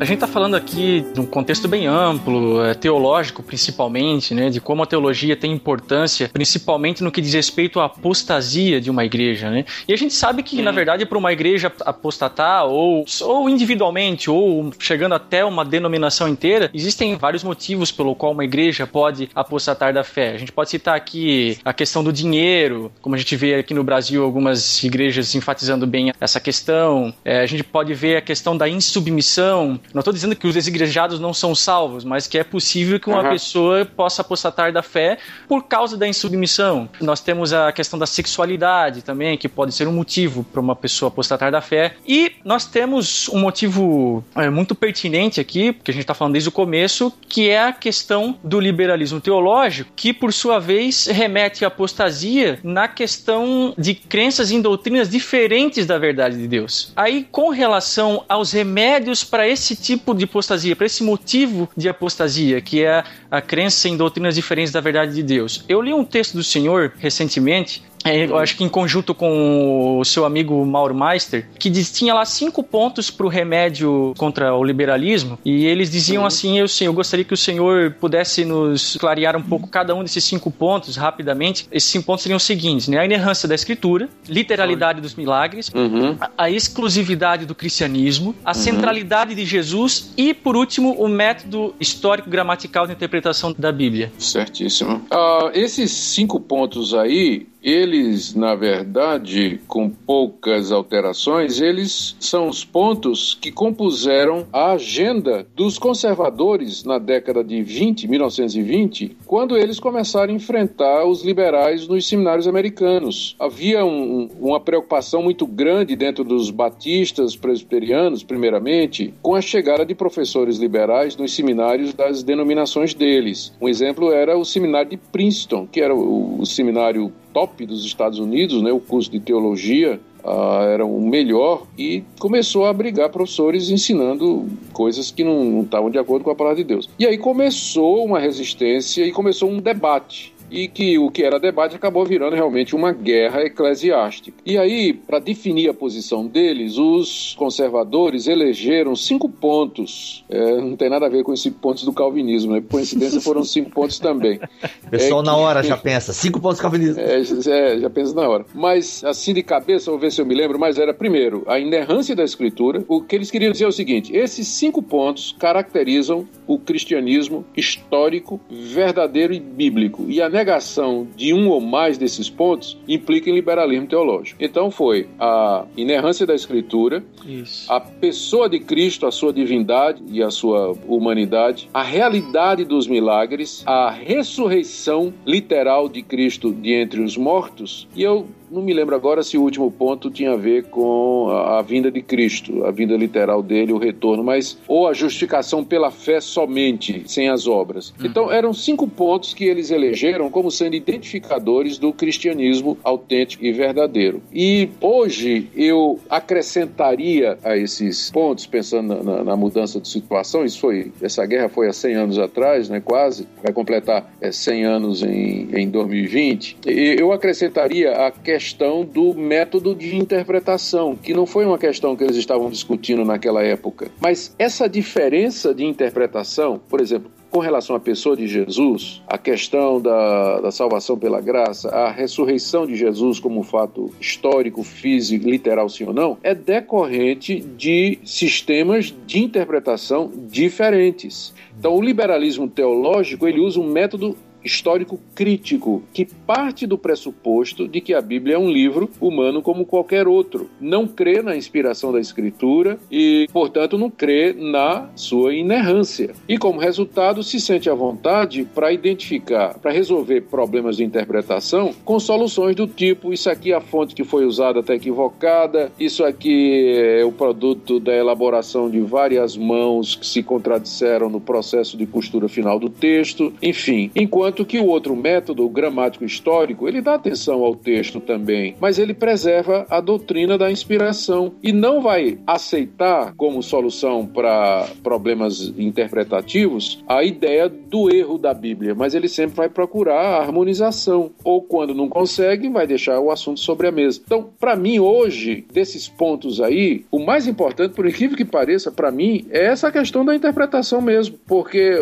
Gente 0.09 0.25
está 0.25 0.27
falando 0.27 0.55
aqui 0.55 1.05
de 1.13 1.21
um 1.21 1.27
contexto 1.27 1.69
bem 1.69 1.87
amplo, 1.87 2.65
é, 2.65 2.73
teológico 2.73 3.43
principalmente, 3.43 4.35
né, 4.35 4.49
de 4.49 4.59
como 4.59 4.83
a 4.83 4.87
teologia 4.87 5.37
tem 5.37 5.53
importância, 5.53 6.31
principalmente 6.33 7.05
no 7.05 7.13
que 7.13 7.21
diz 7.21 7.35
respeito 7.35 7.79
à 7.79 7.85
apostasia 7.85 8.81
de 8.81 8.91
uma 8.91 9.05
igreja. 9.05 9.51
Né? 9.51 9.67
E 9.87 9.93
a 9.93 9.97
gente 9.97 10.15
sabe 10.15 10.43
que, 10.43 10.63
na 10.63 10.73
verdade, 10.73 11.05
para 11.05 11.19
uma 11.19 11.31
igreja 11.31 11.71
apostatar, 11.85 12.65
ou, 12.65 13.05
ou 13.21 13.51
individualmente, 13.51 14.31
ou 14.31 14.73
chegando 14.79 15.15
até 15.15 15.45
uma 15.45 15.65
denominação 15.65 16.27
inteira, 16.27 16.71
existem 16.73 17.17
vários 17.17 17.45
motivos 17.45 17.93
pelo 17.93 18.15
qual 18.15 18.33
uma 18.33 18.45
igreja 18.45 18.87
pode 18.87 19.29
apostatar 19.35 19.93
da 19.93 20.03
fé. 20.03 20.33
A 20.33 20.39
gente 20.39 20.53
pode 20.53 20.71
citar 20.71 20.97
aqui 20.97 21.59
a 21.65 21.73
questão 21.75 22.03
do 22.03 22.13
dinheiro, 22.13 22.91
como 23.03 23.15
a 23.15 23.19
gente 23.19 23.37
vê 23.37 23.57
aqui 23.57 23.75
no 23.75 23.85
Brasil 23.85 24.25
algumas 24.25 24.83
igrejas 24.83 25.35
enfatizando 25.35 25.87
bem 25.87 26.13
essa 26.19 26.41
questão. 26.41 27.13
É, 27.25 27.41
a 27.41 27.47
gente 27.47 27.63
pode 27.63 27.93
ver 27.93 28.17
a 28.17 28.23
questão 28.23 28.57
da 28.57 28.67
insubmissão 28.67 29.79
Não 29.99 30.01
estou 30.01 30.15
dizendo 30.15 30.37
que 30.37 30.47
os 30.47 30.55
desigrejados 30.55 31.19
não 31.19 31.35
são 31.35 31.57
salvos, 31.57 32.05
mas 32.05 32.29
que 32.29 32.39
é 32.39 32.45
possível 32.45 33.01
que 33.01 33.09
uma 33.09 33.25
uhum. 33.25 33.31
pessoa 33.31 33.85
possa 33.85 34.23
apostatar 34.23 34.73
da 34.73 34.81
fé 34.81 35.19
por 35.49 35.65
causa 35.65 35.97
da 35.97 36.07
insubmissão. 36.07 36.89
Nós 37.01 37.21
temos 37.21 37.53
a 37.53 37.73
questão 37.73 37.99
da 37.99 38.07
sexualidade 38.07 39.03
também, 39.03 39.37
que 39.37 39.49
pode 39.49 39.75
ser 39.75 39.89
um 39.89 39.93
motivo 39.93 40.45
para 40.45 40.61
uma 40.61 40.77
pessoa 40.77 41.09
apostatar 41.09 41.51
da 41.51 41.61
fé. 41.61 41.97
E 42.07 42.31
nós 42.45 42.65
temos 42.65 43.29
um 43.31 43.41
motivo 43.41 44.23
é, 44.37 44.49
muito 44.49 44.73
pertinente 44.73 45.41
aqui, 45.41 45.73
porque 45.73 45.91
a 45.91 45.95
gente 45.95 46.05
está 46.05 46.15
falando 46.15 46.35
desde 46.35 46.49
o 46.49 46.53
começo, 46.53 47.13
que 47.29 47.49
é 47.49 47.61
a 47.61 47.73
questão 47.73 48.39
do 48.45 48.61
liberalismo 48.61 49.21
teológico, 49.21 49.91
que 49.97 50.13
por 50.13 50.33
sua 50.33 50.61
vez 50.61 51.07
remete 51.07 51.65
à 51.65 51.69
apostasia 51.69 52.61
na 52.63 52.87
questão 52.87 53.75
de 53.77 53.95
crenças 53.97 54.53
em 54.53 54.63
doutrinas 54.63 55.09
diferentes 55.09 55.87
da 55.87 55.99
verdade 55.99 56.39
de 56.39 56.47
Deus. 56.47 56.93
Aí, 56.95 57.27
com 57.33 57.49
relação 57.49 58.25
aos 58.29 58.53
remédios 58.53 59.25
para 59.25 59.49
esse 59.49 59.75
tipo 59.75 59.88
de 59.97 60.25
apostasia, 60.25 60.77
para 60.77 60.87
esse 60.87 61.03
motivo 61.03 61.69
de 61.77 61.89
apostasia, 61.89 62.61
que 62.61 62.85
é 62.85 63.05
a 63.31 63.41
crença 63.41 63.89
em 63.89 63.97
doutrinas 63.97 64.35
diferentes 64.35 64.73
da 64.73 64.81
verdade 64.81 65.15
de 65.15 65.23
Deus, 65.23 65.65
eu 65.69 65.81
li 65.81 65.93
um 65.93 66.05
texto 66.05 66.35
do 66.35 66.45
Senhor 66.45 66.93
recentemente 66.99 67.83
eu 68.17 68.39
acho 68.39 68.57
que 68.57 68.65
em 68.65 68.69
conjunto 68.69 69.15
com 69.15 69.99
o 69.99 70.05
seu 70.05 70.25
amigo 70.25 70.65
Mauro 70.65 70.95
Meister, 70.95 71.47
que 71.59 71.69
diz, 71.69 71.93
tinha 71.93 72.15
lá 72.15 72.25
cinco 72.25 72.63
pontos 72.63 73.11
para 73.11 73.27
o 73.27 73.29
remédio 73.29 74.15
contra 74.17 74.55
o 74.55 74.65
liberalismo, 74.65 75.39
e 75.45 75.67
eles 75.67 75.91
diziam 75.91 76.23
uhum. 76.23 76.27
assim: 76.27 76.59
eu, 76.59 76.67
eu 76.81 76.93
gostaria 76.93 77.25
que 77.25 77.35
o 77.35 77.37
senhor 77.37 77.93
pudesse 78.01 78.45
nos 78.45 78.97
clarear 78.97 79.37
um 79.37 79.43
pouco 79.43 79.69
cada 79.69 79.95
um 79.95 80.03
desses 80.03 80.25
cinco 80.25 80.51
pontos 80.51 80.97
rapidamente. 80.97 81.67
Esses 81.71 81.91
cinco 81.91 82.07
pontos 82.07 82.23
seriam 82.23 82.37
os 82.37 82.43
seguintes: 82.43 82.89
né? 82.89 82.99
a 82.99 83.05
inerrância 83.05 83.49
da 83.49 83.55
escritura, 83.55 84.09
literalidade 84.29 85.01
dos 85.01 85.15
milagres, 85.15 85.71
uhum. 85.75 86.17
a, 86.21 86.45
a, 86.45 86.51
exclusividade 86.51 87.47
do 87.47 87.55
cristianismo, 87.55 88.35
a 88.45 88.51
uhum. 88.51 88.55
centralidade 88.55 89.35
de 89.35 89.45
Jesus 89.45 90.13
e, 90.17 90.33
por 90.35 90.57
último, 90.57 90.93
o 90.93 91.09
método 91.09 91.75
histórico-gramatical 91.81 92.87
de 92.87 92.93
interpretação 92.93 93.55
da 93.57 93.73
Bíblia. 93.73 94.13
Certíssimo. 94.19 95.03
Uh, 95.13 95.51
esses 95.55 95.91
cinco 95.91 96.41
pontos 96.41 96.95
aí 96.95 97.47
eles, 97.69 98.35
na 98.35 98.55
verdade, 98.55 99.61
com 99.67 99.91
poucas 99.91 100.73
alterações, 100.73 101.61
eles 101.61 102.17
são 102.19 102.49
os 102.49 102.65
pontos 102.65 103.37
que 103.41 103.51
compuseram 103.51 104.47
a 104.53 104.73
agenda 104.73 105.47
dos 105.55 105.79
conservadores 105.79 106.85
na 106.85 106.99
década 106.99 107.45
de 107.45 107.63
20, 107.63 108.09
1920, 108.09 109.17
quando 109.27 109.57
eles 109.57 109.79
começaram 109.79 110.33
a 110.33 110.37
enfrentar 110.37 111.05
os 111.07 111.25
liberais 111.25 111.87
nos 111.87 112.07
seminários 112.07 112.49
americanos. 112.49 113.37
Havia 113.39 113.85
um, 113.85 114.29
uma 114.41 114.61
preocupação 114.61 115.23
muito 115.23 115.47
grande 115.47 115.97
dentro 115.97 116.25
dos 116.25 116.51
batistas 116.51 117.37
presbiterianos, 117.37 118.23
primeiramente, 118.23 119.13
com 119.23 119.35
a 119.35 119.41
chegada 119.41 119.85
de 119.85 119.95
professores 119.95 120.59
liberais 120.59 121.17
nos 121.17 121.35
seminários 121.35 121.93
das 121.93 122.23
denominações 122.23 122.95
deles. 122.95 123.53
Um 123.61 123.69
exemplo 123.69 124.13
era 124.13 124.37
o 124.39 124.45
seminário 124.45 124.91
de 124.91 124.97
Princeton, 124.97 125.67
que 125.67 125.81
era 125.81 125.95
o, 125.95 126.41
o 126.41 126.47
seminário 126.47 127.13
top 127.33 127.67
dos 127.67 127.85
Estados 127.85 128.19
Unidos, 128.19 128.63
né, 128.63 128.73
o 128.73 128.81
curso 128.81 129.11
de 129.11 129.21
teologia 129.21 130.01
uh, 130.25 130.63
era 130.63 130.85
o 130.85 131.01
melhor 131.01 131.65
e 131.77 132.03
começou 132.19 132.65
a 132.65 132.71
abrigar 132.71 133.11
professores 133.11 133.71
ensinando 133.71 134.47
coisas 134.73 135.11
que 135.11 135.25
não 135.25 135.63
estavam 135.63 135.91
de 135.91 135.99
acordo 135.99 136.25
com 136.25 136.31
a 136.31 136.35
palavra 136.35 136.57
de 136.57 136.65
Deus. 136.65 136.89
E 136.99 137.07
aí 137.07 137.19
começou 137.19 138.05
uma 138.05 138.19
resistência 138.19 139.05
e 139.05 139.13
começou 139.13 139.51
um 139.51 139.61
debate 139.61 140.35
e 140.51 140.69
que 140.69 140.99
o 140.99 141.11
que 141.11 141.23
era 141.23 141.39
debate 141.39 141.77
acabou 141.77 142.05
virando 142.05 142.35
realmente 142.35 142.75
uma 142.75 142.93
guerra 142.93 143.43
eclesiástica. 143.43 144.37
E 144.45 144.57
aí, 144.57 144.93
para 144.93 145.19
definir 145.19 145.69
a 145.69 145.75
posição 145.75 146.27
deles, 146.27 146.79
os 146.79 147.35
conservadores 147.39 148.27
elegeram 148.27 148.97
cinco 148.97 149.29
pontos. 149.29 150.25
É, 150.29 150.57
não 150.57 150.77
tem 150.77 150.89
nada 150.89 151.07
a 151.07 151.09
ver 151.09 151.23
com 151.23 151.33
esses 151.33 151.53
pontos 151.53 151.85
do 151.85 151.93
calvinismo, 151.93 152.53
né? 152.53 152.61
Por 152.61 152.79
coincidência 152.79 153.21
foram 153.21 153.45
cinco 153.45 153.71
pontos 153.71 153.99
também. 153.99 154.41
O 154.87 154.91
pessoal 154.91 155.21
é 155.23 155.25
na 155.25 155.37
hora 155.37 155.63
já 155.63 155.77
pensa, 155.77 156.13
cinco 156.13 156.41
pontos 156.41 156.61
calvinismo. 156.61 157.01
É, 157.01 157.21
é, 157.21 157.79
já 157.79 157.91
pensa 157.91 158.15
na 158.15 158.29
hora. 158.29 158.45
Mas 158.55 159.03
assim 159.05 159.35
de 159.35 159.43
cabeça, 159.43 159.91
vou 159.91 159.99
ver 159.99 160.13
se 160.13 160.21
eu 160.21 160.27
me 160.27 160.35
lembro, 160.35 160.59
mas 160.59 160.79
era 160.79 160.95
primeiro 160.95 161.43
a 161.47 161.59
inerrância 161.59 162.15
da 162.15 162.25
escritura. 162.25 162.85
O 162.89 163.03
que 163.03 163.17
eles 163.17 163.31
queriam 163.31 163.53
dizer 163.53 163.65
é 163.65 163.69
o 163.69 163.73
seguinte: 163.73 164.17
esses 164.17 164.47
cinco 164.49 164.83
pontos 164.83 165.35
caracterizam 165.39 166.27
o 166.47 166.59
cristianismo 166.59 167.45
histórico, 167.57 168.41
verdadeiro 168.51 169.33
e 169.33 169.41
bíblico. 169.41 170.07
E 170.09 170.23
a 170.23 170.29
negação 170.39 171.07
de 171.17 171.35
um 171.35 171.49
ou 171.49 171.61
mais 171.61 171.99
desses 171.99 172.31
pontos 172.31 172.79
implica 172.87 173.29
em 173.29 173.35
liberalismo 173.35 173.87
teológico. 173.87 174.43
Então 174.43 174.71
foi 174.71 175.09
a 175.19 175.65
inerrância 175.77 176.25
da 176.25 176.35
Escritura, 176.35 177.05
Isso. 177.27 177.71
a 177.71 177.81
pessoa 177.81 178.49
de 178.49 178.61
Cristo, 178.61 179.07
a 179.07 179.11
sua 179.11 179.33
divindade 179.33 180.03
e 180.09 180.23
a 180.23 180.31
sua 180.31 180.77
humanidade, 180.87 181.69
a 181.75 181.83
realidade 181.83 182.65
dos 182.65 182.87
milagres, 182.87 183.65
a 183.67 183.91
ressurreição 183.91 185.13
literal 185.27 185.89
de 185.89 186.03
Cristo 186.03 186.53
de 186.53 186.73
entre 186.73 187.01
os 187.01 187.17
mortos. 187.17 187.89
E 187.97 188.03
eu 188.03 188.27
não 188.51 188.63
me 188.63 188.73
lembro 188.73 188.95
agora 188.95 189.23
se 189.23 189.37
o 189.37 189.43
último 189.43 189.71
ponto 189.71 190.11
tinha 190.11 190.33
a 190.33 190.37
ver 190.37 190.65
com 190.65 191.29
a, 191.31 191.59
a, 191.59 191.63
vinda 191.63 191.91
de 191.91 192.03
Cristo, 192.03 192.65
a 192.65 192.71
vinda 192.71 192.97
literal 192.97 193.43
dele, 193.43 193.73
o 193.73 193.79
retorno, 193.79 194.25
mas 194.25 194.59
ou 194.67 194.89
a 194.89 194.93
justificação 194.93 195.65
pela 195.65 195.91
fé 195.91 196.21
somente, 196.21 197.03
sem 197.07 197.29
as 197.29 197.47
obras. 197.47 197.91
Uhum. 197.99 198.07
Então 198.07 198.33
eram 198.33 198.53
cinco 198.53 198.89
pontos 198.89 199.35
que 199.35 199.45
eles 199.45 199.71
elegeram 199.71 200.31
como 200.31 200.51
sendo 200.51 200.75
identificadores 200.75 201.79
do 201.79 201.93
cristianismo 201.93 202.79
autêntico 202.83 203.45
e 203.45 203.53
verdadeiro. 203.53 204.23
E 204.33 204.69
hoje 204.81 205.49
eu 205.55 205.99
acrescentaria 206.09 207.39
a 207.45 207.57
esses 207.57 208.11
pontos, 208.11 208.47
pensando 208.47 209.03
na, 209.03 209.25
na, 209.25 209.37
mudança 209.37 209.81
de 209.81 209.89
situação, 209.89 210.45
isso 210.45 210.61
foi, 210.61 210.93
essa 211.01 211.25
guerra 211.27 211.49
foi 211.49 211.69
há 211.69 211.73
100 211.73 211.95
anos 211.95 212.19
atrás, 212.19 212.69
né, 212.69 212.81
quase, 212.81 213.29
vai 213.43 213.53
completar 213.53 214.13
é, 214.21 214.33
100 214.33 214.65
anos 214.65 215.03
em, 215.03 215.49
em 215.55 215.69
2020, 215.69 216.59
e 216.67 216.97
eu 216.99 217.13
acrescentaria 217.13 217.93
a 217.93 218.11
questão 218.11 218.38
questão 218.39 218.85
do 218.85 219.13
método 219.15 219.75
de 219.75 219.97
interpretação, 219.97 220.95
que 220.95 221.13
não 221.13 221.27
foi 221.27 221.45
uma 221.45 221.59
questão 221.59 221.97
que 221.97 222.05
eles 222.05 222.15
estavam 222.15 222.49
discutindo 222.49 223.05
naquela 223.05 223.43
época. 223.43 223.91
Mas 224.01 224.33
essa 224.39 224.69
diferença 224.69 225.53
de 225.53 225.65
interpretação, 225.65 226.61
por 226.69 226.81
exemplo, 226.81 227.11
com 227.33 227.41
relação 227.41 227.75
à 227.75 227.81
pessoa 227.81 228.17
de 228.17 228.29
Jesus, 228.29 229.03
a 229.09 229.19
questão 229.19 229.81
da, 229.81 230.41
da 230.41 230.51
salvação 230.53 230.97
pela 230.97 231.21
graça, 231.21 231.69
a 231.69 231.91
ressurreição 231.91 232.65
de 232.65 232.77
Jesus 232.77 233.19
como 233.19 233.43
fato 233.43 233.91
histórico, 234.01 234.63
físico, 234.63 235.29
literal, 235.29 235.69
sim 235.69 235.85
ou 235.85 235.93
não, 235.93 236.17
é 236.23 236.33
decorrente 236.33 237.41
de 237.41 237.99
sistemas 238.05 238.95
de 239.05 239.19
interpretação 239.19 240.11
diferentes. 240.29 241.35
Então, 241.59 241.75
o 241.75 241.83
liberalismo 241.83 242.49
teológico 242.49 243.27
ele 243.27 243.41
usa 243.41 243.59
um 243.59 243.69
método 243.69 244.17
histórico 244.45 245.01
crítico 245.15 245.83
que 245.93 246.05
parte 246.05 246.67
do 246.67 246.79
pressuposto 246.79 247.67
de 247.67 247.81
que 247.81 247.95
a 247.95 248.01
Bíblia 248.01 248.37
é 248.37 248.39
um 248.39 248.51
livro 248.51 248.89
humano 249.01 249.43
como 249.43 249.67
qualquer 249.67 250.07
outro. 250.07 250.49
Não 250.61 250.87
crê 250.87 251.23
na 251.23 251.37
inspiração 251.37 251.93
da 251.93 252.01
Escritura 252.01 252.79
e, 252.91 253.29
portanto, 253.33 253.77
não 253.77 253.91
crê 253.91 254.33
na 254.33 254.89
sua 254.95 255.35
inerrância. 255.35 256.15
E, 256.29 256.39
como 256.39 256.61
resultado, 256.61 257.23
se 257.23 257.41
sente 257.41 257.69
à 257.69 257.75
vontade 257.75 258.45
para 258.55 258.73
identificar, 258.73 259.59
para 259.59 259.73
resolver 259.73 260.23
problemas 260.23 260.77
de 260.77 260.85
interpretação 260.85 261.75
com 261.85 261.99
soluções 261.99 262.55
do 262.55 262.67
tipo: 262.67 263.13
isso 263.13 263.29
aqui 263.31 263.53
é 263.53 263.57
a 263.57 263.61
fonte 263.61 263.95
que 263.95 264.05
foi 264.05 264.25
usada 264.25 264.61
está 264.61 264.75
equivocada, 264.75 265.73
isso 265.79 266.05
aqui 266.05 266.75
é 266.77 267.05
o 267.05 267.13
produto 267.13 267.81
da 267.81 267.95
elaboração 267.95 268.71
de 268.71 268.81
várias 268.81 269.37
mãos 269.37 269.95
que 269.95 270.07
se 270.07 270.23
contradisseram 270.23 271.09
no 271.09 271.21
processo 271.21 271.77
de 271.77 271.87
costura 271.87 272.29
final 272.29 272.59
do 272.59 272.69
texto, 272.69 273.33
enfim. 273.43 273.91
Enquanto 273.95 274.28
Enquanto 274.29 274.45
que 274.45 274.59
o 274.59 274.67
outro 274.67 274.95
método, 274.95 275.49
gramático 275.49 276.05
histórico, 276.05 276.69
ele 276.69 276.83
dá 276.83 276.97
atenção 276.97 277.43
ao 277.43 277.55
texto 277.55 277.99
também, 277.99 278.55
mas 278.61 278.79
ele 278.79 278.93
preserva 278.93 279.67
a 279.71 279.81
doutrina 279.81 280.37
da 280.37 280.51
inspiração 280.51 281.33
e 281.43 281.51
não 281.51 281.81
vai 281.81 282.19
aceitar 282.27 283.15
como 283.17 283.43
solução 283.43 284.05
para 284.05 284.69
problemas 284.83 285.55
interpretativos 285.57 286.85
a 286.87 287.03
ideia 287.03 287.49
do 287.49 287.91
erro 287.91 288.19
da 288.19 288.35
Bíblia, 288.35 288.75
mas 288.75 288.95
ele 288.95 289.09
sempre 289.09 289.35
vai 289.35 289.49
procurar 289.49 289.99
a 289.99 290.19
harmonização, 290.19 291.11
ou 291.25 291.41
quando 291.41 291.75
não 291.75 291.89
consegue, 291.89 292.51
vai 292.51 292.67
deixar 292.67 293.01
o 293.01 293.11
assunto 293.11 293.41
sobre 293.41 293.67
a 293.67 293.73
mesa. 293.73 294.03
Então, 294.05 294.29
para 294.39 294.55
mim 294.55 294.79
hoje, 294.79 295.47
desses 295.51 295.89
pontos 295.89 296.39
aí, 296.39 296.85
o 296.91 296.99
mais 296.99 297.27
importante, 297.27 297.75
por 297.75 297.87
incrível 297.87 298.15
que 298.15 298.27
pareça, 298.27 298.71
para 298.71 298.91
mim, 298.91 299.25
é 299.31 299.47
essa 299.47 299.73
questão 299.73 300.05
da 300.05 300.15
interpretação 300.15 300.83
mesmo, 300.83 301.19
porque 301.27 301.75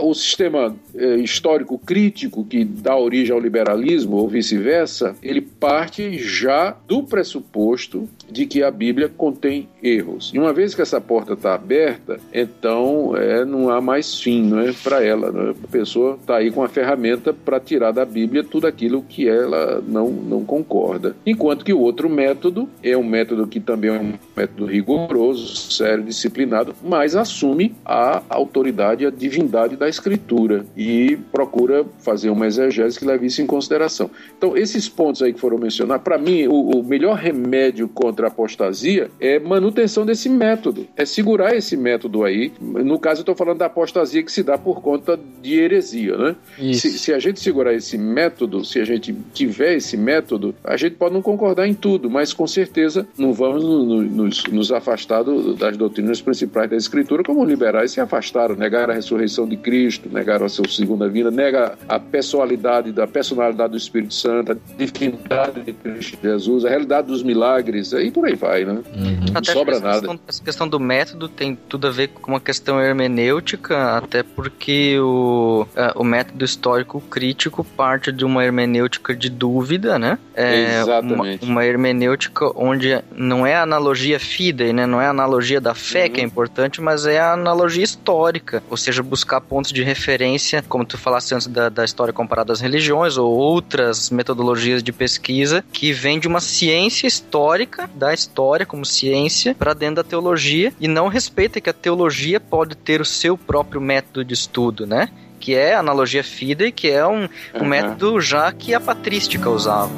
o 0.00 0.12
sistema 0.12 0.74
é, 0.92 1.16
histórico 1.18 1.78
crítico 1.84 2.44
que 2.44 2.64
dá 2.64 2.96
origem 2.96 3.34
ao 3.34 3.40
liberalismo 3.40 4.16
ou 4.16 4.28
vice-versa, 4.28 5.16
ele 5.22 5.40
parte 5.40 6.18
já 6.18 6.76
do 6.86 7.02
pressuposto 7.02 8.08
de 8.30 8.46
que 8.46 8.62
a 8.62 8.70
Bíblia 8.70 9.08
contém 9.08 9.68
erros. 9.84 10.32
E 10.34 10.38
uma 10.38 10.52
vez 10.52 10.74
que 10.74 10.80
essa 10.80 10.98
porta 10.98 11.34
está 11.34 11.54
aberta, 11.54 12.18
então 12.32 13.14
é, 13.14 13.44
não 13.44 13.68
há 13.68 13.80
mais 13.80 14.18
fim 14.18 14.42
não 14.42 14.60
é, 14.60 14.72
para 14.72 15.04
ela. 15.04 15.30
Né? 15.30 15.54
A 15.62 15.68
pessoa 15.68 16.16
está 16.18 16.36
aí 16.36 16.50
com 16.50 16.64
a 16.64 16.68
ferramenta 16.68 17.34
para 17.34 17.60
tirar 17.60 17.92
da 17.92 18.04
Bíblia 18.06 18.42
tudo 18.42 18.66
aquilo 18.66 19.02
que 19.02 19.28
ela 19.28 19.82
não, 19.86 20.08
não 20.08 20.44
concorda. 20.44 21.14
Enquanto 21.26 21.64
que 21.64 21.72
o 21.74 21.80
outro 21.80 22.08
método 22.08 22.68
é 22.82 22.96
um 22.96 23.04
método 23.04 23.46
que 23.46 23.60
também 23.60 23.90
é 23.90 24.00
um 24.00 24.14
método 24.34 24.64
rigoroso, 24.64 25.70
sério, 25.72 26.02
disciplinado, 26.02 26.74
mas 26.82 27.14
assume 27.14 27.74
a 27.84 28.22
autoridade, 28.30 29.04
a 29.04 29.10
divindade 29.10 29.76
da 29.76 29.88
Escritura 29.88 30.64
e 30.74 31.18
procura 31.30 31.84
fazer 31.98 32.30
uma 32.30 32.46
exegese 32.46 32.98
que 32.98 33.04
leve 33.04 33.26
isso 33.26 33.42
em 33.42 33.46
consideração. 33.46 34.10
Então, 34.38 34.56
esses 34.56 34.88
pontos 34.88 35.22
aí 35.22 35.34
que 35.34 35.40
foram 35.40 35.58
mencionados, 35.58 36.02
para 36.02 36.16
mim, 36.16 36.46
o, 36.46 36.78
o 36.78 36.82
melhor 36.82 37.16
remédio 37.16 37.88
contra 37.88 38.26
a 38.26 38.30
apostasia 38.30 39.10
é 39.20 39.38
manutenção 39.38 39.73
desse 39.74 40.28
método, 40.28 40.86
é 40.96 41.04
segurar 41.04 41.54
esse 41.54 41.76
método 41.76 42.24
aí. 42.24 42.52
No 42.60 42.98
caso, 42.98 43.20
eu 43.20 43.22
estou 43.22 43.34
falando 43.34 43.58
da 43.58 43.66
apostasia 43.66 44.22
que 44.22 44.32
se 44.32 44.42
dá 44.42 44.56
por 44.56 44.80
conta 44.80 45.18
de 45.42 45.58
heresia, 45.58 46.16
né? 46.16 46.36
Se, 46.74 46.98
se, 46.98 47.12
a 47.12 47.18
gente 47.18 47.40
segurar 47.40 47.74
esse 47.74 47.98
método, 47.98 48.64
se 48.64 48.80
a 48.80 48.84
gente 48.84 49.14
tiver 49.32 49.74
esse 49.74 49.96
método, 49.96 50.54
a 50.64 50.76
gente 50.76 50.96
pode 50.96 51.14
não 51.14 51.22
concordar 51.22 51.66
em 51.66 51.74
tudo, 51.74 52.08
mas 52.08 52.32
com 52.32 52.46
certeza 52.46 53.06
não 53.18 53.32
vamos 53.32 53.62
no, 53.62 54.02
nos, 54.02 54.44
nos 54.44 54.72
afastar 54.72 55.22
do, 55.22 55.54
das 55.54 55.76
doutrinas 55.76 56.20
principais 56.20 56.70
da 56.70 56.76
Escritura, 56.76 57.22
como 57.22 57.42
os 57.42 57.48
liberais 57.48 57.92
se 57.92 58.00
afastaram, 58.00 58.54
negaram 58.54 58.92
a 58.92 58.96
ressurreição 58.96 59.46
de 59.46 59.56
Cristo, 59.56 60.08
negaram 60.10 60.46
a 60.46 60.48
sua 60.48 60.68
segunda 60.68 61.08
vinda, 61.08 61.30
nega 61.30 61.76
a 61.88 61.98
pessoalidade 61.98 62.92
da 62.92 63.06
personalidade 63.06 63.72
do 63.72 63.76
Espírito 63.76 64.14
Santo, 64.14 64.52
a 64.52 64.56
divindade 64.76 65.62
de 65.62 65.72
Cristo 65.72 66.18
Jesus, 66.22 66.64
a 66.64 66.68
realidade 66.68 67.08
dos 67.08 67.22
milagres, 67.22 67.92
aí 67.94 68.10
por 68.10 68.26
aí 68.26 68.34
vai, 68.34 68.64
né? 68.64 68.72
Uhum. 68.72 69.32
Não 69.32 69.63
sobra 69.64 69.76
essa 69.76 69.84
nada. 69.84 70.00
Questão, 70.00 70.20
essa 70.28 70.42
questão 70.42 70.68
do 70.68 70.80
método 70.80 71.28
tem 71.28 71.56
tudo 71.56 71.86
a 71.86 71.90
ver 71.90 72.08
com 72.08 72.32
uma 72.32 72.40
questão 72.40 72.80
hermenêutica, 72.80 73.96
até 73.96 74.22
porque 74.22 74.98
o, 74.98 75.66
uh, 75.76 76.00
o 76.00 76.04
método 76.04 76.44
histórico 76.44 77.00
crítico 77.00 77.64
parte 77.64 78.12
de 78.12 78.24
uma 78.24 78.44
hermenêutica 78.44 79.14
de 79.14 79.28
dúvida, 79.28 79.98
né? 79.98 80.18
É 80.34 80.80
Exatamente. 80.80 81.44
Uma, 81.44 81.52
uma 81.52 81.64
hermenêutica 81.64 82.50
onde 82.54 83.02
não 83.14 83.46
é 83.46 83.54
a 83.54 83.62
analogia 83.62 84.18
fidei, 84.18 84.72
né? 84.72 84.86
Não 84.86 85.00
é 85.00 85.06
a 85.06 85.10
analogia 85.10 85.60
da 85.60 85.74
fé 85.74 86.04
uhum. 86.04 86.10
que 86.10 86.20
é 86.20 86.24
importante, 86.24 86.80
mas 86.80 87.06
é 87.06 87.18
a 87.18 87.32
analogia 87.32 87.84
histórica, 87.84 88.62
ou 88.70 88.76
seja, 88.76 89.02
buscar 89.02 89.40
pontos 89.40 89.72
de 89.72 89.82
referência, 89.82 90.64
como 90.68 90.84
tu 90.84 90.98
falaste 90.98 91.34
antes 91.34 91.46
da, 91.46 91.68
da 91.68 91.84
história 91.84 92.12
comparada 92.12 92.52
às 92.52 92.60
religiões 92.60 93.16
ou 93.16 93.32
outras 93.32 94.10
metodologias 94.10 94.82
de 94.82 94.92
pesquisa 94.92 95.64
que 95.72 95.92
vem 95.92 96.18
de 96.18 96.28
uma 96.28 96.40
ciência 96.40 97.06
histórica 97.06 97.88
da 97.94 98.12
história 98.12 98.66
como 98.66 98.84
ciência 98.84 99.53
para 99.54 99.74
dentro 99.74 99.96
da 99.96 100.04
teologia 100.04 100.72
e 100.80 100.88
não 100.88 101.08
respeita 101.08 101.60
que 101.60 101.70
a 101.70 101.74
teologia 101.74 102.38
pode 102.38 102.76
ter 102.76 103.00
o 103.00 103.04
seu 103.04 103.36
próprio 103.36 103.80
método 103.80 104.24
de 104.24 104.34
estudo, 104.34 104.86
né? 104.86 105.08
Que 105.40 105.54
é 105.54 105.74
a 105.74 105.80
analogia 105.80 106.24
fidei, 106.24 106.72
que 106.72 106.90
é 106.90 107.06
um, 107.06 107.24
um 107.54 107.60
uhum. 107.60 107.64
método 107.64 108.20
já 108.20 108.50
que 108.52 108.74
a 108.74 108.80
patrística 108.80 109.48
usava. 109.48 109.92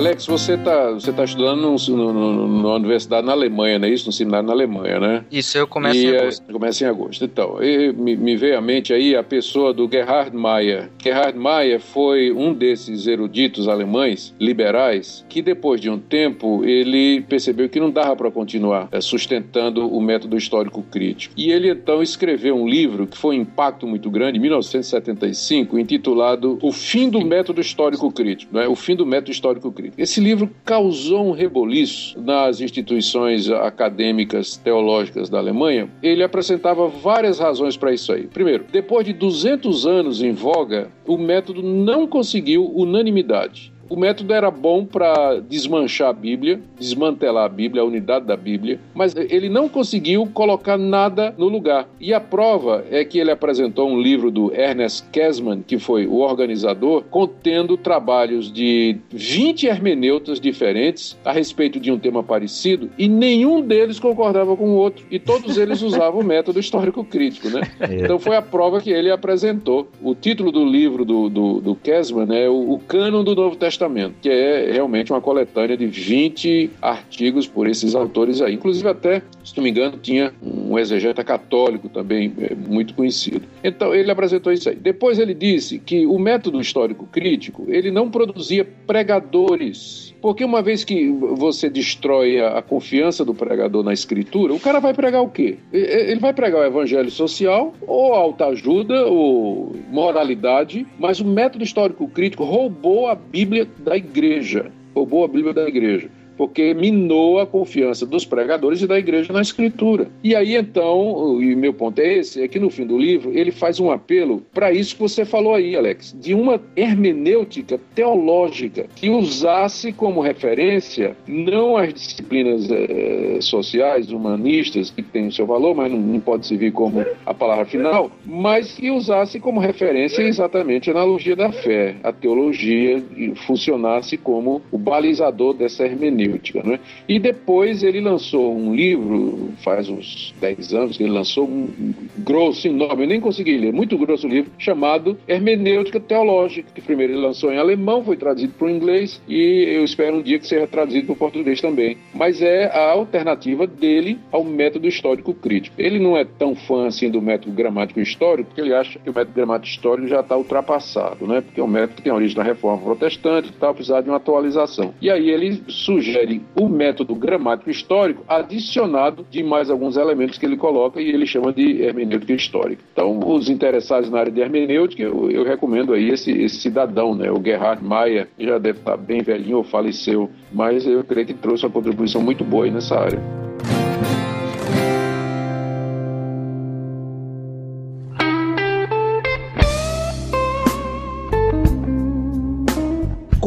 Alex, 0.00 0.24
você 0.24 0.54
está 0.54 0.92
você 0.92 1.12
tá 1.12 1.24
estudando 1.24 1.60
no, 1.60 1.76
no, 1.90 2.32
numa 2.48 2.74
universidade 2.76 3.26
na 3.26 3.32
Alemanha, 3.32 3.78
não 3.78 3.86
é 3.86 3.90
isso? 3.90 4.06
No 4.06 4.12
seminário 4.12 4.46
na 4.46 4.54
Alemanha, 4.54 4.98
né? 4.98 5.24
Isso, 5.30 5.58
eu 5.58 5.68
começo 5.68 5.98
e, 5.98 6.06
em 6.06 6.14
é, 6.14 6.20
agosto. 6.20 6.50
Começa 6.50 6.84
em 6.84 6.86
agosto. 6.86 7.24
Então, 7.26 7.58
me, 7.98 8.16
me 8.16 8.34
veio 8.34 8.56
à 8.56 8.62
mente 8.62 8.94
aí 8.94 9.14
a 9.14 9.22
pessoa 9.22 9.74
do 9.74 9.86
Gerhard 9.86 10.34
Meyer. 10.34 10.88
Gerhard 11.02 11.38
Meyer 11.38 11.78
foi 11.78 12.32
um 12.32 12.54
desses 12.54 13.06
eruditos 13.06 13.68
alemães, 13.68 14.34
liberais, 14.40 15.22
que 15.28 15.42
depois 15.42 15.78
de 15.82 15.90
um 15.90 15.98
tempo 15.98 16.64
ele 16.64 17.20
percebeu 17.20 17.68
que 17.68 17.78
não 17.78 17.90
dava 17.90 18.16
para 18.16 18.30
continuar 18.30 18.88
é, 18.90 19.02
sustentando 19.02 19.86
o 19.86 20.00
método 20.00 20.34
histórico 20.34 20.82
crítico. 20.82 21.34
E 21.36 21.52
ele 21.52 21.68
então 21.68 22.02
escreveu 22.02 22.56
um 22.56 22.66
livro 22.66 23.06
que 23.06 23.18
foi 23.18 23.36
um 23.36 23.42
impacto 23.42 23.86
muito 23.86 24.10
grande, 24.10 24.38
em 24.38 24.40
1975, 24.40 25.78
intitulado 25.78 26.58
O 26.62 26.72
Fim 26.72 27.10
do 27.10 27.20
Método 27.20 27.60
Histórico 27.60 28.10
Crítico, 28.10 28.56
né? 28.56 28.66
O 28.66 28.74
Fim 28.74 28.96
do 28.96 29.04
Método 29.04 29.30
Histórico 29.30 29.70
Crítico. 29.70 29.89
Esse 29.96 30.20
livro 30.20 30.50
causou 30.64 31.26
um 31.26 31.32
reboliço 31.32 32.20
nas 32.20 32.60
instituições 32.60 33.50
acadêmicas 33.50 34.56
teológicas 34.56 35.28
da 35.28 35.38
Alemanha. 35.38 35.90
Ele 36.02 36.22
apresentava 36.22 36.88
várias 36.88 37.38
razões 37.38 37.76
para 37.76 37.92
isso 37.92 38.12
aí. 38.12 38.26
Primeiro, 38.26 38.66
depois 38.70 39.04
de 39.04 39.12
200 39.12 39.86
anos 39.86 40.22
em 40.22 40.32
voga, 40.32 40.90
o 41.06 41.16
método 41.16 41.62
não 41.62 42.06
conseguiu 42.06 42.70
unanimidade. 42.74 43.72
O 43.90 43.96
método 43.96 44.32
era 44.32 44.52
bom 44.52 44.84
para 44.84 45.40
desmanchar 45.40 46.10
a 46.10 46.12
Bíblia, 46.12 46.60
desmantelar 46.78 47.44
a 47.44 47.48
Bíblia, 47.48 47.82
a 47.82 47.84
unidade 47.84 48.24
da 48.24 48.36
Bíblia, 48.36 48.78
mas 48.94 49.16
ele 49.16 49.48
não 49.48 49.68
conseguiu 49.68 50.28
colocar 50.32 50.78
nada 50.78 51.34
no 51.36 51.48
lugar. 51.48 51.88
E 52.00 52.14
a 52.14 52.20
prova 52.20 52.84
é 52.88 53.04
que 53.04 53.18
ele 53.18 53.32
apresentou 53.32 53.90
um 53.90 54.00
livro 54.00 54.30
do 54.30 54.54
Ernest 54.54 55.08
Kesman, 55.10 55.64
que 55.66 55.76
foi 55.76 56.06
o 56.06 56.18
organizador, 56.18 57.02
contendo 57.10 57.76
trabalhos 57.76 58.52
de 58.52 58.96
20 59.10 59.66
hermeneutas 59.66 60.38
diferentes 60.38 61.18
a 61.24 61.32
respeito 61.32 61.80
de 61.80 61.90
um 61.90 61.98
tema 61.98 62.22
parecido, 62.22 62.90
e 62.96 63.08
nenhum 63.08 63.60
deles 63.60 63.98
concordava 63.98 64.56
com 64.56 64.68
o 64.68 64.76
outro, 64.76 65.04
e 65.10 65.18
todos 65.18 65.58
eles 65.58 65.82
usavam 65.82 66.20
o 66.20 66.24
método 66.24 66.60
histórico 66.60 67.02
crítico, 67.02 67.48
né? 67.48 67.62
É. 67.80 68.04
Então 68.04 68.20
foi 68.20 68.36
a 68.36 68.42
prova 68.42 68.80
que 68.80 68.90
ele 68.90 69.10
apresentou. 69.10 69.88
O 70.00 70.14
título 70.14 70.52
do 70.52 70.64
livro 70.64 71.04
do, 71.04 71.28
do, 71.28 71.60
do 71.60 71.74
Kesman 71.74 72.28
é 72.32 72.48
o, 72.48 72.74
o 72.74 72.78
Cânon 72.78 73.24
do 73.24 73.34
Novo 73.34 73.56
Testamento 73.56 73.79
Testamento, 73.80 74.16
que 74.20 74.28
é 74.28 74.72
realmente 74.72 75.10
uma 75.10 75.22
coletânea 75.22 75.74
de 75.74 75.86
20 75.86 76.70
artigos 76.82 77.46
por 77.46 77.66
esses 77.66 77.94
autores 77.94 78.42
aí. 78.42 78.54
Inclusive, 78.54 78.86
até, 78.86 79.22
se 79.42 79.56
não 79.56 79.64
me 79.64 79.70
engano, 79.70 79.96
tinha 79.96 80.34
um 80.42 80.78
exegeta 80.78 81.24
católico 81.24 81.88
também 81.88 82.30
é, 82.38 82.54
muito 82.54 82.92
conhecido. 82.92 83.42
Então, 83.64 83.94
ele 83.94 84.10
apresentou 84.10 84.52
isso 84.52 84.68
aí. 84.68 84.76
Depois, 84.76 85.18
ele 85.18 85.32
disse 85.32 85.78
que 85.78 86.06
o 86.06 86.18
método 86.18 86.60
histórico 86.60 87.06
crítico 87.06 87.64
ele 87.68 87.90
não 87.90 88.10
produzia 88.10 88.68
pregadores 88.86 90.14
porque 90.20 90.44
uma 90.44 90.62
vez 90.62 90.84
que 90.84 91.08
você 91.10 91.68
destrói 91.68 92.40
a, 92.40 92.62
confiança 92.62 93.24
do 93.24 93.34
pregador 93.34 93.82
na 93.82 93.92
escritura, 93.92 94.54
o 94.54 94.60
cara 94.60 94.80
vai 94.80 94.94
pregar 94.94 95.22
o 95.22 95.28
quê? 95.28 95.56
Ele 95.72 96.20
vai 96.20 96.32
pregar 96.32 96.60
o 96.60 96.64
evangelho 96.64 97.10
social, 97.10 97.74
ou 97.86 98.14
autoajuda, 98.14 99.06
ou 99.06 99.74
moralidade, 99.90 100.86
mas 100.98 101.20
o 101.20 101.24
método 101.24 101.64
histórico 101.64 102.06
crítico 102.08 102.44
roubou 102.44 103.08
a 103.08 103.14
Bíblia 103.14 103.66
da 103.78 103.96
igreja. 103.96 104.70
Roubou 104.94 105.24
a 105.24 105.28
Bíblia 105.28 105.54
da 105.54 105.66
igreja 105.66 106.10
porque 106.40 106.72
minou 106.72 107.38
a 107.38 107.46
confiança 107.46 108.06
dos 108.06 108.24
pregadores 108.24 108.80
e 108.80 108.86
da 108.86 108.98
igreja 108.98 109.30
na 109.30 109.42
escritura. 109.42 110.08
E 110.24 110.34
aí 110.34 110.56
então, 110.56 111.38
e 111.38 111.54
meu 111.54 111.74
ponto 111.74 111.98
é 111.98 112.14
esse, 112.16 112.42
é 112.42 112.48
que 112.48 112.58
no 112.58 112.70
fim 112.70 112.86
do 112.86 112.96
livro 112.96 113.30
ele 113.36 113.50
faz 113.50 113.78
um 113.78 113.90
apelo 113.90 114.42
para 114.50 114.72
isso 114.72 114.94
que 114.94 115.02
você 115.02 115.26
falou 115.26 115.54
aí, 115.54 115.76
Alex, 115.76 116.16
de 116.18 116.32
uma 116.32 116.58
hermenêutica 116.74 117.78
teológica 117.94 118.86
que 118.96 119.10
usasse 119.10 119.92
como 119.92 120.22
referência 120.22 121.14
não 121.28 121.76
as 121.76 121.92
disciplinas 121.92 122.70
eh, 122.70 123.36
sociais, 123.42 124.10
humanistas, 124.10 124.90
que 124.90 125.02
têm 125.02 125.26
o 125.26 125.32
seu 125.32 125.44
valor, 125.44 125.74
mas 125.74 125.92
não, 125.92 125.98
não 125.98 126.20
pode 126.20 126.46
servir 126.46 126.72
como 126.72 127.04
a 127.26 127.34
palavra 127.34 127.66
final, 127.66 128.10
mas 128.24 128.72
que 128.72 128.90
usasse 128.90 129.38
como 129.38 129.60
referência 129.60 130.22
exatamente 130.22 130.88
a 130.88 130.94
analogia 130.94 131.36
da 131.36 131.52
fé, 131.52 131.96
a 132.02 132.10
teologia, 132.10 133.04
e 133.14 133.34
funcionasse 133.34 134.16
como 134.16 134.62
o 134.72 134.78
balizador 134.78 135.52
dessa 135.52 135.84
hermenêutica 135.84 136.29
Né? 136.64 136.78
E 137.08 137.18
depois 137.18 137.82
ele 137.82 138.00
lançou 138.00 138.56
um 138.56 138.74
livro, 138.74 139.50
faz 139.62 139.88
uns 139.88 140.34
10 140.40 140.74
anos 140.74 140.96
que 140.96 141.02
ele 141.02 141.12
lançou, 141.12 141.46
um 141.46 141.94
grosso, 142.18 142.66
enorme, 142.68 143.04
eu 143.04 143.08
nem 143.08 143.20
consegui 143.20 143.56
ler, 143.56 143.72
muito 143.72 143.96
grosso 143.96 144.26
livro, 144.26 144.50
chamado 144.58 145.18
Hermenêutica 145.26 146.00
Teológica, 146.00 146.70
que 146.74 146.80
primeiro 146.80 147.12
ele 147.12 147.20
lançou 147.20 147.52
em 147.52 147.58
alemão, 147.58 148.04
foi 148.04 148.16
traduzido 148.16 148.54
para 148.54 148.66
o 148.66 148.70
inglês 148.70 149.20
e 149.28 149.64
eu 149.76 149.84
espero 149.84 150.16
um 150.16 150.22
dia 150.22 150.38
que 150.38 150.46
seja 150.46 150.66
traduzido 150.66 151.06
para 151.06 151.12
o 151.12 151.16
português 151.16 151.60
também. 151.60 151.96
Mas 152.14 152.42
é 152.42 152.66
a 152.66 152.90
alternativa 152.90 153.66
dele 153.66 154.18
ao 154.30 154.44
método 154.44 154.86
histórico 154.88 155.34
crítico. 155.34 155.74
Ele 155.78 155.98
não 155.98 156.16
é 156.16 156.24
tão 156.24 156.54
fã 156.54 156.86
assim 156.86 157.10
do 157.10 157.20
método 157.20 157.54
gramático 157.54 158.00
histórico, 158.00 158.48
porque 158.48 158.60
ele 158.60 158.74
acha 158.74 158.98
que 158.98 159.08
o 159.08 159.14
método 159.14 159.34
gramático 159.34 159.68
histórico 159.68 160.08
já 160.08 160.20
está 160.20 160.36
ultrapassado, 160.36 161.26
né? 161.26 161.40
porque 161.40 161.60
é 161.60 161.64
um 161.64 161.68
método 161.68 161.94
que 161.94 162.02
tem 162.02 162.12
origem 162.12 162.36
na 162.36 162.42
reforma 162.42 162.82
protestante 162.82 163.48
e 163.48 163.52
tal, 163.52 163.74
precisar 163.74 164.00
de 164.00 164.08
uma 164.08 164.16
atualização. 164.16 164.94
E 165.00 165.10
aí 165.10 165.30
ele 165.30 165.62
sugere 165.68 166.19
sugere 166.20 166.42
o 166.54 166.68
método 166.68 167.14
gramático 167.14 167.70
histórico 167.70 168.24
adicionado 168.28 169.26
de 169.30 169.42
mais 169.42 169.70
alguns 169.70 169.96
elementos 169.96 170.38
que 170.38 170.46
ele 170.46 170.56
coloca 170.56 171.00
e 171.00 171.08
ele 171.08 171.26
chama 171.26 171.52
de 171.52 171.82
hermenêutica 171.82 172.32
histórica. 172.32 172.82
Então, 172.92 173.20
os 173.26 173.48
interessados 173.48 174.10
na 174.10 174.20
área 174.20 174.32
de 174.32 174.40
hermenêutica, 174.40 175.02
eu, 175.02 175.30
eu 175.30 175.44
recomendo 175.44 175.92
aí 175.92 176.10
esse, 176.10 176.30
esse, 176.30 176.60
cidadão, 176.60 177.14
né, 177.14 177.30
o 177.30 177.42
Gerhard 177.42 177.82
Maia, 177.82 178.28
que 178.36 178.44
já 178.44 178.58
deve 178.58 178.78
estar 178.78 178.96
bem 178.96 179.22
velhinho 179.22 179.58
ou 179.58 179.64
faleceu, 179.64 180.30
mas 180.52 180.86
eu 180.86 181.02
creio 181.04 181.26
que 181.26 181.34
trouxe 181.34 181.64
uma 181.64 181.72
contribuição 181.72 182.20
muito 182.20 182.44
boa 182.44 182.64
aí 182.64 182.70
nessa 182.70 182.98
área. 182.98 183.20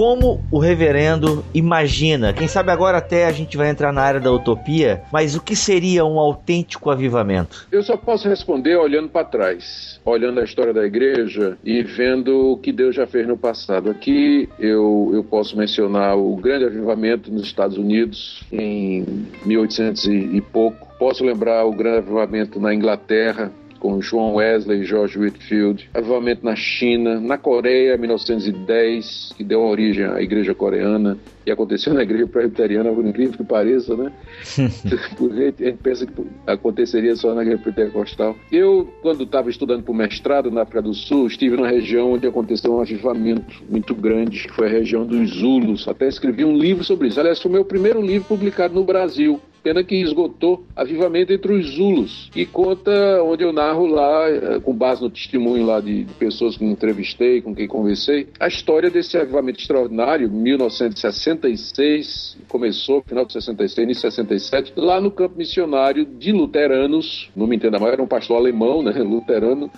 Como 0.04 0.43
o 0.51 0.60
reverendo 0.60 1.45
imagina. 1.54 2.34
Quem 2.34 2.45
sabe 2.45 2.70
agora 2.72 2.97
até 2.97 3.26
a 3.26 3.32
gente 3.32 3.56
vai 3.56 3.70
entrar 3.70 3.93
na 3.93 4.01
área 4.01 4.20
da 4.20 4.34
utopia, 4.34 5.01
mas 5.14 5.34
o 5.34 5.41
que 5.41 5.56
seria 5.56 6.04
um 6.04 6.20
autêntico 6.20 6.91
avivamento? 6.91 7.66
Eu 7.72 7.82
só 7.84 7.95
posso 7.95 8.28
responder 8.28 8.76
olhando 8.76 9.08
para 9.08 9.24
trás, 9.24 10.01
olhando 10.04 10.41
a 10.41 10.43
história 10.43 10.74
da 10.74 10.86
igreja 10.86 11.58
e 11.64 11.82
vendo 11.84 12.51
o 12.51 12.58
que 12.58 12.74
Deus 12.74 12.93
já 12.93 13.08
fez 13.08 13.26
no 13.26 13.38
passado. 13.38 13.89
Aqui 13.89 14.49
eu, 14.60 15.10
eu 15.14 15.24
posso 15.24 15.58
mencionar 15.58 16.18
o 16.18 16.36
grande 16.36 16.66
avivamento 16.66 17.32
nos 17.32 17.43
Estados 17.43 17.78
Unidos 17.78 18.43
em 18.51 19.06
1800 19.45 20.04
e 20.04 20.41
pouco. 20.41 20.86
Posso 20.99 21.24
lembrar 21.24 21.66
o 21.66 21.72
grande 21.72 21.99
avivamento 21.99 22.60
na 22.60 22.74
Inglaterra 22.74 23.54
com 23.84 24.02
João 24.02 24.36
Wesley 24.36 24.80
e 24.80 24.86
George 24.86 25.20
Whitfield, 25.20 25.90
avivamento 25.94 26.46
na 26.46 26.56
China, 26.56 27.20
na 27.20 27.38
Coreia, 27.38 27.98
1910, 27.98 29.34
que 29.36 29.44
deu 29.44 29.60
origem 29.62 30.06
à 30.06 30.22
igreja 30.22 30.56
coreana, 30.56 31.18
e 31.46 31.52
aconteceu 31.52 31.94
na 31.94 32.02
igreja 32.02 32.26
presbiteriana, 32.26 32.94
por 32.94 33.06
incrível 33.06 33.38
que 33.38 33.44
pareça, 33.44 33.98
né? 33.98 34.10
a 34.58 35.66
gente 35.66 35.78
pensa 35.84 36.06
que 36.06 36.14
aconteceria 36.48 37.14
só 37.18 37.36
na 37.36 37.42
igreja 37.42 37.62
pentecostal. 37.62 38.38
Eu, 38.50 38.88
quando 39.02 39.26
estava 39.26 39.50
estudando 39.50 39.84
para 39.84 39.92
o 39.92 39.96
mestrado 39.96 40.50
na 40.50 40.62
África 40.62 40.82
do 40.82 40.94
Sul, 40.94 41.28
estive 41.28 41.58
numa 41.58 41.68
região 41.68 42.14
onde 42.14 42.26
aconteceu 42.26 42.74
um 42.74 42.80
avivamento 42.80 43.62
muito 43.70 43.94
grande, 43.94 44.48
que 44.48 44.54
foi 44.54 44.68
a 44.68 44.72
região 44.72 45.06
dos 45.06 45.32
Zulus. 45.32 45.86
Até 45.90 46.08
escrevi 46.08 46.46
um 46.46 46.58
livro 46.58 46.86
sobre 46.86 47.10
isso. 47.10 47.20
Aliás, 47.20 47.42
foi 47.42 47.52
o 47.52 47.54
meu 47.54 47.66
primeiro 47.66 48.02
livro 48.02 48.30
publicado 48.30 48.74
no 48.74 48.86
Brasil. 48.86 49.42
Pena 49.64 49.84
que 49.84 49.95
esgotou 49.95 50.64
avivamento 50.76 51.32
entre 51.32 51.53
os 51.53 51.76
Zulus. 51.76 52.30
E 52.36 52.45
conta 52.45 52.91
onde 53.24 53.43
eu 53.43 53.53
narro 53.53 53.88
lá, 53.88 54.30
eh, 54.30 54.59
com 54.59 54.74
base 54.74 55.01
no 55.01 55.09
testemunho 55.09 55.66
lá 55.66 55.80
de, 55.80 56.03
de 56.03 56.14
pessoas 56.16 56.57
que 56.57 56.66
entrevistei, 56.66 57.41
com 57.41 57.55
quem 57.55 57.66
conversei, 57.68 58.28
a 58.39 58.47
história 58.47 58.89
desse 58.89 59.16
avivamento 59.18 59.59
extraordinário, 59.59 60.30
1966, 60.30 62.38
começou 62.49 63.01
final 63.07 63.26
de 63.26 63.34
66, 63.34 63.86
início 63.86 64.09
de 64.09 64.16
67, 64.16 64.74
lá 64.76 64.99
no 64.99 65.09
campo 65.09 65.38
missionário 65.38 66.05
de 66.05 66.32
luteranos, 66.32 67.30
não 67.36 67.47
me 67.47 67.55
entenda 67.55 67.80
mal, 67.80 67.89
era 67.89 68.03
um 68.03 68.07
pastor 68.07 68.38
alemão, 68.38 68.84
né, 68.84 68.91
luterano, 69.01 69.72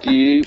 que 0.00 0.42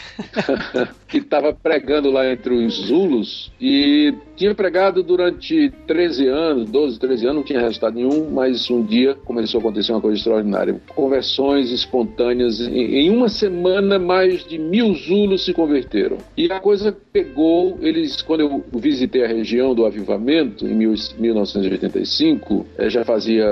que 1.08 1.18
estava 1.18 1.54
pregando 1.54 2.12
lá 2.12 2.32
entre 2.32 2.54
os 2.54 2.88
Zulus 2.88 3.52
e 3.60 4.14
tinha 4.36 4.54
pregado 4.54 5.04
durante 5.04 5.72
13 5.88 6.28
anos, 6.28 6.70
12, 6.70 7.00
13 7.00 7.26
anos, 7.26 7.38
não 7.38 7.44
tinha 7.44 7.60
resultado 7.60 7.96
nenhum, 7.96 8.30
mas 8.30 8.70
um 8.70 8.79
dia 8.84 9.16
começou 9.26 9.60
a 9.60 9.62
acontecer 9.62 9.92
uma 9.92 10.02
coisa 10.02 10.18
extraordinária. 10.18 10.80
Conversões 10.96 11.72
espontâneas. 11.72 12.60
Em 12.62 13.10
uma 13.10 13.30
semana, 13.30 13.98
mais 14.00 14.44
de 14.46 14.58
mil 14.58 14.94
Zulus 14.94 15.46
se 15.46 15.54
converteram. 15.54 16.18
E 16.38 16.52
a 16.52 16.60
coisa 16.60 16.96
pegou, 17.12 17.78
eles, 17.82 18.22
quando 18.22 18.42
eu 18.42 18.64
visitei 18.76 19.24
a 19.24 19.28
região 19.28 19.74
do 19.74 19.86
avivamento, 19.86 20.68
em 20.68 20.76
1985, 20.76 22.66
eh, 22.78 22.90
já 22.90 23.04
fazia 23.04 23.46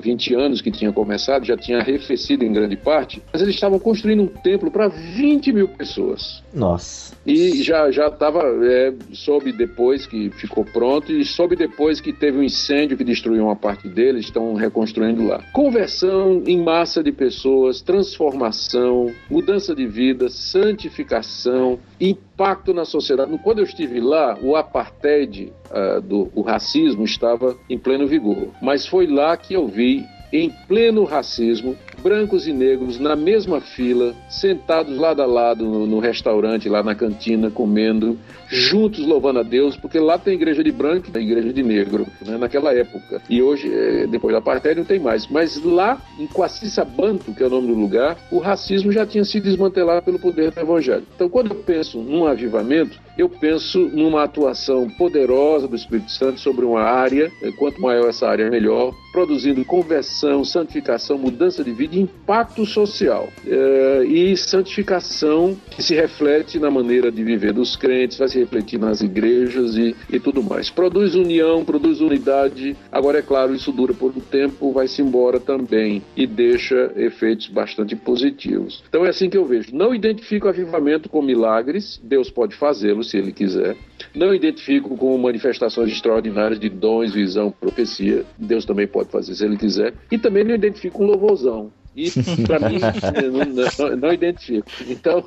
20 0.00 0.34
anos 0.34 0.60
que 0.60 0.70
tinha 0.70 0.92
começado, 0.92 1.44
já 1.44 1.56
tinha 1.56 1.78
arrefecido 1.78 2.44
em 2.44 2.52
grande 2.52 2.76
parte, 2.76 3.22
mas 3.32 3.42
eles 3.42 3.54
estavam 3.54 3.78
construindo 3.78 4.22
um 4.22 4.26
templo 4.26 4.70
para 4.70 4.88
20 4.88 5.52
mil 5.52 5.68
pessoas. 5.68 6.42
Nossa. 6.52 7.14
E 7.26 7.62
já 7.62 7.90
já 7.90 8.08
estava, 8.08 8.42
é, 8.64 8.92
soube 9.12 9.52
depois 9.52 10.06
que 10.06 10.30
ficou 10.30 10.64
pronto 10.64 11.12
e 11.12 11.24
soube 11.24 11.56
depois 11.56 12.00
que 12.00 12.12
teve 12.12 12.38
um 12.38 12.42
incêndio 12.42 12.96
que 12.96 13.04
destruiu 13.04 13.44
uma 13.44 13.56
parte 13.56 13.88
dele, 13.88 14.20
estão 14.20 14.54
reconstruindo 14.70 15.26
lá. 15.26 15.42
Conversão 15.52 16.42
em 16.46 16.62
massa 16.62 17.02
de 17.02 17.10
pessoas, 17.12 17.82
transformação, 17.82 19.12
mudança 19.28 19.74
de 19.74 19.86
vida, 19.86 20.28
santificação, 20.28 21.78
impacto 22.00 22.72
na 22.72 22.84
sociedade. 22.84 23.36
Quando 23.42 23.58
eu 23.58 23.64
estive 23.64 24.00
lá, 24.00 24.38
o 24.40 24.56
apartheid, 24.56 25.52
uh, 25.70 26.00
do, 26.00 26.30
o 26.34 26.40
racismo 26.40 27.04
estava 27.04 27.56
em 27.68 27.76
pleno 27.76 28.06
vigor. 28.06 28.48
Mas 28.62 28.86
foi 28.86 29.06
lá 29.06 29.36
que 29.36 29.54
eu 29.54 29.66
vi 29.66 30.04
em 30.32 30.48
pleno 30.68 31.04
racismo, 31.04 31.76
brancos 32.02 32.46
e 32.46 32.52
negros 32.52 32.98
na 32.98 33.14
mesma 33.14 33.60
fila, 33.60 34.14
sentados 34.28 34.96
lado 34.96 35.22
a 35.22 35.26
lado 35.26 35.64
no, 35.64 35.86
no, 35.86 35.98
restaurante, 35.98 36.68
lá 36.68 36.82
na 36.82 36.94
cantina, 36.94 37.50
comendo, 37.50 38.18
juntos 38.48 39.06
louvando 39.06 39.40
a 39.40 39.42
Deus, 39.42 39.76
porque 39.76 39.98
lá 39.98 40.18
tem 40.18 40.34
igreja 40.34 40.64
de 40.64 40.72
branco 40.72 41.06
e 41.14 41.18
igreja 41.18 41.52
de 41.52 41.62
negro, 41.62 42.06
né, 42.24 42.36
naquela 42.36 42.74
época. 42.74 43.22
E 43.28 43.42
hoje, 43.42 43.72
é, 43.72 44.06
depois 44.06 44.32
da 44.32 44.38
apartheid, 44.38 44.78
não 44.78 44.86
tem 44.86 44.98
mais. 44.98 45.26
Mas 45.28 45.62
lá, 45.62 46.00
em 46.18 46.26
Quaciçabanto, 46.26 47.32
que 47.32 47.42
é 47.42 47.46
o 47.46 47.50
nome 47.50 47.68
do 47.68 47.74
lugar, 47.74 48.16
o 48.30 48.38
racismo 48.38 48.90
já 48.90 49.06
tinha 49.06 49.24
sido 49.24 49.44
desmantelado 49.44 50.02
pelo 50.02 50.18
poder 50.18 50.50
do 50.50 50.60
evangelho. 50.60 51.06
Então, 51.14 51.28
quando 51.28 51.50
eu 51.50 51.56
penso 51.56 51.98
num 51.98 52.26
avivamento, 52.26 52.98
eu 53.20 53.28
penso 53.28 53.78
numa 53.78 54.24
atuação 54.24 54.88
poderosa 54.88 55.68
do 55.68 55.76
Espírito 55.76 56.10
Santo 56.10 56.40
sobre 56.40 56.64
uma 56.64 56.80
área, 56.80 57.30
é, 57.42 57.52
quanto 57.52 57.80
maior 57.80 58.08
essa 58.08 58.26
área, 58.26 58.50
melhor, 58.50 58.94
produzindo 59.12 59.64
conversão, 59.64 60.44
santificação, 60.44 61.18
mudança 61.18 61.62
de 61.62 61.70
vida 61.70 61.90
de 61.90 62.00
impacto 62.00 62.64
social 62.64 63.28
é, 63.46 64.04
e 64.04 64.36
santificação 64.36 65.56
que 65.70 65.82
se 65.82 65.94
reflete 65.94 66.58
na 66.58 66.70
maneira 66.70 67.10
de 67.10 67.22
viver 67.22 67.52
dos 67.52 67.76
crentes, 67.76 68.18
vai 68.18 68.28
se 68.28 68.38
refletir 68.38 68.78
nas 68.78 69.00
igrejas 69.00 69.76
e, 69.76 69.94
e 70.08 70.20
tudo 70.20 70.42
mais. 70.42 70.70
Produz 70.70 71.14
união, 71.14 71.64
produz 71.64 72.00
unidade. 72.00 72.76
Agora, 72.90 73.18
é 73.18 73.22
claro, 73.22 73.54
isso 73.54 73.72
dura 73.72 73.92
por 73.92 74.12
um 74.16 74.20
tempo, 74.20 74.72
vai-se 74.72 75.02
embora 75.02 75.40
também 75.40 76.02
e 76.16 76.26
deixa 76.26 76.92
efeitos 76.96 77.48
bastante 77.48 77.96
positivos. 77.96 78.82
Então, 78.88 79.04
é 79.04 79.10
assim 79.10 79.28
que 79.28 79.36
eu 79.36 79.44
vejo. 79.44 79.74
Não 79.74 79.94
identifico 79.94 80.48
avivamento 80.48 81.08
com 81.08 81.20
milagres, 81.20 82.00
Deus 82.02 82.30
pode 82.30 82.54
fazê-lo 82.54 83.02
se 83.10 83.18
Ele 83.18 83.32
quiser. 83.32 83.76
Não 84.14 84.34
identifico 84.34 84.96
com 84.96 85.16
manifestações 85.18 85.92
extraordinárias 85.92 86.58
de 86.58 86.68
dons, 86.68 87.12
visão, 87.12 87.50
profecia, 87.50 88.24
Deus 88.38 88.64
também 88.64 88.86
pode 88.86 89.10
fazer 89.10 89.34
se 89.34 89.44
Ele 89.44 89.56
quiser. 89.56 89.94
E 90.10 90.18
também 90.18 90.44
não 90.44 90.54
identifico 90.54 90.98
com 90.98 91.06
louvorzão. 91.06 91.70
E, 91.96 92.10
para 92.46 92.68
mim, 92.68 92.78
não, 92.78 93.88
não, 93.88 93.96
não, 93.96 94.12
identifico. 94.12 94.66
Então, 94.88 95.24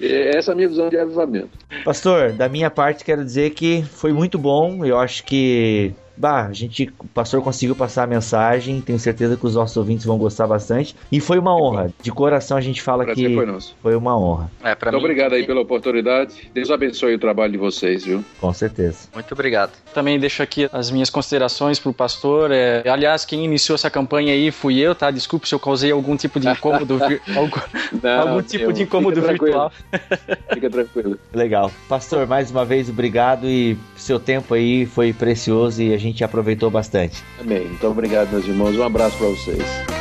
é, 0.00 0.36
essa 0.36 0.50
é 0.50 0.54
a 0.54 0.56
minha 0.56 0.68
visão 0.68 0.88
de 0.88 0.96
avivamento. 0.96 1.50
Pastor, 1.84 2.32
da 2.32 2.48
minha 2.48 2.70
parte, 2.70 3.04
quero 3.04 3.24
dizer 3.24 3.50
que 3.50 3.82
foi 3.82 4.12
muito 4.12 4.38
bom. 4.38 4.84
Eu 4.84 4.98
acho 4.98 5.24
que 5.24 5.92
bah, 6.16 6.46
a 6.46 6.52
gente, 6.52 6.92
o 6.98 7.08
pastor 7.08 7.42
conseguiu 7.42 7.74
passar 7.74 8.04
a 8.04 8.06
mensagem, 8.06 8.80
tenho 8.80 8.98
certeza 8.98 9.36
que 9.36 9.46
os 9.46 9.54
nossos 9.54 9.76
ouvintes 9.76 10.04
vão 10.04 10.18
gostar 10.18 10.46
bastante. 10.46 10.94
E 11.10 11.20
foi 11.20 11.38
uma 11.38 11.54
honra. 11.54 11.92
De 12.02 12.10
coração 12.10 12.56
a 12.56 12.60
gente 12.60 12.82
fala 12.82 13.04
que 13.04 13.34
foi, 13.34 13.60
foi, 13.82 13.96
uma 13.96 14.18
honra. 14.18 14.50
É, 14.62 14.70
Muito 14.70 14.90
mim, 14.90 14.98
obrigado 14.98 15.32
aí 15.34 15.46
pela 15.46 15.60
oportunidade. 15.60 16.50
Deus 16.52 16.70
abençoe 16.70 17.14
o 17.14 17.18
trabalho 17.18 17.52
de 17.52 17.58
vocês, 17.58 18.04
viu? 18.04 18.24
Com 18.40 18.52
certeza. 18.52 19.08
Muito 19.14 19.32
obrigado. 19.32 19.72
Também 19.92 20.18
deixo 20.18 20.42
aqui 20.42 20.68
as 20.72 20.90
minhas 20.90 21.10
considerações 21.10 21.78
pro 21.78 21.92
pastor. 21.92 22.50
É, 22.50 22.88
aliás, 22.88 23.24
quem 23.24 23.44
iniciou 23.44 23.74
essa 23.74 23.90
campanha 23.90 24.32
aí 24.32 24.50
fui 24.50 24.78
eu, 24.78 24.94
tá? 24.94 25.10
Desculpe 25.10 25.48
se 25.48 25.54
eu 25.54 25.58
causei 25.58 25.90
algum 25.90 26.16
tipo 26.16 26.40
de 26.40 26.48
incômodo, 26.48 26.98
algum, 27.34 27.60
não, 28.02 28.20
algum 28.20 28.42
tipo 28.42 28.72
de 28.72 28.82
incômodo 28.82 29.20
fica 29.20 29.32
virtual. 29.32 29.72
Fica 30.52 30.70
tranquilo. 30.70 31.18
Legal. 31.34 31.70
Pastor, 31.88 32.26
mais 32.26 32.50
uma 32.50 32.64
vez, 32.64 32.88
obrigado 32.88 33.46
e 33.46 33.76
seu 33.96 34.18
tempo 34.18 34.54
aí 34.54 34.86
foi 34.86 35.12
precioso 35.12 35.82
e 35.82 35.92
a 35.92 35.98
gente 35.98 36.05
gente 36.06 36.24
aproveitou 36.24 36.70
bastante. 36.70 37.22
Amém. 37.40 37.66
Muito 37.66 37.86
obrigado, 37.86 38.30
meus 38.30 38.46
irmãos. 38.46 38.76
Um 38.76 38.82
abraço 38.82 39.16
para 39.18 39.28
vocês. 39.28 39.95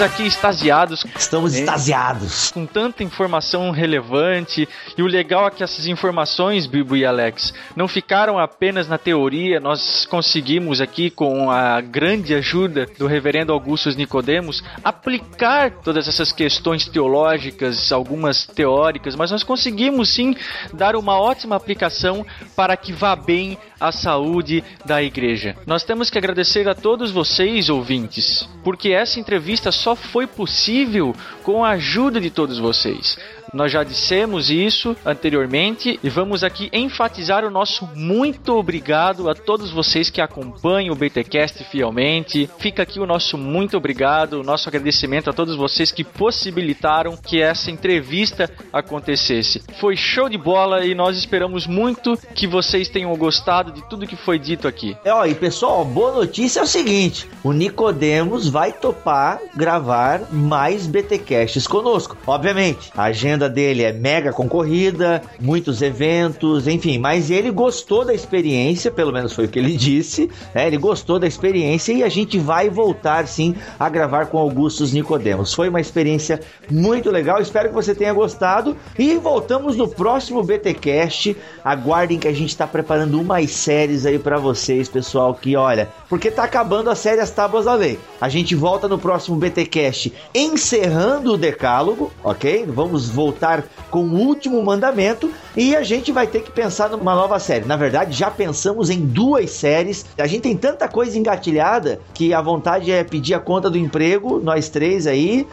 Estamos 0.00 0.14
aqui 0.14 0.26
extasiados. 0.26 1.06
Estamos 1.14 1.54
é, 1.54 1.60
extasiados. 1.60 2.50
Com 2.52 2.64
tanta 2.64 3.04
informação 3.04 3.70
relevante. 3.70 4.66
E 4.96 5.02
o 5.02 5.06
legal 5.06 5.46
é 5.46 5.50
que 5.50 5.62
essas 5.62 5.86
informações, 5.86 6.66
Bibo 6.66 6.96
e 6.96 7.04
Alex, 7.04 7.52
não 7.76 7.86
ficaram 7.86 8.38
apenas 8.38 8.88
na 8.88 8.96
teoria. 8.96 9.60
Nós 9.60 10.06
conseguimos 10.06 10.80
aqui, 10.80 11.10
com 11.10 11.50
a 11.50 11.82
grande 11.82 12.34
ajuda 12.34 12.86
do 12.98 13.06
reverendo 13.06 13.52
Augustus 13.52 13.94
Nicodemos, 13.94 14.64
aplicar 14.82 15.70
todas 15.70 16.08
essas 16.08 16.32
questões 16.32 16.88
teológicas, 16.88 17.92
algumas 17.92 18.46
teóricas, 18.46 19.14
mas 19.14 19.30
nós 19.30 19.42
conseguimos 19.42 20.08
sim 20.08 20.34
dar 20.72 20.96
uma 20.96 21.20
ótima 21.20 21.56
aplicação 21.56 22.24
para 22.56 22.74
que 22.74 22.90
vá 22.90 23.14
bem 23.14 23.58
a 23.80 23.90
saúde 23.90 24.62
da 24.84 25.02
igreja. 25.02 25.56
Nós 25.66 25.82
temos 25.82 26.10
que 26.10 26.18
agradecer 26.18 26.68
a 26.68 26.74
todos 26.74 27.10
vocês, 27.10 27.68
ouvintes, 27.68 28.48
porque 28.62 28.90
essa 28.90 29.18
entrevista 29.18 29.72
só 29.72 29.96
foi 29.96 30.26
possível 30.26 31.14
com 31.42 31.64
a 31.64 31.70
ajuda 31.70 32.20
de 32.20 32.30
todos 32.30 32.58
vocês. 32.58 33.16
Nós 33.52 33.72
já 33.72 33.82
dissemos 33.82 34.48
isso 34.48 34.96
anteriormente 35.04 35.98
e 36.02 36.08
vamos 36.08 36.44
aqui 36.44 36.70
enfatizar 36.72 37.44
o 37.44 37.50
nosso 37.50 37.88
muito 37.96 38.56
obrigado 38.56 39.28
a 39.28 39.34
todos 39.34 39.72
vocês 39.72 40.08
que 40.08 40.20
acompanham 40.20 40.94
o 40.94 40.96
BTcast 40.96 41.64
fielmente. 41.64 42.48
Fica 42.58 42.84
aqui 42.84 43.00
o 43.00 43.06
nosso 43.06 43.36
muito 43.36 43.76
obrigado, 43.76 44.34
o 44.34 44.44
nosso 44.44 44.68
agradecimento 44.68 45.28
a 45.28 45.32
todos 45.32 45.56
vocês 45.56 45.90
que 45.90 46.04
possibilitaram 46.04 47.16
que 47.16 47.42
essa 47.42 47.72
entrevista 47.72 48.48
acontecesse. 48.72 49.62
Foi 49.80 49.96
show 49.96 50.28
de 50.28 50.38
bola 50.38 50.86
e 50.86 50.94
nós 50.94 51.16
esperamos 51.16 51.66
muito 51.66 52.16
que 52.34 52.46
vocês 52.46 52.88
tenham 52.88 53.14
gostado 53.16 53.69
de 53.70 53.82
tudo 53.88 54.06
que 54.06 54.16
foi 54.16 54.38
dito 54.38 54.66
aqui. 54.66 54.96
É, 55.04 55.12
ó, 55.12 55.24
e 55.24 55.34
pessoal, 55.34 55.84
boa 55.84 56.12
notícia 56.12 56.60
é 56.60 56.62
o 56.62 56.66
seguinte: 56.66 57.28
o 57.42 57.52
Nicodemos 57.52 58.48
vai 58.48 58.72
topar 58.72 59.40
gravar 59.54 60.22
mais 60.32 60.86
BTcasts 60.86 61.66
conosco. 61.66 62.16
Obviamente, 62.26 62.90
a 62.96 63.04
agenda 63.04 63.48
dele 63.48 63.82
é 63.82 63.92
mega 63.92 64.32
concorrida, 64.32 65.22
muitos 65.40 65.82
eventos, 65.82 66.66
enfim, 66.66 66.98
mas 66.98 67.30
ele 67.30 67.50
gostou 67.50 68.04
da 68.04 68.14
experiência, 68.14 68.90
pelo 68.90 69.12
menos 69.12 69.32
foi 69.32 69.44
o 69.44 69.48
que 69.48 69.58
ele 69.58 69.76
disse, 69.76 70.30
né? 70.54 70.66
Ele 70.66 70.76
gostou 70.76 71.18
da 71.18 71.26
experiência 71.26 71.92
e 71.92 72.02
a 72.02 72.08
gente 72.08 72.38
vai 72.38 72.68
voltar 72.68 73.26
sim 73.26 73.54
a 73.78 73.88
gravar 73.88 74.26
com 74.26 74.38
Augustus 74.38 74.92
Nicodemos. 74.92 75.54
Foi 75.54 75.68
uma 75.68 75.80
experiência 75.80 76.40
muito 76.70 77.10
legal, 77.10 77.40
espero 77.40 77.68
que 77.68 77.74
você 77.74 77.94
tenha 77.94 78.12
gostado 78.12 78.76
e 78.98 79.16
voltamos 79.16 79.76
no 79.76 79.88
próximo 79.88 80.42
BTcast. 80.42 81.36
Aguardem 81.64 82.18
que 82.18 82.28
a 82.28 82.32
gente 82.32 82.50
está 82.50 82.66
preparando 82.66 83.20
umas 83.20 83.50
séries 83.60 84.06
aí 84.06 84.18
para 84.18 84.38
vocês, 84.38 84.88
pessoal, 84.88 85.34
que 85.34 85.56
olha, 85.56 85.88
porque 86.08 86.30
tá 86.30 86.44
acabando 86.44 86.90
a 86.90 86.94
série 86.94 87.20
As 87.20 87.30
Tábuas 87.30 87.66
da 87.66 87.74
Lei. 87.74 87.98
A 88.20 88.28
gente 88.28 88.54
volta 88.54 88.88
no 88.88 88.98
próximo 88.98 89.36
BTcast 89.36 90.12
encerrando 90.34 91.34
o 91.34 91.38
decálogo, 91.38 92.10
OK? 92.24 92.64
Vamos 92.68 93.08
voltar 93.08 93.64
com 93.90 94.04
o 94.04 94.16
último 94.16 94.62
mandamento 94.62 95.30
e 95.56 95.76
a 95.76 95.82
gente 95.82 96.10
vai 96.12 96.26
ter 96.26 96.42
que 96.42 96.50
pensar 96.50 96.90
numa 96.90 97.14
nova 97.14 97.38
série. 97.38 97.66
Na 97.66 97.76
verdade, 97.76 98.16
já 98.16 98.30
pensamos 98.30 98.88
em 98.88 99.00
duas 99.00 99.50
séries. 99.50 100.06
A 100.18 100.26
gente 100.26 100.42
tem 100.42 100.56
tanta 100.56 100.88
coisa 100.88 101.18
engatilhada 101.18 102.00
que 102.14 102.32
a 102.32 102.40
vontade 102.40 102.90
é 102.90 103.04
pedir 103.04 103.34
a 103.34 103.40
conta 103.40 103.68
do 103.68 103.76
emprego, 103.76 104.40
nós 104.40 104.68
três 104.68 105.06
aí. 105.06 105.46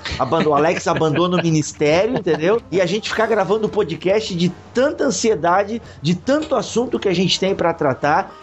O 0.47 0.53
Alex 0.53 0.87
abandona 0.87 1.37
o 1.37 1.43
ministério, 1.43 2.17
entendeu? 2.17 2.61
E 2.71 2.79
a 2.79 2.85
gente 2.85 3.09
ficar 3.09 3.25
gravando 3.25 3.67
podcast 3.67 4.33
de 4.33 4.49
tanta 4.73 5.03
ansiedade, 5.03 5.81
de 6.01 6.15
tanto 6.15 6.55
assunto 6.55 6.99
que 6.99 7.09
a 7.09 7.13
gente 7.13 7.39
tem 7.39 7.53
para 7.53 7.73
tratar. 7.73 7.96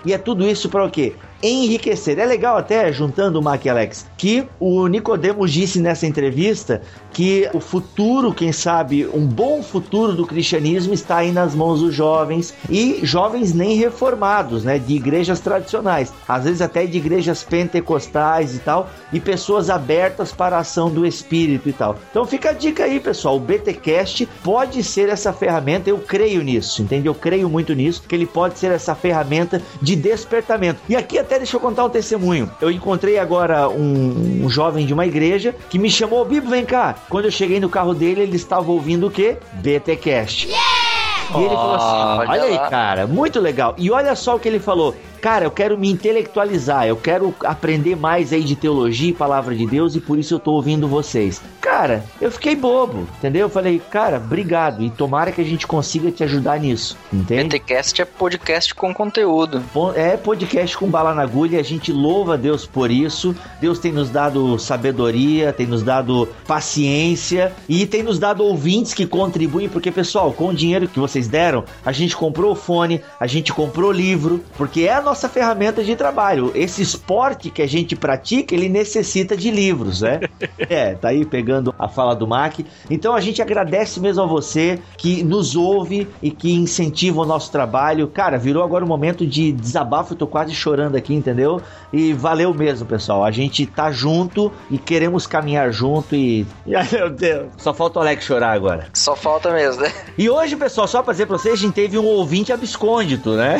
E 0.04 0.12
é 0.12 0.18
tudo 0.18 0.46
isso 0.48 0.68
para 0.68 0.84
o 0.84 0.90
quê? 0.90 1.16
Enriquecer. 1.48 2.18
É 2.18 2.26
legal 2.26 2.56
até, 2.56 2.92
juntando 2.92 3.38
o 3.38 3.42
Mac 3.42 3.64
e 3.64 3.68
Alex, 3.68 4.06
que 4.16 4.46
o 4.58 4.86
Nicodemos 4.86 5.52
disse 5.52 5.80
nessa 5.80 6.06
entrevista 6.06 6.80
que 7.12 7.48
o 7.52 7.60
futuro, 7.60 8.34
quem 8.34 8.52
sabe, 8.52 9.06
um 9.06 9.26
bom 9.26 9.62
futuro 9.62 10.12
do 10.12 10.26
cristianismo 10.26 10.92
está 10.92 11.18
aí 11.18 11.30
nas 11.30 11.54
mãos 11.54 11.80
dos 11.80 11.94
jovens 11.94 12.54
e 12.68 13.00
jovens 13.02 13.54
nem 13.54 13.76
reformados, 13.76 14.64
né, 14.64 14.78
de 14.78 14.94
igrejas 14.94 15.38
tradicionais, 15.40 16.12
às 16.26 16.44
vezes 16.44 16.60
até 16.60 16.86
de 16.86 16.98
igrejas 16.98 17.44
pentecostais 17.44 18.56
e 18.56 18.58
tal, 18.58 18.90
e 19.12 19.20
pessoas 19.20 19.70
abertas 19.70 20.32
para 20.32 20.56
a 20.56 20.60
ação 20.60 20.90
do 20.90 21.06
Espírito 21.06 21.68
e 21.68 21.72
tal. 21.72 21.96
Então 22.10 22.26
fica 22.26 22.50
a 22.50 22.52
dica 22.52 22.84
aí, 22.84 22.98
pessoal, 22.98 23.36
o 23.36 23.40
BTcast 23.40 24.26
pode 24.42 24.82
ser 24.82 25.08
essa 25.08 25.32
ferramenta, 25.32 25.88
eu 25.88 25.98
creio 25.98 26.42
nisso, 26.42 26.82
entende? 26.82 27.06
Eu 27.06 27.14
creio 27.14 27.48
muito 27.48 27.74
nisso, 27.74 28.02
que 28.08 28.14
ele 28.14 28.26
pode 28.26 28.58
ser 28.58 28.72
essa 28.72 28.94
ferramenta 28.94 29.62
de 29.80 29.94
despertamento. 29.94 30.80
E 30.88 30.96
aqui 30.96 31.18
até 31.18 31.33
deixa 31.38 31.56
eu 31.56 31.60
contar 31.60 31.84
um 31.84 31.90
testemunho. 31.90 32.50
Eu 32.60 32.70
encontrei 32.70 33.18
agora 33.18 33.68
um, 33.68 34.44
um 34.44 34.48
jovem 34.48 34.86
de 34.86 34.92
uma 34.92 35.06
igreja 35.06 35.54
que 35.68 35.78
me 35.78 35.90
chamou, 35.90 36.24
Bibo, 36.24 36.48
vem 36.48 36.64
cá. 36.64 36.94
Quando 37.08 37.26
eu 37.26 37.30
cheguei 37.30 37.60
no 37.60 37.68
carro 37.68 37.94
dele, 37.94 38.22
ele 38.22 38.36
estava 38.36 38.70
ouvindo 38.70 39.06
o 39.06 39.10
quê? 39.10 39.36
BTcast. 39.54 40.48
Yeah! 40.48 40.84
E 41.32 41.38
ele 41.38 41.54
falou 41.54 41.74
assim: 41.74 42.30
Olha 42.30 42.42
aí, 42.44 42.70
cara, 42.70 43.06
muito 43.06 43.40
legal. 43.40 43.74
E 43.78 43.90
olha 43.90 44.14
só 44.14 44.36
o 44.36 44.38
que 44.38 44.48
ele 44.48 44.60
falou 44.60 44.94
cara, 45.24 45.46
eu 45.46 45.50
quero 45.50 45.78
me 45.78 45.90
intelectualizar, 45.90 46.86
eu 46.86 46.96
quero 46.96 47.34
aprender 47.46 47.96
mais 47.96 48.30
aí 48.30 48.44
de 48.44 48.54
teologia 48.54 49.08
e 49.08 49.12
palavra 49.14 49.54
de 49.54 49.66
Deus 49.66 49.96
e 49.96 50.00
por 50.00 50.18
isso 50.18 50.34
eu 50.34 50.38
tô 50.38 50.52
ouvindo 50.52 50.86
vocês. 50.86 51.40
Cara, 51.62 52.04
eu 52.20 52.30
fiquei 52.30 52.54
bobo, 52.54 53.08
entendeu? 53.16 53.46
Eu 53.46 53.48
falei, 53.48 53.80
cara, 53.90 54.18
obrigado 54.18 54.82
e 54.82 54.90
tomara 54.90 55.32
que 55.32 55.40
a 55.40 55.44
gente 55.44 55.66
consiga 55.66 56.10
te 56.10 56.22
ajudar 56.22 56.60
nisso, 56.60 56.94
entende? 57.10 57.58
BTcast 57.58 58.02
é 58.02 58.04
podcast 58.04 58.74
com 58.74 58.92
conteúdo. 58.92 59.62
É 59.94 60.14
podcast 60.18 60.76
com 60.76 60.88
bala 60.88 61.14
na 61.14 61.22
agulha, 61.22 61.58
a 61.58 61.62
gente 61.62 61.90
louva 61.90 62.36
Deus 62.36 62.66
por 62.66 62.90
isso. 62.90 63.34
Deus 63.62 63.78
tem 63.78 63.92
nos 63.92 64.10
dado 64.10 64.58
sabedoria, 64.58 65.54
tem 65.54 65.66
nos 65.66 65.82
dado 65.82 66.28
paciência 66.46 67.50
e 67.66 67.86
tem 67.86 68.02
nos 68.02 68.18
dado 68.18 68.44
ouvintes 68.44 68.92
que 68.92 69.06
contribuem, 69.06 69.70
porque 69.70 69.90
pessoal, 69.90 70.34
com 70.34 70.48
o 70.48 70.54
dinheiro 70.54 70.86
que 70.86 71.00
vocês 71.00 71.26
deram, 71.28 71.64
a 71.82 71.92
gente 71.92 72.14
comprou 72.14 72.52
o 72.52 72.54
fone, 72.54 73.00
a 73.18 73.26
gente 73.26 73.54
comprou 73.54 73.90
livro, 73.90 74.44
porque 74.58 74.82
é 74.82 74.92
a 74.92 75.00
nossa 75.00 75.13
nossa 75.14 75.28
ferramenta 75.28 75.80
de 75.84 75.94
trabalho. 75.94 76.50
Esse 76.56 76.82
esporte 76.82 77.48
que 77.48 77.62
a 77.62 77.68
gente 77.68 77.94
pratica, 77.94 78.52
ele 78.52 78.68
necessita 78.68 79.36
de 79.36 79.48
livros, 79.48 80.00
né? 80.00 80.18
é, 80.58 80.94
tá 80.94 81.10
aí 81.10 81.24
pegando 81.24 81.72
a 81.78 81.86
fala 81.86 82.16
do 82.16 82.26
Mac. 82.26 82.58
Então 82.90 83.14
a 83.14 83.20
gente 83.20 83.40
agradece 83.40 84.00
mesmo 84.00 84.24
a 84.24 84.26
você 84.26 84.76
que 84.98 85.22
nos 85.22 85.54
ouve 85.54 86.08
e 86.20 86.32
que 86.32 86.52
incentiva 86.52 87.20
o 87.20 87.24
nosso 87.24 87.52
trabalho. 87.52 88.08
Cara, 88.08 88.36
virou 88.36 88.64
agora 88.64 88.84
um 88.84 88.88
momento 88.88 89.24
de 89.24 89.52
desabafo, 89.52 90.14
eu 90.14 90.18
tô 90.18 90.26
quase 90.26 90.52
chorando 90.52 90.96
aqui, 90.96 91.14
entendeu? 91.14 91.62
E 91.92 92.12
valeu 92.12 92.52
mesmo, 92.52 92.84
pessoal. 92.84 93.22
A 93.22 93.30
gente 93.30 93.64
tá 93.66 93.92
junto 93.92 94.50
e 94.68 94.78
queremos 94.78 95.28
caminhar 95.28 95.72
junto 95.72 96.16
e. 96.16 96.44
Ai, 96.74 96.88
meu 96.90 97.08
Deus. 97.08 97.52
Só 97.56 97.72
falta 97.72 98.00
o 98.00 98.02
Alex 98.02 98.24
chorar 98.24 98.50
agora. 98.50 98.88
Só 98.94 99.14
falta 99.14 99.52
mesmo, 99.52 99.82
né? 99.82 99.92
E 100.18 100.28
hoje, 100.28 100.56
pessoal, 100.56 100.88
só 100.88 101.04
pra 101.04 101.12
dizer 101.12 101.26
pra 101.26 101.38
vocês, 101.38 101.54
a 101.54 101.56
gente 101.56 101.74
teve 101.74 101.96
um 101.96 102.04
ouvinte 102.04 102.52
abscôndito, 102.52 103.34
né? 103.34 103.58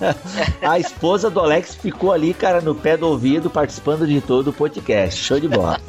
a 0.62 0.77
esposa 0.78 1.28
do 1.30 1.40
Alex 1.40 1.74
ficou 1.74 2.12
ali, 2.12 2.32
cara, 2.32 2.60
no 2.60 2.74
pé 2.74 2.96
do 2.96 3.08
ouvido, 3.08 3.50
participando 3.50 4.06
de 4.06 4.20
todo 4.20 4.48
o 4.48 4.52
podcast. 4.52 5.22
Show 5.22 5.40
de 5.40 5.48
bola. 5.48 5.80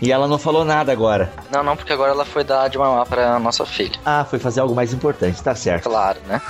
E 0.00 0.12
ela 0.12 0.28
não 0.28 0.38
falou 0.38 0.64
nada 0.64 0.92
agora. 0.92 1.32
Não, 1.50 1.62
não, 1.62 1.76
porque 1.76 1.92
agora 1.92 2.12
ela 2.12 2.24
foi 2.24 2.44
dar 2.44 2.68
de 2.68 2.78
mamar 2.78 3.06
pra 3.06 3.38
nossa 3.38 3.66
filha. 3.66 3.98
Ah, 4.04 4.24
foi 4.24 4.38
fazer 4.38 4.60
algo 4.60 4.74
mais 4.74 4.92
importante, 4.92 5.42
tá 5.42 5.54
certo. 5.54 5.84
Claro, 5.84 6.20
né? 6.26 6.40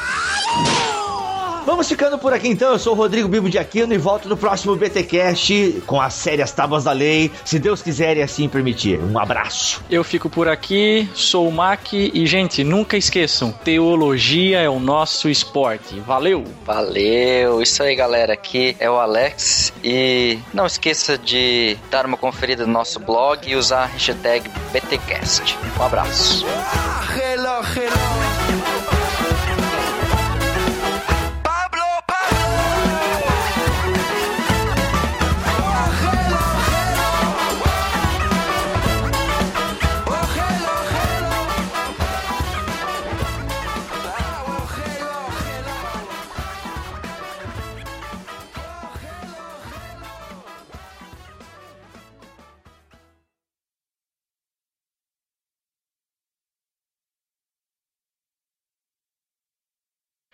Vamos 1.68 1.86
ficando 1.86 2.16
por 2.16 2.32
aqui 2.32 2.48
então. 2.48 2.72
Eu 2.72 2.78
sou 2.78 2.94
o 2.94 2.96
Rodrigo 2.96 3.28
Bibo 3.28 3.50
de 3.50 3.58
Aquino 3.58 3.92
e 3.92 3.98
volto 3.98 4.26
no 4.26 4.38
próximo 4.38 4.74
BTcast 4.74 5.82
com 5.86 6.00
as 6.00 6.14
sérias 6.14 6.50
Tábuas 6.50 6.84
da 6.84 6.92
Lei, 6.92 7.30
se 7.44 7.58
Deus 7.58 7.82
quiser 7.82 8.16
e 8.16 8.22
assim 8.22 8.48
permitir. 8.48 8.98
Um 8.98 9.18
abraço. 9.18 9.84
Eu 9.90 10.02
fico 10.02 10.30
por 10.30 10.48
aqui, 10.48 11.06
sou 11.12 11.46
o 11.46 11.52
Mac 11.52 11.92
e, 11.92 12.26
gente, 12.26 12.64
nunca 12.64 12.96
esqueçam: 12.96 13.52
teologia 13.52 14.60
é 14.60 14.68
o 14.68 14.80
nosso 14.80 15.28
esporte. 15.28 16.00
Valeu! 16.00 16.42
Valeu! 16.64 17.60
Isso 17.60 17.82
aí, 17.82 17.94
galera. 17.94 18.32
Aqui 18.32 18.74
é 18.80 18.88
o 18.88 18.94
Alex 18.94 19.70
e 19.84 20.38
não 20.54 20.64
esqueça 20.64 21.18
de 21.18 21.76
dar 21.90 22.06
uma 22.06 22.16
conferida 22.16 22.64
no 22.64 22.72
nosso 22.72 22.98
blog 22.98 23.46
e 23.46 23.54
usar 23.54 23.82
a 23.82 23.86
hashtag 23.88 24.50
BTcast. 24.72 25.58
Um 25.78 25.82
abraço. 25.82 26.46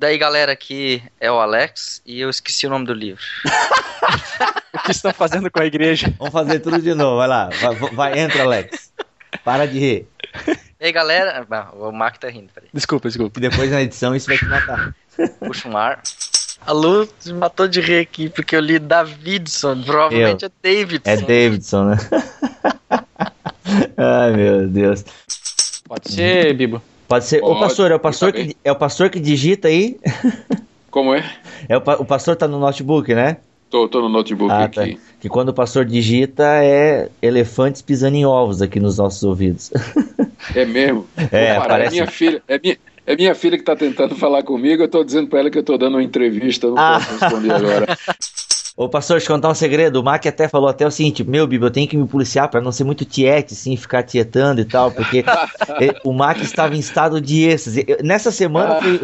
Daí, 0.05 0.19
galera, 0.19 0.53
aqui 0.53 1.03
é 1.19 1.33
o 1.33 1.41
Alex 1.41 2.03
e 2.05 2.21
eu 2.21 2.29
esqueci 2.29 2.67
o 2.67 2.69
nome 2.69 2.85
do 2.85 2.93
livro. 2.93 3.23
o 4.75 4.83
que 4.83 4.91
estão 4.91 5.15
fazendo 5.15 5.51
com 5.51 5.63
a 5.63 5.65
igreja? 5.65 6.13
Vamos 6.19 6.31
fazer 6.31 6.61
tudo 6.61 6.79
de 6.83 6.93
novo, 6.93 7.17
vai 7.17 7.27
lá. 7.27 7.49
Vai, 7.49 7.75
vai 7.75 8.19
entra, 8.19 8.43
Alex. 8.43 8.93
Para 9.43 9.67
de 9.67 9.79
rir. 9.79 10.07
E 10.79 10.85
aí, 10.85 10.93
galera. 10.93 11.47
o 11.73 11.91
Mark 11.91 12.19
tá 12.19 12.29
rindo, 12.29 12.51
peraí. 12.55 12.69
Desculpa, 12.71 13.09
desculpa. 13.09 13.39
E 13.39 13.49
depois 13.49 13.71
na 13.71 13.81
edição 13.81 14.15
isso 14.15 14.27
vai 14.27 14.37
te 14.37 14.45
matar. 14.45 14.95
Puxa 15.41 15.69
o 15.71 15.73
mar. 15.73 16.03
A 16.67 16.73
Lu 16.73 17.09
se 17.19 17.33
matou 17.33 17.67
de 17.67 17.81
rir 17.81 18.01
aqui, 18.01 18.29
porque 18.29 18.55
eu 18.55 18.61
li 18.61 18.79
Davidson. 18.79 19.85
Provavelmente 19.85 20.45
eu. 20.45 20.51
é 20.63 20.75
Davidson. 20.75 21.11
É 21.11 21.17
Davidson, 21.17 21.85
né? 21.87 21.97
Ai, 23.97 24.33
meu 24.33 24.69
Deus. 24.69 25.03
Pode 25.89 26.13
ser, 26.13 26.53
Bibo. 26.53 26.83
Pode 27.09 27.25
ser. 27.25 27.41
Pode, 27.41 27.57
Ô, 27.57 27.61
pastor, 27.61 27.91
é 27.91 27.95
o 27.95 28.01
pastor, 28.01 28.33
que, 28.33 28.57
é 28.65 28.73
o 28.73 28.77
pastor 28.77 29.11
que 29.11 29.21
digita 29.21 29.69
aí? 29.69 29.99
Como 30.91 31.15
é? 31.15 31.25
é 31.69 31.77
o, 31.77 31.81
o 31.81 32.05
pastor 32.05 32.37
tá 32.37 32.47
no 32.47 32.59
notebook, 32.59 33.15
né? 33.15 33.39
Tô, 33.69 33.89
tô 33.89 34.01
no 34.01 34.09
notebook 34.09 34.53
ah, 34.53 34.69
tá. 34.69 34.83
aqui. 34.83 34.99
Que 35.21 35.29
quando 35.29 35.49
o 35.49 35.55
pastor 35.55 35.85
digita 35.85 36.45
é 36.63 37.09
elefantes 37.21 37.83
pisando 37.83 38.17
em 38.17 38.25
ovos 38.25 38.63
aqui 38.63 38.79
nos 38.79 38.99
nossos 38.99 39.23
ouvidos. 39.25 39.73
É 40.55 40.65
mesmo? 40.65 41.07
É, 41.33 41.55
Pô, 41.55 41.67
parece... 41.67 41.89
é 41.89 41.91
minha 41.91 42.07
filha, 42.07 42.43
é 42.47 42.61
minha, 42.63 42.79
é 43.07 43.17
minha 43.17 43.35
filha 43.35 43.57
que 43.57 43.63
está 43.63 43.75
tentando 43.75 44.15
falar 44.15 44.43
comigo, 44.43 44.83
eu 44.83 44.87
estou 44.87 45.03
dizendo 45.03 45.29
para 45.29 45.41
ela 45.41 45.51
que 45.51 45.59
eu 45.59 45.63
estou 45.63 45.77
dando 45.77 45.95
uma 45.95 46.03
entrevista, 46.03 46.69
não 46.69 46.79
ah. 46.79 47.01
posso 47.01 47.19
responder 47.19 47.53
agora. 47.53 47.99
Ô, 48.77 48.89
pastor, 48.89 49.19
deixa 49.19 49.31
eu 49.31 49.37
contar 49.37 49.51
um 49.51 49.55
segredo. 49.55 50.01
O 50.01 50.03
Mac 50.03 50.27
até 50.27 50.49
falou 50.49 50.69
até 50.69 50.85
o 50.85 50.91
seguinte: 50.91 51.23
Meu, 51.23 51.47
Bíblia, 51.47 51.69
eu 51.69 51.73
tenho 51.73 51.87
que 51.87 51.97
me 51.97 52.09
policiar 52.09 52.49
para 52.49 52.61
não 52.61 52.73
ser 52.73 52.83
muito 52.83 53.05
tiete, 53.05 53.55
assim, 53.55 53.77
ficar 53.77 54.03
tietando 54.03 54.61
e 54.61 54.65
tal, 54.65 54.91
porque 54.91 55.25
o 56.05 56.13
Mac 56.13 56.39
estava 56.39 56.75
em 56.75 56.81
estado 56.81 57.21
de 57.21 57.45
êxtase. 57.45 57.87
Nessa 58.03 58.33
semana 58.33 58.83
foi, 58.83 59.01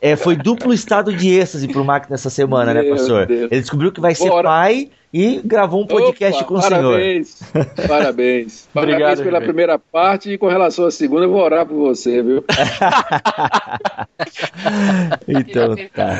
é, 0.00 0.16
foi 0.16 0.34
duplo 0.34 0.72
estado 0.72 1.12
de 1.12 1.38
êxtase 1.38 1.68
pro 1.68 1.84
Mac 1.84 2.10
nessa 2.10 2.28
semana, 2.28 2.74
né, 2.74 2.82
Meu 2.82 2.94
né, 2.94 2.98
pastor? 2.98 3.26
Deus. 3.26 3.52
Ele 3.52 3.60
descobriu 3.60 3.92
que 3.92 4.00
vai 4.00 4.12
ser 4.12 4.28
Bora. 4.28 4.48
pai 4.48 4.90
e 5.14 5.40
gravou 5.44 5.82
um 5.82 5.86
podcast 5.86 6.42
Opa, 6.42 6.48
com 6.48 6.54
o 6.56 6.60
parabéns, 6.60 7.28
senhor. 7.28 7.66
Parabéns. 7.86 8.68
Obrigado, 8.74 9.00
parabéns 9.00 9.20
pela 9.20 9.40
primeira 9.40 9.78
parte 9.78 10.32
e 10.32 10.38
com 10.38 10.48
relação 10.48 10.86
à 10.86 10.90
segunda, 10.90 11.26
eu 11.26 11.30
vou 11.30 11.40
orar 11.40 11.64
por 11.64 11.76
você, 11.76 12.20
viu? 12.22 12.44
então, 15.28 15.76
tá. 15.94 16.18